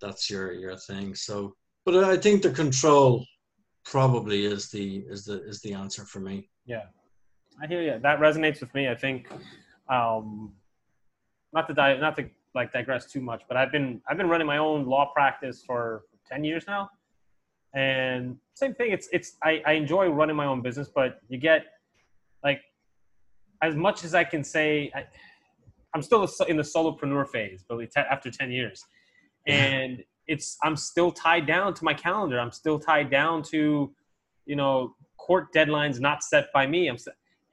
that's 0.00 0.30
your 0.30 0.52
your 0.52 0.76
thing. 0.76 1.14
So, 1.14 1.54
but 1.84 1.96
I 2.04 2.16
think 2.16 2.42
the 2.42 2.50
control 2.50 3.24
probably 3.84 4.44
is 4.44 4.70
the 4.70 5.04
is 5.08 5.24
the 5.24 5.42
is 5.44 5.60
the 5.60 5.74
answer 5.74 6.04
for 6.04 6.20
me. 6.20 6.48
Yeah, 6.68 6.82
I 7.62 7.66
hear 7.66 7.80
you. 7.80 7.98
That 7.98 8.20
resonates 8.20 8.60
with 8.60 8.72
me. 8.74 8.90
I 8.90 8.94
think, 8.94 9.30
um, 9.88 10.52
not 11.54 11.66
to 11.68 11.72
die, 11.72 11.96
not 11.96 12.14
to 12.16 12.28
like 12.54 12.74
digress 12.74 13.10
too 13.10 13.22
much, 13.22 13.42
but 13.48 13.56
I've 13.56 13.72
been 13.72 14.02
I've 14.06 14.18
been 14.18 14.28
running 14.28 14.46
my 14.46 14.58
own 14.58 14.84
law 14.84 15.10
practice 15.14 15.64
for 15.66 16.02
ten 16.30 16.44
years 16.44 16.64
now, 16.66 16.90
and 17.74 18.36
same 18.52 18.74
thing. 18.74 18.92
It's 18.92 19.08
it's 19.12 19.38
I, 19.42 19.62
I 19.66 19.72
enjoy 19.72 20.08
running 20.08 20.36
my 20.36 20.44
own 20.44 20.60
business, 20.60 20.90
but 20.94 21.20
you 21.30 21.38
get 21.38 21.64
like 22.44 22.60
as 23.62 23.74
much 23.74 24.04
as 24.04 24.14
I 24.14 24.24
can 24.24 24.44
say. 24.44 24.92
I, 24.94 25.06
I'm 25.94 26.02
still 26.02 26.28
in 26.48 26.58
the 26.58 26.62
solopreneur 26.62 27.26
phase, 27.28 27.64
but 27.66 27.78
after 27.96 28.30
ten 28.30 28.52
years, 28.52 28.84
and 29.46 30.04
it's 30.26 30.58
I'm 30.62 30.76
still 30.76 31.10
tied 31.10 31.46
down 31.46 31.72
to 31.72 31.82
my 31.82 31.94
calendar. 31.94 32.38
I'm 32.38 32.52
still 32.52 32.78
tied 32.78 33.10
down 33.10 33.42
to, 33.44 33.90
you 34.44 34.56
know, 34.56 34.94
court 35.28 35.52
deadlines 35.52 36.00
not 36.00 36.24
set 36.24 36.50
by 36.54 36.66
me. 36.66 36.88
I'm 36.88 36.96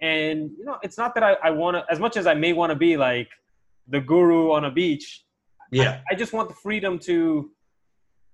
and 0.01 0.49
you 0.57 0.65
know, 0.65 0.77
it's 0.81 0.97
not 0.97 1.13
that 1.15 1.23
I, 1.23 1.33
I 1.43 1.49
want 1.51 1.75
to 1.75 1.85
as 1.91 1.99
much 1.99 2.15
as 2.17 2.25
I 2.25 2.33
may 2.33 2.53
want 2.53 2.71
to 2.71 2.75
be 2.75 2.95
like 2.95 3.29
the 3.87 3.99
guru 3.99 4.51
on 4.51 4.65
a 4.65 4.71
beach. 4.71 5.23
Yeah. 5.71 5.99
I, 6.09 6.13
I, 6.13 6.15
just 6.15 6.31
want 6.31 6.47
the 6.47 6.55
freedom 6.55 6.97
to 6.99 7.51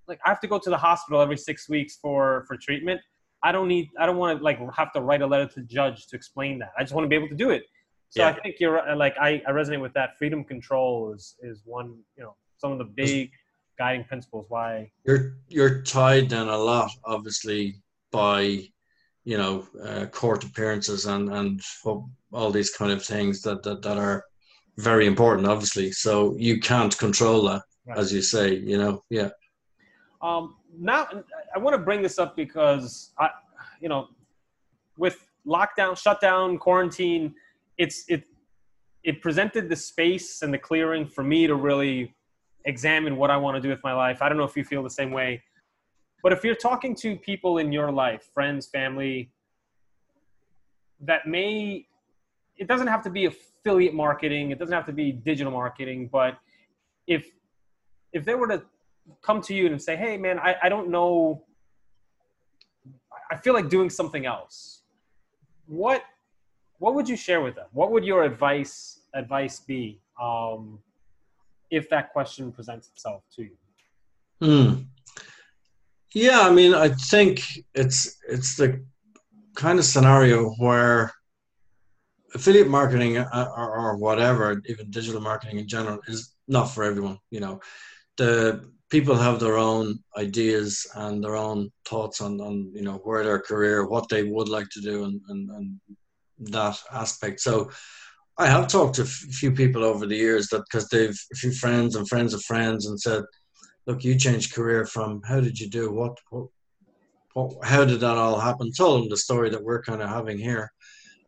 like 0.06 0.20
I 0.24 0.28
have 0.28 0.40
to 0.40 0.46
go 0.46 0.58
to 0.58 0.70
the 0.70 0.76
hospital 0.76 1.20
every 1.20 1.36
six 1.36 1.68
weeks 1.68 1.98
for 2.00 2.44
for 2.46 2.56
treatment. 2.56 3.00
I 3.42 3.50
don't 3.50 3.66
need 3.66 3.88
I 3.98 4.06
don't 4.06 4.16
want 4.16 4.38
to 4.38 4.44
like 4.44 4.58
have 4.74 4.92
to 4.92 5.00
write 5.00 5.22
a 5.22 5.26
letter 5.26 5.46
to 5.46 5.60
the 5.60 5.66
judge 5.66 6.06
to 6.08 6.16
explain 6.16 6.60
that. 6.60 6.70
I 6.78 6.82
just 6.82 6.94
want 6.94 7.04
to 7.04 7.08
be 7.08 7.16
able 7.16 7.28
to 7.28 7.34
do 7.34 7.50
it. 7.50 7.64
So 8.10 8.22
yeah. 8.22 8.28
I 8.28 8.40
think 8.40 8.56
you're 8.60 8.78
uh, 8.78 8.94
like 8.94 9.16
I, 9.20 9.42
I 9.48 9.50
resonate 9.50 9.80
with 9.80 9.94
that. 9.94 10.10
Freedom 10.18 10.44
control 10.44 11.12
is 11.14 11.34
is 11.42 11.62
one, 11.64 11.88
you 12.16 12.22
know, 12.22 12.36
some 12.58 12.70
of 12.70 12.78
the 12.78 12.84
big 12.84 13.30
guiding 13.78 14.04
principles 14.04 14.46
why 14.50 14.90
you're 15.06 15.38
you're 15.48 15.80
tied 15.82 16.28
down 16.28 16.48
a 16.48 16.56
lot 16.56 16.90
obviously 17.06 17.74
by 18.12 18.62
you 19.24 19.38
know 19.38 19.66
uh, 19.84 20.06
court 20.06 20.44
appearances 20.44 21.06
and 21.06 21.32
and 21.32 21.60
all 22.32 22.50
these 22.50 22.70
kind 22.70 22.90
of 22.90 23.04
things 23.04 23.42
that 23.42 23.62
that, 23.62 23.82
that 23.82 23.98
are 23.98 24.24
very 24.78 25.06
important, 25.06 25.46
obviously. 25.46 25.92
So 25.92 26.34
you 26.38 26.60
can't 26.60 26.96
control 26.96 27.42
that, 27.44 27.62
right. 27.86 27.98
as 27.98 28.12
you 28.12 28.22
say. 28.22 28.54
You 28.54 28.78
know, 28.78 29.02
yeah. 29.10 29.30
Um, 30.20 30.56
now 30.78 31.08
I 31.54 31.58
want 31.58 31.74
to 31.74 31.78
bring 31.78 32.02
this 32.02 32.18
up 32.18 32.36
because 32.36 33.12
I, 33.18 33.30
you 33.80 33.88
know, 33.88 34.08
with 34.96 35.26
lockdown, 35.46 35.96
shutdown, 35.96 36.58
quarantine, 36.58 37.34
it's 37.78 38.04
it 38.08 38.24
it 39.02 39.20
presented 39.20 39.68
the 39.68 39.76
space 39.76 40.42
and 40.42 40.54
the 40.54 40.58
clearing 40.58 41.06
for 41.06 41.24
me 41.24 41.46
to 41.46 41.56
really 41.56 42.14
examine 42.64 43.16
what 43.16 43.30
I 43.30 43.36
want 43.36 43.56
to 43.56 43.60
do 43.60 43.68
with 43.68 43.82
my 43.82 43.92
life. 43.92 44.22
I 44.22 44.28
don't 44.28 44.38
know 44.38 44.44
if 44.44 44.56
you 44.56 44.64
feel 44.64 44.82
the 44.82 44.90
same 44.90 45.10
way, 45.10 45.42
but 46.22 46.32
if 46.32 46.44
you're 46.44 46.54
talking 46.54 46.94
to 46.96 47.16
people 47.16 47.58
in 47.58 47.72
your 47.72 47.90
life, 47.90 48.30
friends, 48.32 48.66
family, 48.66 49.30
that 51.00 51.26
may, 51.26 51.86
it 52.56 52.68
doesn't 52.68 52.86
have 52.86 53.02
to 53.02 53.10
be 53.10 53.26
affiliate 53.26 53.94
marketing. 53.94 54.52
It 54.52 54.58
doesn't 54.58 54.74
have 54.74 54.86
to 54.86 54.92
be 54.92 55.10
digital 55.12 55.52
marketing, 55.52 56.08
but 56.12 56.38
if 57.06 57.26
if 58.12 58.24
they 58.24 58.34
were 58.34 58.46
to 58.46 58.62
come 59.22 59.40
to 59.42 59.54
you 59.54 59.66
and 59.66 59.80
say, 59.82 59.96
"Hey, 59.96 60.16
man, 60.16 60.38
I, 60.38 60.54
I 60.62 60.68
don't 60.68 60.90
know. 60.90 61.42
I 63.30 63.36
feel 63.36 63.54
like 63.54 63.68
doing 63.68 63.90
something 63.90 64.26
else." 64.26 64.82
What 65.66 66.04
what 66.78 66.94
would 66.94 67.08
you 67.08 67.16
share 67.16 67.40
with 67.40 67.54
them? 67.56 67.66
What 67.72 67.90
would 67.90 68.04
your 68.04 68.22
advice 68.24 69.00
advice 69.14 69.60
be 69.60 70.00
um, 70.20 70.78
if 71.70 71.88
that 71.90 72.12
question 72.12 72.52
presents 72.52 72.88
itself 72.88 73.22
to 73.36 73.42
you? 73.42 73.56
Hmm. 74.40 74.82
Yeah, 76.14 76.40
I 76.42 76.50
mean, 76.50 76.74
I 76.74 76.88
think 76.88 77.42
it's 77.74 78.18
it's 78.28 78.56
the 78.56 78.84
kind 79.54 79.78
of 79.78 79.84
scenario 79.84 80.50
where 80.58 81.12
affiliate 82.34 82.68
marketing 82.68 83.18
uh, 83.18 83.48
or, 83.56 83.76
or, 83.78 83.96
whatever, 83.96 84.62
even 84.66 84.90
digital 84.90 85.20
marketing 85.20 85.58
in 85.58 85.68
general, 85.68 85.98
is 86.08 86.34
not 86.48 86.64
for 86.64 86.84
everyone. 86.84 87.18
You 87.30 87.40
know, 87.40 87.60
the 88.16 88.70
people 88.90 89.14
have 89.14 89.40
their 89.40 89.58
own 89.58 89.98
ideas 90.16 90.86
and 90.94 91.22
their 91.22 91.36
own 91.36 91.70
thoughts 91.86 92.20
on, 92.20 92.40
on 92.40 92.70
you 92.74 92.82
know 92.82 93.00
where 93.04 93.24
their 93.24 93.40
career, 93.40 93.86
what 93.86 94.08
they 94.08 94.24
would 94.24 94.48
like 94.48 94.68
to 94.70 94.80
do, 94.80 95.04
and, 95.04 95.20
and, 95.28 95.50
and 95.50 95.80
that 96.52 96.78
aspect. 96.92 97.40
So. 97.40 97.70
I 98.38 98.46
have 98.46 98.66
talked 98.66 98.94
to 98.94 99.02
a 99.02 99.04
few 99.04 99.52
people 99.52 99.84
over 99.84 100.06
the 100.06 100.16
years 100.16 100.48
that 100.48 100.62
because 100.62 100.88
they've 100.88 101.20
a 101.32 101.36
few 101.36 101.52
friends 101.52 101.96
and 101.96 102.08
friends 102.08 102.32
of 102.32 102.42
friends 102.42 102.86
and 102.86 102.98
said, 102.98 103.24
"Look, 103.86 104.04
you 104.04 104.16
changed 104.16 104.54
career 104.54 104.86
from 104.86 105.22
how 105.22 105.40
did 105.40 105.58
you 105.58 105.68
do 105.68 105.92
what, 105.92 106.18
what, 106.30 106.48
what 107.34 107.64
how 107.64 107.84
did 107.84 108.00
that 108.00 108.16
all 108.16 108.38
happen?" 108.38 108.72
Told 108.72 109.02
them 109.02 109.10
the 109.10 109.16
story 109.16 109.50
that 109.50 109.62
we're 109.62 109.82
kind 109.82 110.02
of 110.02 110.08
having 110.08 110.38
here, 110.38 110.72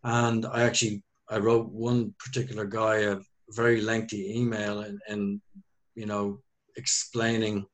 and 0.02 0.46
I 0.46 0.62
actually 0.62 1.02
I 1.28 1.38
wrote 1.38 1.68
one 1.70 2.14
particular 2.18 2.64
guy 2.64 2.96
a 2.98 3.16
very 3.50 3.80
lengthy 3.80 4.38
email 4.38 4.80
and, 4.80 5.00
and 5.08 5.40
you 5.94 6.06
know 6.06 6.40
explaining 6.76 7.66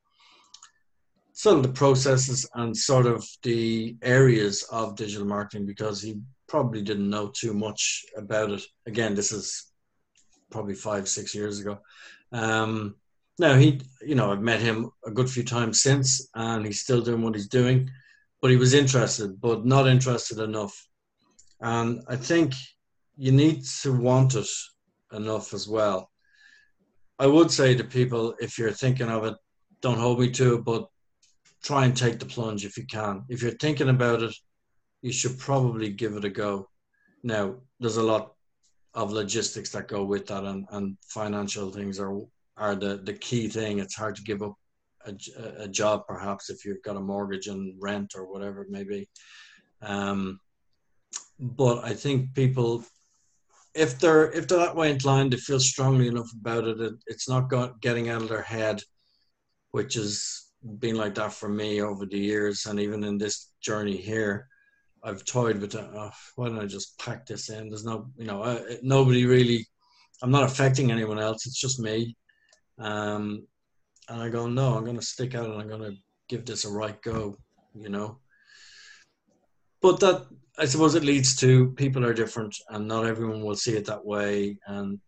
sort 1.33 1.57
of 1.57 1.63
the 1.63 1.69
processes 1.69 2.47
and 2.55 2.75
sort 2.75 3.07
of 3.07 3.27
the 3.43 3.95
areas 4.03 4.63
of 4.71 4.95
digital 4.95 5.25
marketing 5.25 5.65
because 5.65 6.01
he 6.01 6.21
probably 6.47 6.81
didn't 6.81 7.09
know 7.09 7.31
too 7.33 7.53
much 7.53 8.05
about 8.15 8.51
it. 8.51 8.61
Again, 8.85 9.15
this 9.15 9.31
is 9.31 9.71
probably 10.51 10.75
five, 10.75 11.07
six 11.07 11.33
years 11.33 11.59
ago. 11.59 11.79
Um, 12.31 12.95
now 13.41 13.55
he, 13.55 13.81
you 14.01 14.13
know, 14.13 14.31
I've 14.31 14.41
met 14.41 14.61
him 14.61 14.91
a 15.03 15.09
good 15.09 15.29
few 15.29 15.43
times 15.43 15.81
since, 15.81 16.29
and 16.35 16.63
he's 16.63 16.79
still 16.79 17.01
doing 17.01 17.23
what 17.23 17.33
he's 17.33 17.47
doing. 17.47 17.89
But 18.39 18.51
he 18.51 18.57
was 18.57 18.75
interested, 18.75 19.41
but 19.41 19.65
not 19.65 19.87
interested 19.87 20.37
enough. 20.37 20.75
And 21.59 22.03
I 22.07 22.15
think 22.15 22.53
you 23.17 23.31
need 23.31 23.65
to 23.81 23.91
want 23.93 24.35
it 24.35 24.47
enough 25.11 25.53
as 25.55 25.67
well. 25.67 26.09
I 27.17 27.25
would 27.25 27.51
say 27.51 27.75
to 27.75 27.83
people, 27.83 28.35
if 28.39 28.57
you're 28.57 28.71
thinking 28.71 29.09
of 29.09 29.25
it, 29.25 29.35
don't 29.81 29.99
hold 29.99 30.19
me 30.19 30.29
to 30.31 30.55
it, 30.55 30.63
but 30.63 30.87
try 31.63 31.85
and 31.85 31.97
take 31.97 32.19
the 32.19 32.25
plunge 32.25 32.63
if 32.63 32.77
you 32.77 32.85
can. 32.85 33.23
If 33.27 33.41
you're 33.41 33.51
thinking 33.63 33.89
about 33.89 34.21
it, 34.21 34.35
you 35.01 35.11
should 35.11 35.39
probably 35.39 35.89
give 35.89 36.15
it 36.15 36.25
a 36.25 36.29
go. 36.29 36.69
Now, 37.23 37.55
there's 37.79 37.97
a 37.97 38.03
lot 38.03 38.33
of 38.93 39.11
logistics 39.11 39.71
that 39.71 39.87
go 39.87 40.03
with 40.03 40.27
that, 40.27 40.43
and, 40.43 40.67
and 40.71 40.97
financial 41.07 41.71
things 41.71 41.99
are 41.99 42.21
are 42.57 42.75
the, 42.75 43.01
the 43.03 43.13
key 43.13 43.47
thing. 43.47 43.79
It's 43.79 43.95
hard 43.95 44.15
to 44.15 44.23
give 44.23 44.41
up 44.41 44.55
a, 45.05 45.13
a 45.57 45.67
job, 45.67 46.03
perhaps, 46.07 46.49
if 46.49 46.63
you've 46.65 46.83
got 46.83 46.97
a 46.97 46.99
mortgage 46.99 47.47
and 47.47 47.75
rent 47.79 48.13
or 48.15 48.31
whatever 48.31 48.61
it 48.61 48.69
may 48.69 48.83
be. 48.83 49.09
Um, 49.81 50.39
but 51.39 51.83
I 51.83 51.93
think 51.93 52.33
people, 52.35 52.83
if 53.73 53.99
they're 53.99 54.31
if 54.31 54.47
they're 54.47 54.59
that 54.59 54.75
way 54.75 54.91
inclined, 54.91 55.33
they 55.33 55.37
feel 55.37 55.59
strongly 55.59 56.07
enough 56.07 56.29
about 56.39 56.67
it, 56.67 56.79
it 56.79 56.93
it's 57.07 57.27
not 57.27 57.49
got, 57.49 57.81
getting 57.81 58.09
out 58.09 58.21
of 58.21 58.29
their 58.29 58.41
head, 58.41 58.81
which 59.71 59.95
has 59.95 60.51
been 60.79 60.95
like 60.95 61.15
that 61.15 61.33
for 61.33 61.49
me 61.49 61.81
over 61.81 62.05
the 62.05 62.19
years, 62.19 62.65
and 62.67 62.79
even 62.79 63.03
in 63.03 63.17
this 63.17 63.51
journey 63.61 63.97
here. 63.97 64.47
I've 65.03 65.25
toyed 65.25 65.59
with 65.59 65.73
it. 65.73 65.89
Oh, 65.95 66.11
why 66.35 66.49
don't 66.49 66.59
I 66.59 66.67
just 66.67 66.99
pack 66.99 67.25
this 67.25 67.49
in? 67.49 67.69
There's 67.69 67.83
no, 67.83 68.11
you 68.17 68.25
know, 68.25 68.43
uh, 68.43 68.61
nobody 68.83 69.25
really. 69.25 69.65
I'm 70.21 70.29
not 70.29 70.43
affecting 70.43 70.91
anyone 70.91 71.17
else. 71.17 71.47
It's 71.47 71.59
just 71.59 71.79
me. 71.79 72.15
Um, 72.79 73.47
and 74.09 74.21
I 74.21 74.29
go, 74.29 74.47
no, 74.47 74.75
I'm 74.75 74.83
going 74.83 74.99
to 74.99 75.05
stick 75.05 75.35
out 75.35 75.49
and 75.49 75.61
I'm 75.61 75.67
going 75.67 75.91
to 75.91 75.97
give 76.27 76.45
this 76.45 76.65
a 76.65 76.69
right 76.69 77.01
go. 77.01 77.37
You 77.73 77.89
know. 77.89 78.19
But 79.81 79.99
that 80.01 80.27
I 80.57 80.65
suppose 80.65 80.95
it 80.95 81.03
leads 81.03 81.35
to 81.37 81.71
people 81.71 82.05
are 82.05 82.13
different, 82.13 82.55
and 82.69 82.87
not 82.87 83.05
everyone 83.05 83.41
will 83.41 83.55
see 83.55 83.75
it 83.75 83.85
that 83.85 84.05
way. 84.05 84.57
And 84.67 84.99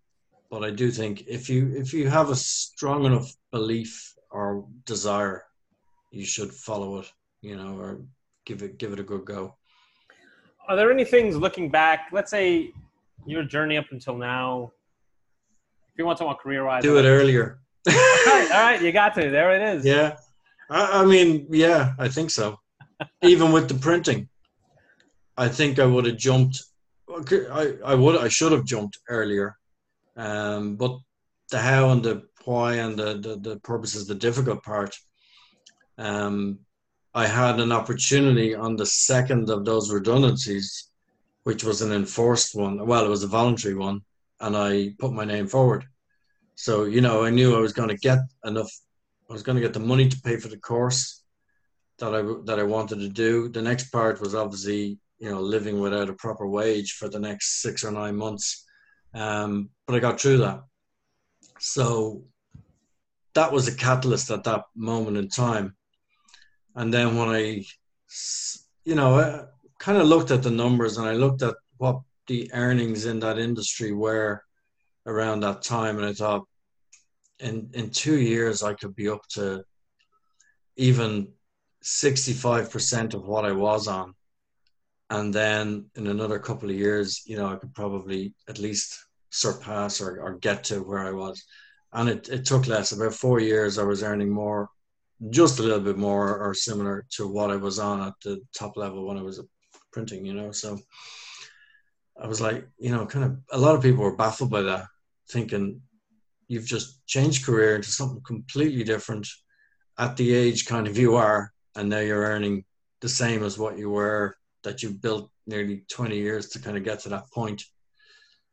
but 0.50 0.64
I 0.64 0.72
do 0.72 0.90
think 0.92 1.26
if 1.28 1.50
you 1.50 1.74
if 1.76 1.94
you 1.94 2.10
have 2.10 2.30
a 2.30 2.36
strong 2.36 3.06
enough 3.06 3.36
belief 3.52 4.14
or 4.32 4.66
desire, 4.86 5.44
you 6.12 6.26
should 6.26 6.52
follow 6.52 7.00
it. 7.00 7.12
You 7.42 7.58
know, 7.58 7.78
or 7.78 8.02
give 8.46 8.64
it 8.64 8.78
give 8.78 8.94
it 8.94 9.00
a 9.00 9.04
good 9.04 9.26
go 9.26 9.56
are 10.68 10.76
there 10.76 10.92
any 10.92 11.06
things 11.06 11.36
looking 11.36 11.70
back? 11.70 12.10
Let's 12.12 12.32
say 12.32 12.72
your 13.26 13.44
journey 13.44 13.78
up 13.78 13.86
until 13.92 14.18
now. 14.18 14.72
If 15.94 16.00
you 16.00 16.06
want 16.06 16.18
to 16.18 16.24
talk 16.24 16.42
career 16.42 16.66
wise, 16.66 16.82
do 16.82 16.98
it 16.98 17.06
earlier. 17.06 17.60
all, 17.88 17.94
right, 17.94 18.50
all 18.52 18.62
right, 18.62 18.82
you 18.82 18.92
got 19.02 19.14
to. 19.14 19.30
There 19.30 19.52
it 19.52 19.76
is. 19.76 19.86
Yeah, 19.86 20.18
I, 20.70 21.02
I 21.02 21.06
mean, 21.06 21.46
yeah, 21.52 21.94
I 22.00 22.08
think 22.08 22.32
so. 22.32 22.60
Even 23.22 23.52
with 23.52 23.68
the 23.68 23.76
printing, 23.76 24.28
I 25.38 25.50
think 25.50 25.78
I 25.78 25.86
would 25.86 26.06
have 26.06 26.18
jumped. 26.18 26.64
I, 27.08 27.76
I 27.86 27.94
would 27.94 28.16
I 28.18 28.28
should 28.28 28.54
have 28.54 28.66
jumped 28.66 28.98
earlier, 29.08 29.56
um, 30.18 30.78
but 30.78 30.98
the 31.52 31.60
how 31.60 31.92
and 31.92 32.02
the 32.02 32.24
why 32.46 32.76
and 32.76 32.98
the, 32.98 33.20
the, 33.20 33.38
the 33.38 33.60
purpose 33.60 33.94
is 33.94 34.08
the 34.08 34.16
difficult 34.16 34.64
part. 34.64 34.96
Um, 36.00 36.60
I 37.14 37.28
had 37.28 37.60
an 37.60 37.72
opportunity 37.72 38.56
on 38.56 38.76
the 38.76 38.86
second 38.86 39.52
of 39.52 39.64
those 39.64 39.92
redundancies, 39.92 40.90
which 41.44 41.64
was 41.64 41.84
an 41.84 41.92
enforced 41.92 42.56
one. 42.56 42.84
Well, 42.86 43.06
it 43.06 43.10
was 43.10 43.24
a 43.24 43.28
voluntary 43.28 43.76
one, 43.76 44.02
and 44.44 44.56
I 44.56 44.94
put 45.00 45.14
my 45.14 45.26
name 45.26 45.48
forward. 45.48 45.86
So 46.56 46.84
you 46.86 47.02
know, 47.02 47.24
I 47.24 47.30
knew 47.30 47.56
I 47.56 47.60
was 47.60 47.74
going 47.74 47.90
to 47.90 47.98
get 47.98 48.20
enough. 48.46 48.72
I 49.30 49.34
was 49.34 49.44
going 49.44 49.56
to 49.56 49.62
get 49.62 49.74
the 49.74 49.80
money 49.80 50.08
to 50.08 50.22
pay 50.22 50.38
for 50.38 50.50
the 50.50 50.58
course 50.58 51.24
that 52.00 52.14
I 52.14 52.22
that 52.46 52.60
I 52.60 52.64
wanted 52.64 53.00
to 53.00 53.10
do. 53.10 53.50
The 53.50 53.62
next 53.62 53.92
part 53.92 54.22
was 54.22 54.36
obviously 54.36 55.00
you 55.20 55.30
know 55.30 55.42
living 55.42 55.80
without 55.80 56.10
a 56.10 56.14
proper 56.14 56.48
wage 56.48 56.94
for 56.94 57.10
the 57.10 57.20
next 57.20 57.62
six 57.62 57.84
or 57.84 57.92
nine 57.92 58.16
months, 58.16 58.66
um, 59.14 59.70
but 59.88 59.96
I 59.96 60.00
got 60.00 60.20
through 60.20 60.38
that. 60.38 60.62
So 61.60 62.24
that 63.34 63.52
was 63.52 63.68
a 63.68 63.76
catalyst 63.76 64.30
at 64.30 64.44
that 64.44 64.64
moment 64.76 65.18
in 65.18 65.28
time 65.28 65.76
and 66.76 66.94
then 66.94 67.16
when 67.16 67.30
I, 67.30 67.64
you 68.86 68.96
know, 68.96 69.20
I 69.20 69.46
kind 69.80 69.98
of 69.98 70.08
looked 70.08 70.32
at 70.32 70.44
the 70.44 70.52
numbers 70.52 70.98
and 70.98 71.08
I 71.08 71.14
looked 71.14 71.42
at 71.42 71.56
what 71.78 72.02
the 72.28 72.50
earnings 72.54 73.06
in 73.06 73.20
that 73.20 73.38
industry 73.38 73.92
were 73.92 74.44
around 75.06 75.42
that 75.42 75.62
time, 75.62 75.98
and 75.98 76.06
I 76.06 76.14
thought, 76.14 76.44
in 77.40 77.70
in 77.74 77.90
two 77.90 78.20
years 78.20 78.64
I 78.64 78.74
could 78.74 78.96
be 78.96 79.10
up 79.10 79.28
to 79.30 79.64
even 80.78 81.28
sixty 81.82 82.34
five 82.34 82.72
percent 82.72 83.14
of 83.14 83.26
what 83.26 83.46
I 83.46 83.52
was 83.52 83.88
on, 83.88 84.14
and 85.10 85.34
then 85.34 85.86
in 85.96 86.08
another 86.08 86.40
couple 86.40 86.70
of 86.70 86.76
years, 86.76 87.24
you 87.26 87.38
know, 87.38 87.48
I 87.48 87.56
could 87.56 87.74
probably 87.74 88.34
at 88.48 88.60
least 88.60 88.98
surpass 89.30 90.00
or, 90.00 90.22
or 90.22 90.38
get 90.38 90.64
to 90.66 90.80
where 90.80 91.06
I 91.06 91.12
was. 91.12 91.44
And 91.92 92.10
it, 92.10 92.30
it 92.30 92.46
took 92.46 92.68
less. 92.68 92.92
About 92.92 93.14
four 93.14 93.40
years, 93.40 93.78
I 93.78 93.84
was 93.84 94.04
earning 94.04 94.30
more 94.30 94.70
just 95.30 95.60
a 95.60 95.64
little 95.64 95.80
bit 95.80 95.98
more 95.98 96.38
or 96.40 96.54
similar 96.54 97.06
to 97.12 97.28
what 97.28 97.52
I 97.52 97.56
was 97.56 97.80
on 97.80 98.02
at 98.02 98.14
the 98.24 98.42
top 98.58 98.78
level 98.78 99.06
when 99.08 99.18
I 99.18 99.22
was 99.22 99.42
printing, 99.92 100.26
you 100.26 100.34
know. 100.34 100.52
So 100.52 100.80
I 102.22 102.28
was 102.28 102.42
like, 102.42 102.68
you 102.78 102.92
know, 102.92 103.06
kind 103.06 103.26
of 103.26 103.38
a 103.52 103.58
lot 103.58 103.76
of 103.76 103.82
people 103.82 104.04
were 104.04 104.16
baffled 104.16 104.52
by 104.52 104.62
that, 104.62 104.86
thinking 105.30 105.82
you've 106.48 106.66
just 106.66 107.06
changed 107.08 107.46
career 107.46 107.76
into 107.76 107.90
something 107.90 108.22
completely 108.26 108.84
different 108.84 109.28
at 109.98 110.18
the 110.18 110.34
age 110.34 110.66
kind 110.66 110.88
of 110.88 110.98
you 110.98 111.16
are, 111.16 111.52
and 111.76 111.90
now 111.90 112.00
you're 112.00 112.24
earning 112.24 112.64
the 113.02 113.10
same 113.10 113.44
as 113.44 113.58
what 113.58 113.78
you 113.78 113.90
were 113.90 114.36
that 114.64 114.82
you 114.82 114.92
built 114.92 115.30
nearly 115.46 115.84
20 115.92 116.18
years 116.18 116.50
to 116.50 116.60
kind 116.60 116.78
of 116.78 116.84
get 116.84 117.00
to 117.02 117.10
that 117.10 117.30
point. 117.34 117.62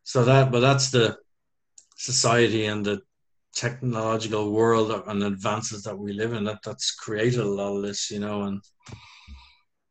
So 0.02 0.24
that, 0.24 0.50
but 0.50 0.60
that's 0.60 0.90
the 0.90 1.16
society 1.96 2.66
and 2.66 2.84
the 2.84 3.00
technological 3.54 4.52
world 4.52 4.90
and 5.06 5.22
advances 5.22 5.82
that 5.84 5.96
we 5.98 6.12
live 6.12 6.32
in 6.32 6.44
that 6.44 6.60
that's 6.64 6.92
created 6.92 7.40
a 7.40 7.44
lot 7.44 7.76
of 7.76 7.82
this, 7.82 8.10
you 8.10 8.18
know, 8.18 8.42
and 8.42 8.62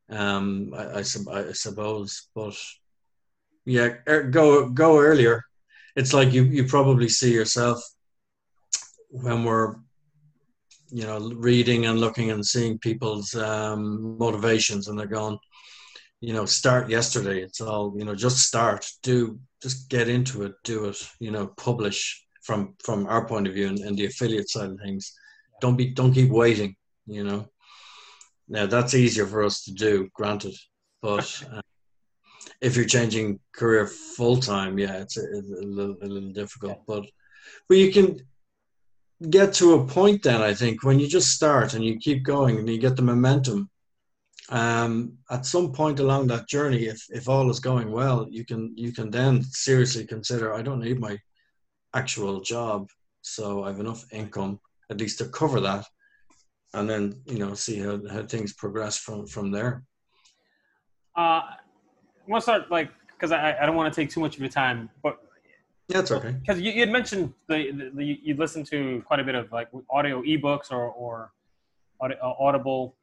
um, 0.09 0.73
I, 0.75 0.83
I, 0.85 0.99
I 0.99 1.51
suppose, 1.53 2.29
but 2.35 2.57
yeah, 3.69 3.89
er, 4.07 4.23
go 4.23 4.69
go 4.69 4.99
earlier. 4.99 5.43
It's 5.95 6.13
like 6.13 6.33
you 6.33 6.43
you 6.43 6.65
probably 6.65 7.09
see 7.09 7.33
yourself 7.33 7.81
when 9.09 9.43
we're 9.43 9.75
you 10.91 11.03
know 11.03 11.31
reading 11.35 11.85
and 11.85 11.99
looking 11.99 12.31
and 12.31 12.45
seeing 12.45 12.79
people's 12.79 13.35
um, 13.35 14.17
motivations 14.17 14.87
and 14.87 14.97
they're 14.97 15.17
gone. 15.21 15.37
you 16.21 16.33
know 16.33 16.45
start 16.45 16.89
yesterday 16.89 17.37
it's 17.47 17.61
all 17.61 17.93
you 17.97 18.05
know 18.05 18.15
just 18.15 18.39
start 18.49 18.81
do 19.03 19.39
just 19.63 19.89
get 19.89 20.07
into 20.09 20.43
it 20.43 20.53
do 20.63 20.77
it 20.89 20.99
you 21.19 21.31
know 21.31 21.45
publish 21.65 22.01
from 22.49 22.73
from 22.83 23.05
our 23.05 23.27
point 23.27 23.47
of 23.47 23.53
view 23.53 23.67
and, 23.67 23.79
and 23.79 23.95
the 23.95 24.05
affiliate 24.05 24.49
side 24.49 24.71
of 24.71 24.79
things. 24.79 25.13
Don't 25.61 25.75
be 25.75 25.87
don't 25.91 26.13
keep 26.13 26.31
waiting. 26.31 26.75
You 27.05 27.23
know. 27.23 27.49
Now 28.47 28.65
that's 28.65 28.95
easier 28.95 29.27
for 29.27 29.43
us 29.43 29.63
to 29.65 29.71
do, 29.71 30.09
granted, 30.15 30.55
but 31.01 31.27
if 32.61 32.75
you're 32.75 32.85
changing 32.85 33.39
career 33.53 33.87
full 33.87 34.37
time, 34.37 34.77
yeah, 34.77 34.97
it's 34.97 35.17
a, 35.17 35.21
a, 35.21 35.65
little, 35.65 35.95
a 36.01 36.05
little 36.05 36.31
difficult. 36.31 36.77
Yeah. 36.77 36.83
But 36.87 37.05
but 37.67 37.77
you 37.77 37.91
can 37.91 38.19
get 39.29 39.53
to 39.55 39.75
a 39.75 39.85
point 39.85 40.23
then. 40.23 40.41
I 40.41 40.53
think 40.53 40.83
when 40.83 40.99
you 40.99 41.07
just 41.07 41.29
start 41.29 41.73
and 41.73 41.83
you 41.83 41.97
keep 41.97 42.23
going 42.23 42.57
and 42.57 42.69
you 42.69 42.77
get 42.77 42.95
the 42.95 43.01
momentum. 43.01 43.69
Um, 44.51 45.13
at 45.29 45.45
some 45.45 45.71
point 45.71 45.99
along 45.99 46.27
that 46.27 46.47
journey, 46.47 46.85
if 46.87 47.05
if 47.09 47.29
all 47.29 47.49
is 47.51 47.59
going 47.59 47.91
well, 47.91 48.27
you 48.29 48.43
can 48.45 48.73
you 48.75 48.91
can 48.91 49.11
then 49.11 49.43
seriously 49.43 50.05
consider. 50.05 50.53
I 50.53 50.63
don't 50.63 50.79
need 50.79 50.99
my 50.99 51.19
actual 51.93 52.41
job, 52.41 52.89
so 53.21 53.63
I 53.63 53.67
have 53.67 53.79
enough 53.79 54.03
income 54.11 54.59
at 54.89 54.99
least 54.99 55.19
to 55.19 55.25
cover 55.29 55.59
that, 55.59 55.85
and 56.73 56.89
then 56.89 57.21
you 57.25 57.37
know 57.37 57.53
see 57.53 57.77
how, 57.77 57.99
how 58.09 58.23
things 58.23 58.53
progress 58.53 58.97
from 58.97 59.27
from 59.27 59.51
there. 59.51 59.83
Uh, 61.15 61.41
want 62.31 62.41
to 62.41 62.43
start 62.43 62.71
like 62.71 62.89
because 63.13 63.31
I, 63.31 63.57
I 63.59 63.65
don't 63.65 63.75
want 63.75 63.93
to 63.93 64.01
take 64.01 64.09
too 64.09 64.19
much 64.19 64.35
of 64.35 64.41
your 64.41 64.49
time, 64.49 64.89
but 65.03 65.19
that's 65.87 66.11
okay. 66.11 66.31
Because 66.31 66.61
you, 66.61 66.71
you 66.71 66.81
had 66.81 66.89
mentioned 66.91 67.33
the, 67.47 67.71
the, 67.71 67.91
the 67.93 68.19
you 68.23 68.35
listen 68.35 68.63
to 68.65 69.03
quite 69.05 69.19
a 69.19 69.23
bit 69.23 69.35
of 69.35 69.51
like 69.51 69.69
audio 69.89 70.21
ebooks 70.23 70.71
or 70.71 70.89
or 70.89 71.31
uh, 72.01 72.33
Audible. 72.39 72.95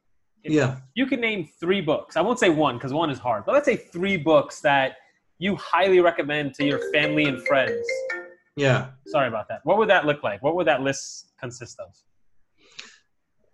If 0.43 0.53
yeah. 0.53 0.77
You 0.95 1.07
can 1.07 1.19
name 1.19 1.49
three 1.59 1.81
books. 1.81 2.15
I 2.15 2.21
won't 2.21 2.39
say 2.39 2.49
one 2.49 2.77
because 2.77 2.93
one 2.93 3.09
is 3.09 3.19
hard, 3.19 3.45
but 3.45 3.53
let's 3.53 3.65
say 3.65 3.75
three 3.75 4.17
books 4.17 4.61
that 4.61 4.97
you 5.39 5.55
highly 5.55 5.99
recommend 5.99 6.53
to 6.55 6.65
your 6.65 6.91
family 6.91 7.25
and 7.25 7.45
friends 7.47 7.85
yeah. 8.57 8.87
Sorry 9.05 9.27
about 9.27 9.47
that. 9.47 9.61
What 9.63 9.77
would 9.77 9.87
that 9.89 10.05
look 10.05 10.23
like? 10.23 10.43
What 10.43 10.55
would 10.55 10.67
that 10.67 10.81
list 10.81 11.31
consist 11.39 11.79
of? 11.79 11.95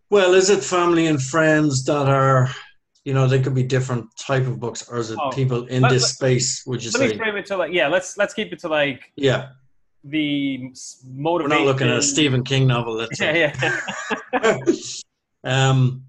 Well, 0.10 0.34
is 0.34 0.50
it 0.50 0.64
family 0.64 1.08
and 1.08 1.22
friends 1.22 1.84
that 1.86 2.08
are, 2.08 2.50
you 3.06 3.14
know, 3.14 3.28
they 3.28 3.42
could 3.42 3.54
be 3.54 3.64
different 3.64 4.16
type 4.18 4.48
of 4.48 4.60
books, 4.60 4.90
or 4.90 4.98
is 4.98 5.12
it 5.12 5.20
oh, 5.22 5.30
people 5.32 5.66
in 5.66 5.82
this 5.84 6.14
space? 6.14 6.64
Would 6.66 6.84
you 6.84 6.92
let 6.92 7.00
say? 7.00 7.08
Let 7.08 7.12
me 7.12 7.18
frame 7.18 7.36
it 7.36 7.46
to 7.48 7.58
like, 7.58 7.74
yeah. 7.74 7.88
Let's 7.88 8.18
let's 8.18 8.34
keep 8.34 8.54
it 8.54 8.60
to 8.60 8.70
like, 8.70 9.12
yeah, 9.16 9.50
the 10.04 10.72
motivation. 11.06 11.50
We're 11.50 11.66
not 11.66 11.66
looking 11.66 11.90
at 11.90 11.98
a 11.98 12.02
Stephen 12.02 12.44
King 12.44 12.68
novel. 12.68 12.96
Let's 12.96 13.20
yeah, 13.20 13.54
yeah. 14.34 14.58
um, 15.44 16.04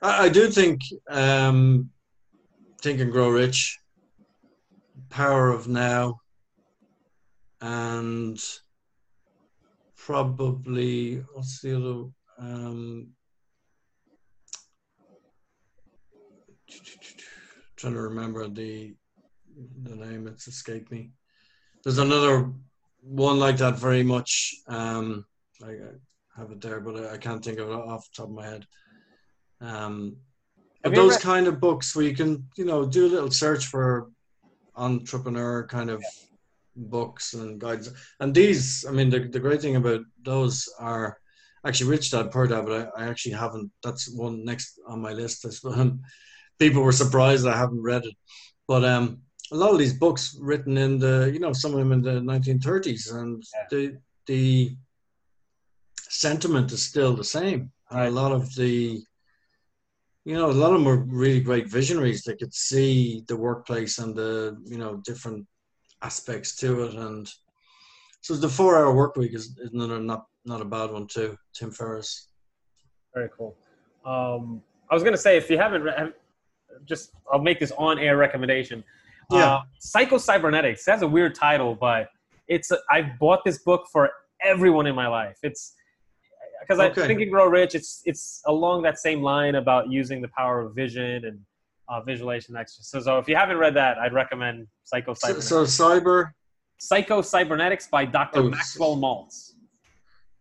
I, 0.00 0.24
I, 0.24 0.28
do 0.30 0.48
think 0.48 0.80
um, 1.08 1.90
Think 2.80 3.00
and 3.00 3.12
Grow 3.12 3.28
Rich, 3.28 3.78
Power 5.10 5.50
of 5.50 5.68
Now, 5.68 6.20
and 7.60 8.42
probably 9.96 11.16
what's 11.32 11.60
the 11.60 11.76
other 11.76 12.10
um, 12.38 13.08
trying 17.84 17.94
to 17.94 18.00
remember 18.00 18.48
the 18.48 18.94
the 19.82 19.94
name 19.94 20.26
it's 20.26 20.48
escaped 20.48 20.90
me. 20.90 21.10
There's 21.82 21.98
another 21.98 22.50
one 23.02 23.38
like 23.38 23.58
that 23.58 23.78
very 23.78 24.02
much 24.02 24.54
um 24.68 25.26
i 25.62 25.72
have 26.34 26.50
it 26.50 26.60
there 26.62 26.80
but 26.80 27.12
i 27.12 27.18
can't 27.18 27.44
think 27.44 27.58
of 27.58 27.68
it 27.68 27.74
off 27.74 28.08
the 28.08 28.16
top 28.16 28.30
of 28.30 28.34
my 28.34 28.46
head. 28.46 28.66
Um 29.60 30.16
but 30.82 30.94
those 30.94 31.16
read- 31.16 31.20
kind 31.32 31.46
of 31.46 31.60
books 31.60 31.94
where 31.94 32.06
you 32.06 32.16
can 32.16 32.48
you 32.56 32.64
know 32.64 32.86
do 32.86 33.04
a 33.06 33.12
little 33.14 33.30
search 33.30 33.66
for 33.66 34.10
entrepreneur 34.76 35.66
kind 35.66 35.90
of 35.90 36.00
yeah. 36.00 36.88
books 36.96 37.34
and 37.34 37.60
guides. 37.60 37.92
And 38.20 38.34
these 38.34 38.86
i 38.88 38.92
mean 38.96 39.10
the, 39.10 39.20
the 39.34 39.44
great 39.46 39.60
thing 39.60 39.76
about 39.76 40.02
those 40.22 40.56
are 40.78 41.18
actually 41.66 41.90
rich 41.90 42.10
dad 42.10 42.30
poor 42.30 42.46
dad 42.46 42.64
but 42.66 42.76
I, 42.80 43.02
I 43.02 43.08
actually 43.10 43.36
haven't 43.44 43.70
that's 43.82 44.08
one 44.08 44.42
next 44.50 44.80
on 44.86 45.02
my 45.02 45.12
list 45.12 45.44
people 46.58 46.82
were 46.82 46.92
surprised 46.92 47.46
i 47.46 47.56
haven't 47.56 47.82
read 47.82 48.04
it. 48.04 48.14
But 48.66 48.84
um 48.84 49.22
a 49.52 49.56
lot 49.56 49.72
of 49.72 49.78
these 49.78 49.92
books 49.92 50.36
written 50.40 50.76
in 50.78 50.98
the 50.98 51.30
you 51.32 51.38
know 51.38 51.52
some 51.52 51.72
of 51.72 51.78
them 51.78 51.92
in 51.92 52.02
the 52.02 52.20
1930s 52.20 53.14
and 53.14 53.42
yeah. 53.54 53.66
the 53.70 53.98
the 54.26 54.76
sentiment 56.08 56.72
is 56.72 56.82
still 56.82 57.14
the 57.14 57.24
same. 57.24 57.70
Right. 57.92 58.06
a 58.06 58.10
lot 58.10 58.32
of 58.32 58.54
the 58.54 59.02
you 60.24 60.34
know 60.34 60.50
a 60.50 60.52
lot 60.52 60.68
of 60.68 60.74
them 60.74 60.84
were 60.84 61.04
really 61.04 61.40
great 61.40 61.68
visionaries. 61.68 62.22
They 62.22 62.36
could 62.36 62.54
see 62.54 63.22
the 63.28 63.36
workplace 63.36 63.98
and 63.98 64.14
the 64.14 64.56
you 64.64 64.78
know 64.78 65.02
different 65.04 65.46
aspects 66.02 66.56
to 66.56 66.84
it. 66.84 66.94
And 66.94 67.30
so 68.22 68.34
the 68.34 68.48
four 68.48 68.76
hour 68.78 68.94
work 68.94 69.16
week 69.16 69.34
is, 69.34 69.56
is 69.58 69.72
another 69.72 70.00
not 70.00 70.26
not 70.44 70.62
a 70.62 70.64
bad 70.64 70.90
one 70.90 71.06
too 71.06 71.36
tim 71.54 71.70
ferriss. 71.70 72.28
Very 73.14 73.28
cool. 73.36 73.54
Um, 74.04 74.62
i 74.90 74.94
was 74.94 75.02
going 75.02 75.14
to 75.14 75.24
say 75.26 75.36
if 75.36 75.48
you 75.50 75.58
haven't 75.58 75.82
read 75.82 76.12
just 76.84 77.12
i'll 77.32 77.40
make 77.40 77.58
this 77.60 77.72
on 77.78 77.98
air 77.98 78.16
recommendation 78.16 78.82
yeah. 79.30 79.54
Uh, 79.54 79.62
Psycho 79.78 80.18
Cybernetics. 80.18 80.84
That's 80.84 81.02
a 81.02 81.06
weird 81.06 81.34
title, 81.34 81.74
but 81.74 82.08
it's. 82.48 82.70
I've 82.90 83.18
bought 83.18 83.44
this 83.44 83.58
book 83.58 83.86
for 83.90 84.10
everyone 84.42 84.86
in 84.86 84.94
my 84.94 85.06
life. 85.06 85.38
It's 85.42 85.74
because 86.60 86.80
okay. 86.80 87.02
I 87.02 87.06
think 87.06 87.20
and 87.20 87.30
Grow 87.30 87.46
Rich. 87.46 87.74
It's 87.74 88.02
it's 88.04 88.42
along 88.46 88.82
that 88.82 88.98
same 88.98 89.22
line 89.22 89.54
about 89.56 89.90
using 89.90 90.20
the 90.20 90.28
power 90.28 90.60
of 90.60 90.74
vision 90.74 91.24
and 91.24 91.38
uh, 91.88 92.00
visualization. 92.02 92.56
So, 92.66 93.00
so 93.00 93.18
if 93.18 93.28
you 93.28 93.36
haven't 93.36 93.58
read 93.58 93.74
that, 93.74 93.98
I'd 93.98 94.12
recommend 94.12 94.66
Psycho 94.84 95.14
Cybernetics. 95.14 95.46
So, 95.46 95.64
so 95.64 95.90
cyber. 95.90 96.32
Psycho 96.78 97.22
Cybernetics 97.22 97.86
by 97.86 98.04
Dr. 98.04 98.40
Oh, 98.40 98.50
Maxwell 98.50 98.96
Maltz. 98.96 99.52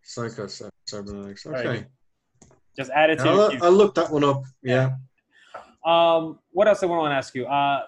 Psycho 0.02 0.48
Cybernetics. 0.88 1.46
Okay. 1.46 1.68
Right. 1.68 1.86
Just 2.76 2.90
add 2.92 3.12
it 3.12 3.20
to. 3.20 3.30
I'll, 3.30 3.66
I'll, 3.66 3.72
look 3.72 3.94
that 3.96 4.12
one 4.12 4.24
up. 4.24 4.42
Yeah. 4.64 4.96
Um, 5.86 6.40
what 6.52 6.68
else 6.68 6.82
I 6.84 6.86
want 6.86 7.12
to 7.12 7.16
ask 7.16 7.36
you? 7.36 7.46
Uh, 7.46 7.84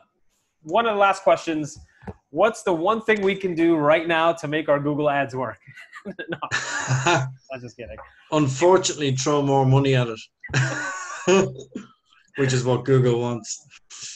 one 0.63 0.85
of 0.85 0.93
the 0.93 0.99
last 0.99 1.23
questions 1.23 1.79
what's 2.29 2.63
the 2.63 2.73
one 2.73 3.01
thing 3.01 3.21
we 3.21 3.35
can 3.35 3.55
do 3.55 3.77
right 3.77 4.07
now 4.07 4.33
to 4.33 4.47
make 4.47 4.67
our 4.67 4.79
google 4.79 5.09
ads 5.09 5.35
work 5.35 5.57
no 6.05 6.37
i'm 6.51 7.61
just 7.61 7.77
kidding 7.77 7.97
unfortunately 8.31 9.15
throw 9.15 9.41
more 9.41 9.65
money 9.65 9.95
at 9.95 10.07
it 10.07 10.19
which 12.37 12.51
is 12.51 12.63
what 12.65 12.83
google 12.83 13.21
wants 13.21 13.65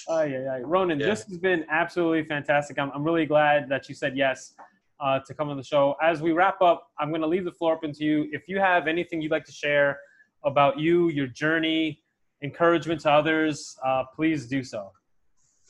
oh 0.09 0.23
yeah, 0.23 0.39
yeah. 0.39 0.59
ronan 0.63 0.99
yeah. 0.99 1.05
this 1.07 1.23
has 1.23 1.37
been 1.37 1.65
absolutely 1.69 2.23
fantastic 2.23 2.77
I'm, 2.77 2.91
I'm 2.91 3.03
really 3.03 3.25
glad 3.25 3.69
that 3.69 3.87
you 3.87 3.95
said 3.95 4.17
yes 4.17 4.53
uh, 4.99 5.19
to 5.25 5.33
come 5.33 5.49
on 5.49 5.55
the 5.55 5.63
show 5.63 5.95
as 6.01 6.21
we 6.21 6.33
wrap 6.33 6.61
up 6.61 6.89
i'm 6.99 7.09
going 7.09 7.21
to 7.21 7.27
leave 7.27 7.45
the 7.45 7.53
floor 7.53 7.75
open 7.75 7.93
to 7.93 8.03
you 8.03 8.27
if 8.33 8.47
you 8.47 8.59
have 8.59 8.87
anything 8.87 9.21
you'd 9.21 9.31
like 9.31 9.45
to 9.45 9.53
share 9.53 9.97
about 10.43 10.77
you 10.77 11.09
your 11.09 11.27
journey 11.27 12.01
encouragement 12.43 13.01
to 13.01 13.11
others 13.11 13.77
uh, 13.85 14.03
please 14.15 14.47
do 14.47 14.63
so 14.63 14.91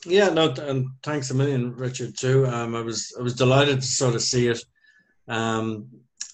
yeah, 0.06 0.30
no, 0.30 0.50
and 0.50 0.88
thanks 1.02 1.30
a 1.30 1.34
million, 1.34 1.74
Richard. 1.76 2.16
Too. 2.16 2.46
Um, 2.46 2.74
I 2.74 2.80
was 2.80 3.14
I 3.18 3.22
was 3.22 3.34
delighted 3.34 3.80
to 3.80 3.86
sort 3.86 4.14
of 4.14 4.22
see 4.22 4.48
it 4.48 4.62
um, 5.28 5.88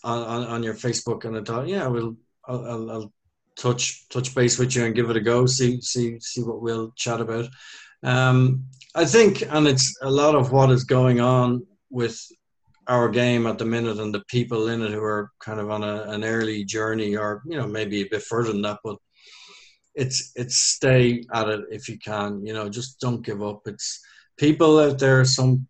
on, 0.05 0.23
on, 0.23 0.45
on 0.45 0.63
your 0.63 0.75
Facebook, 0.75 1.25
and 1.25 1.37
I 1.37 1.43
thought, 1.43 1.67
yeah, 1.67 1.87
we'll 1.89 2.17
I'll, 2.47 2.65
I'll, 2.65 2.91
I'll, 2.91 3.13
touch 3.59 4.07
touch 4.11 4.35
base 4.35 4.59
with 4.59 4.77
you 4.77 4.85
and 4.85 4.95
give 4.95 5.09
it 5.09 5.17
a 5.17 5.21
go. 5.21 5.47
See 5.47 5.81
see 5.81 6.21
see 6.21 6.43
what 6.43 6.61
we'll 6.61 6.93
chat 6.95 7.21
about. 7.23 7.49
Um, 8.03 8.65
I 8.95 9.07
think, 9.07 9.43
and 9.51 9.67
it's 9.67 9.97
a 10.03 10.11
lot 10.11 10.35
of 10.35 10.53
what 10.53 10.71
is 10.71 10.85
going 10.85 11.21
on 11.21 11.67
with 11.91 12.21
our 12.87 13.09
game 13.09 13.47
at 13.47 13.57
the 13.57 13.65
minute 13.65 13.99
and 13.99 14.15
the 14.15 14.23
people 14.29 14.69
in 14.69 14.83
it 14.83 14.93
who 14.93 15.03
are 15.03 15.31
kind 15.41 15.59
of 15.59 15.71
on 15.71 15.83
a, 15.83 16.03
an 16.03 16.23
early 16.23 16.65
journey, 16.65 17.17
or 17.17 17.43
you 17.47 17.57
know 17.57 17.67
maybe 17.67 18.03
a 18.03 18.09
bit 18.11 18.23
further 18.23 18.53
than 18.53 18.63
that, 18.63 18.79
but 18.85 18.99
it's 19.97 20.33
it's 20.37 20.57
stay 20.57 21.25
at 21.33 21.49
it 21.49 21.65
if 21.71 21.89
you 21.89 21.99
can. 21.99 22.45
You 22.45 22.53
know, 22.53 22.69
just 22.69 23.01
don't 23.01 23.25
give 23.25 23.43
up. 23.43 23.63
It's 23.67 24.01
people 24.37 24.79
out 24.79 24.99
there. 24.99 25.25
Some 25.25 25.67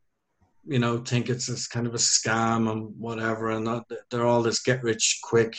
you 0.67 0.81
know 0.81 0.99
think 0.99 1.31
it's 1.31 1.47
this 1.47 1.69
kind 1.69 1.87
of 1.87 1.95
a 1.95 1.99
scam 1.99 2.71
and 2.71 2.93
whatever, 2.99 3.51
and 3.51 3.83
they're 4.11 4.27
all 4.27 4.43
this 4.43 4.63
get 4.63 4.83
rich 4.83 5.21
quick 5.23 5.57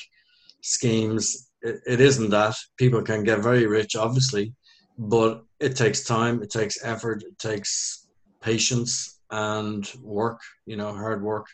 schemes. 0.62 1.50
It, 1.62 1.80
it 1.88 2.02
isn't 2.02 2.30
that. 2.30 2.56
People 2.78 3.02
can 3.02 3.24
get 3.24 3.40
very 3.40 3.66
rich, 3.66 3.96
obviously, 3.96 4.54
but 4.98 5.44
it 5.60 5.76
takes 5.76 6.04
time. 6.04 6.44
It 6.44 6.52
takes 6.52 6.84
effort. 6.84 7.24
It 7.24 7.40
takes 7.40 8.08
patience 8.42 9.22
and 9.32 9.90
work. 10.02 10.42
You 10.66 10.76
know, 10.76 10.94
hard 10.94 11.24
work, 11.24 11.48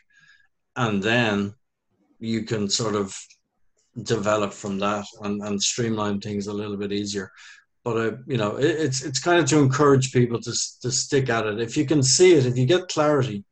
and 0.74 1.00
then 1.00 1.54
you 2.18 2.42
can 2.42 2.68
sort 2.68 2.96
of 2.96 3.16
develop 4.02 4.52
from 4.52 4.78
that 4.78 5.06
and, 5.22 5.42
and 5.42 5.62
streamline 5.62 6.20
things 6.20 6.46
a 6.46 6.52
little 6.52 6.76
bit 6.76 6.92
easier. 6.92 7.30
But 7.84 7.96
uh, 7.96 8.16
you 8.26 8.36
know, 8.36 8.56
it, 8.56 8.64
it's 8.64 9.02
it's 9.02 9.20
kind 9.20 9.40
of 9.40 9.46
to 9.50 9.58
encourage 9.58 10.12
people 10.12 10.40
to 10.40 10.52
to 10.82 10.90
stick 10.90 11.28
at 11.28 11.46
it. 11.46 11.60
If 11.60 11.76
you 11.76 11.84
can 11.84 12.02
see 12.02 12.34
it, 12.34 12.46
if 12.46 12.56
you 12.56 12.66
get 12.66 12.88
clarity, 12.88 13.44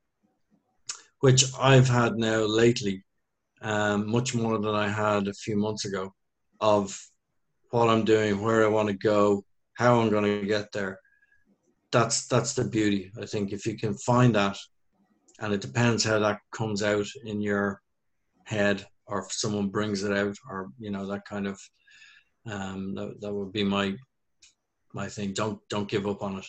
which 1.20 1.44
I've 1.58 1.88
had 1.88 2.16
now 2.16 2.40
lately, 2.40 3.04
um, 3.60 4.10
much 4.10 4.34
more 4.34 4.58
than 4.58 4.74
I 4.74 4.88
had 4.88 5.28
a 5.28 5.34
few 5.34 5.56
months 5.56 5.84
ago, 5.84 6.14
of 6.60 6.98
what 7.70 7.88
I'm 7.88 8.04
doing, 8.04 8.40
where 8.40 8.64
I 8.64 8.68
want 8.68 8.88
to 8.88 8.94
go, 8.94 9.44
how 9.74 10.00
I'm 10.00 10.10
going 10.10 10.24
to 10.24 10.46
get 10.46 10.72
there. 10.72 10.98
That's 11.90 12.26
that's 12.26 12.54
the 12.54 12.64
beauty. 12.64 13.12
I 13.20 13.26
think 13.26 13.52
if 13.52 13.66
you 13.66 13.76
can 13.76 13.94
find 13.94 14.34
that, 14.34 14.56
and 15.40 15.52
it 15.52 15.60
depends 15.60 16.04
how 16.04 16.18
that 16.20 16.40
comes 16.52 16.82
out 16.82 17.06
in 17.26 17.42
your 17.42 17.82
head 18.44 18.86
or 19.06 19.20
if 19.20 19.32
someone 19.32 19.68
brings 19.68 20.04
it 20.04 20.16
out 20.16 20.36
or 20.48 20.70
you 20.78 20.90
know 20.90 21.06
that 21.06 21.24
kind 21.26 21.46
of 21.46 21.60
um, 22.50 22.94
that, 22.94 23.20
that 23.20 23.32
would 23.32 23.52
be 23.52 23.64
my 23.64 23.94
my 24.94 25.08
thing. 25.08 25.32
Don't 25.32 25.60
don't 25.68 25.88
give 25.88 26.06
up 26.06 26.22
on 26.22 26.38
it. 26.38 26.46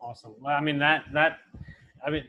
Awesome. 0.00 0.34
Well, 0.40 0.56
i 0.56 0.60
mean 0.60 0.78
that 0.78 1.04
that 1.12 1.38
i 2.04 2.10
mean 2.10 2.24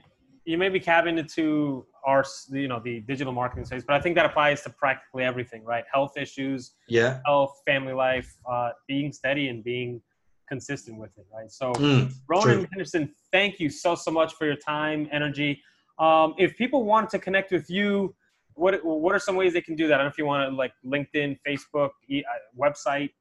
you 0.45 0.57
may 0.57 0.69
be 0.69 0.79
cabinet 0.79 1.27
to 1.33 1.85
our 2.05 2.23
you 2.51 2.67
know 2.67 2.79
the 2.79 2.99
digital 3.01 3.33
marketing 3.33 3.65
space 3.65 3.83
but 3.85 3.95
i 3.95 3.99
think 3.99 4.15
that 4.15 4.25
applies 4.25 4.61
to 4.61 4.69
practically 4.69 5.23
everything 5.23 5.63
right? 5.63 5.85
Health 5.91 6.17
issues 6.17 6.73
yeah. 6.87 7.19
health 7.25 7.61
family 7.65 7.93
life 7.93 8.35
uh, 8.49 8.71
being 8.87 9.11
steady 9.11 9.47
and 9.47 9.63
being 9.63 10.01
consistent 10.47 10.99
with 10.99 11.17
it 11.17 11.25
right? 11.33 11.49
So 11.51 11.71
mm, 11.73 12.13
ronan 12.27 12.57
true. 12.57 12.67
henderson 12.71 13.13
thank 13.31 13.59
you 13.59 13.69
so 13.69 13.95
so 13.95 14.11
much 14.11 14.33
for 14.35 14.45
your 14.45 14.57
time 14.57 15.07
energy. 15.11 15.61
Um, 15.99 16.33
if 16.37 16.57
people 16.57 16.85
want 16.85 17.09
to 17.11 17.19
connect 17.19 17.51
with 17.51 17.69
you 17.69 18.15
what 18.55 18.83
what 18.83 19.15
are 19.15 19.19
some 19.19 19.35
ways 19.35 19.53
they 19.53 19.61
can 19.61 19.75
do 19.75 19.87
that? 19.87 19.95
I 19.95 19.97
don't 19.97 20.05
know 20.05 20.11
if 20.11 20.17
you 20.17 20.25
want 20.25 20.49
to 20.49 20.55
like 20.55 20.73
LinkedIn, 20.85 21.37
Facebook, 21.47 21.91
uh, 22.11 22.21
website. 22.59 23.11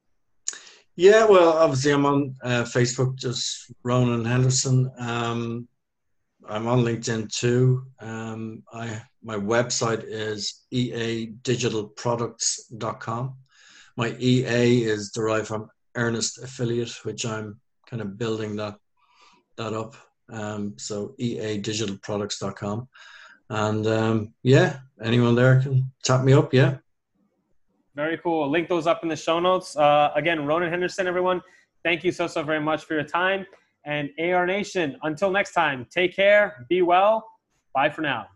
Yeah, 0.97 1.25
well, 1.25 1.53
obviously 1.55 1.93
I'm 1.93 2.05
on 2.05 2.35
uh, 2.45 2.65
Facebook, 2.65 3.17
just 3.17 3.73
Ronan 3.83 4.27
Henderson. 4.27 4.91
Um, 4.99 5.67
I'm 6.49 6.67
on 6.67 6.83
LinkedIn 6.85 7.33
too. 7.35 7.87
Um, 8.01 8.63
I 8.73 9.01
my 9.23 9.37
website 9.37 10.03
is 10.05 10.65
eadigitalproducts.com. 10.75 13.37
My 13.97 14.17
EA 14.19 14.85
is 14.85 15.13
derived 15.13 15.47
from 15.47 15.71
Earnest 15.95 16.43
Affiliate, 16.43 17.05
which 17.05 17.25
I'm 17.25 17.61
kind 17.87 18.03
of 18.03 18.19
building 18.19 18.57
that 18.57 18.75
that 19.57 19.73
up. 19.73 19.95
Um, 20.31 20.75
so 20.79 21.15
eadigitalproducts.com. 21.21 22.89
And 23.53 23.87
um, 23.87 24.35
yeah, 24.43 24.79
anyone 25.03 25.35
there 25.35 25.61
can 25.61 25.93
tap 26.03 26.25
me 26.25 26.33
up. 26.33 26.55
Yeah. 26.55 26.79
Very 27.95 28.17
cool. 28.17 28.49
link 28.49 28.67
those 28.67 28.87
up 28.87 29.03
in 29.03 29.11
the 29.11 29.17
show 29.17 29.41
notes. 29.41 29.77
Uh, 29.77 30.11
again, 30.15 30.47
Ronan 30.47 30.71
Henderson, 30.71 31.07
everyone. 31.07 31.43
Thank 31.85 32.03
you 32.03 32.13
so, 32.13 32.27
so 32.27 32.43
very 32.43 32.61
much 32.61 32.85
for 32.85 32.95
your 32.95 33.05
time. 33.05 33.45
And 33.85 34.09
AR 34.19 34.47
Nation, 34.47 34.97
until 35.03 35.31
next 35.31 35.53
time, 35.53 35.87
take 35.91 36.17
care, 36.17 36.65
be 36.71 36.81
well. 36.81 37.29
Bye 37.75 37.91
for 37.91 38.01
now. 38.01 38.27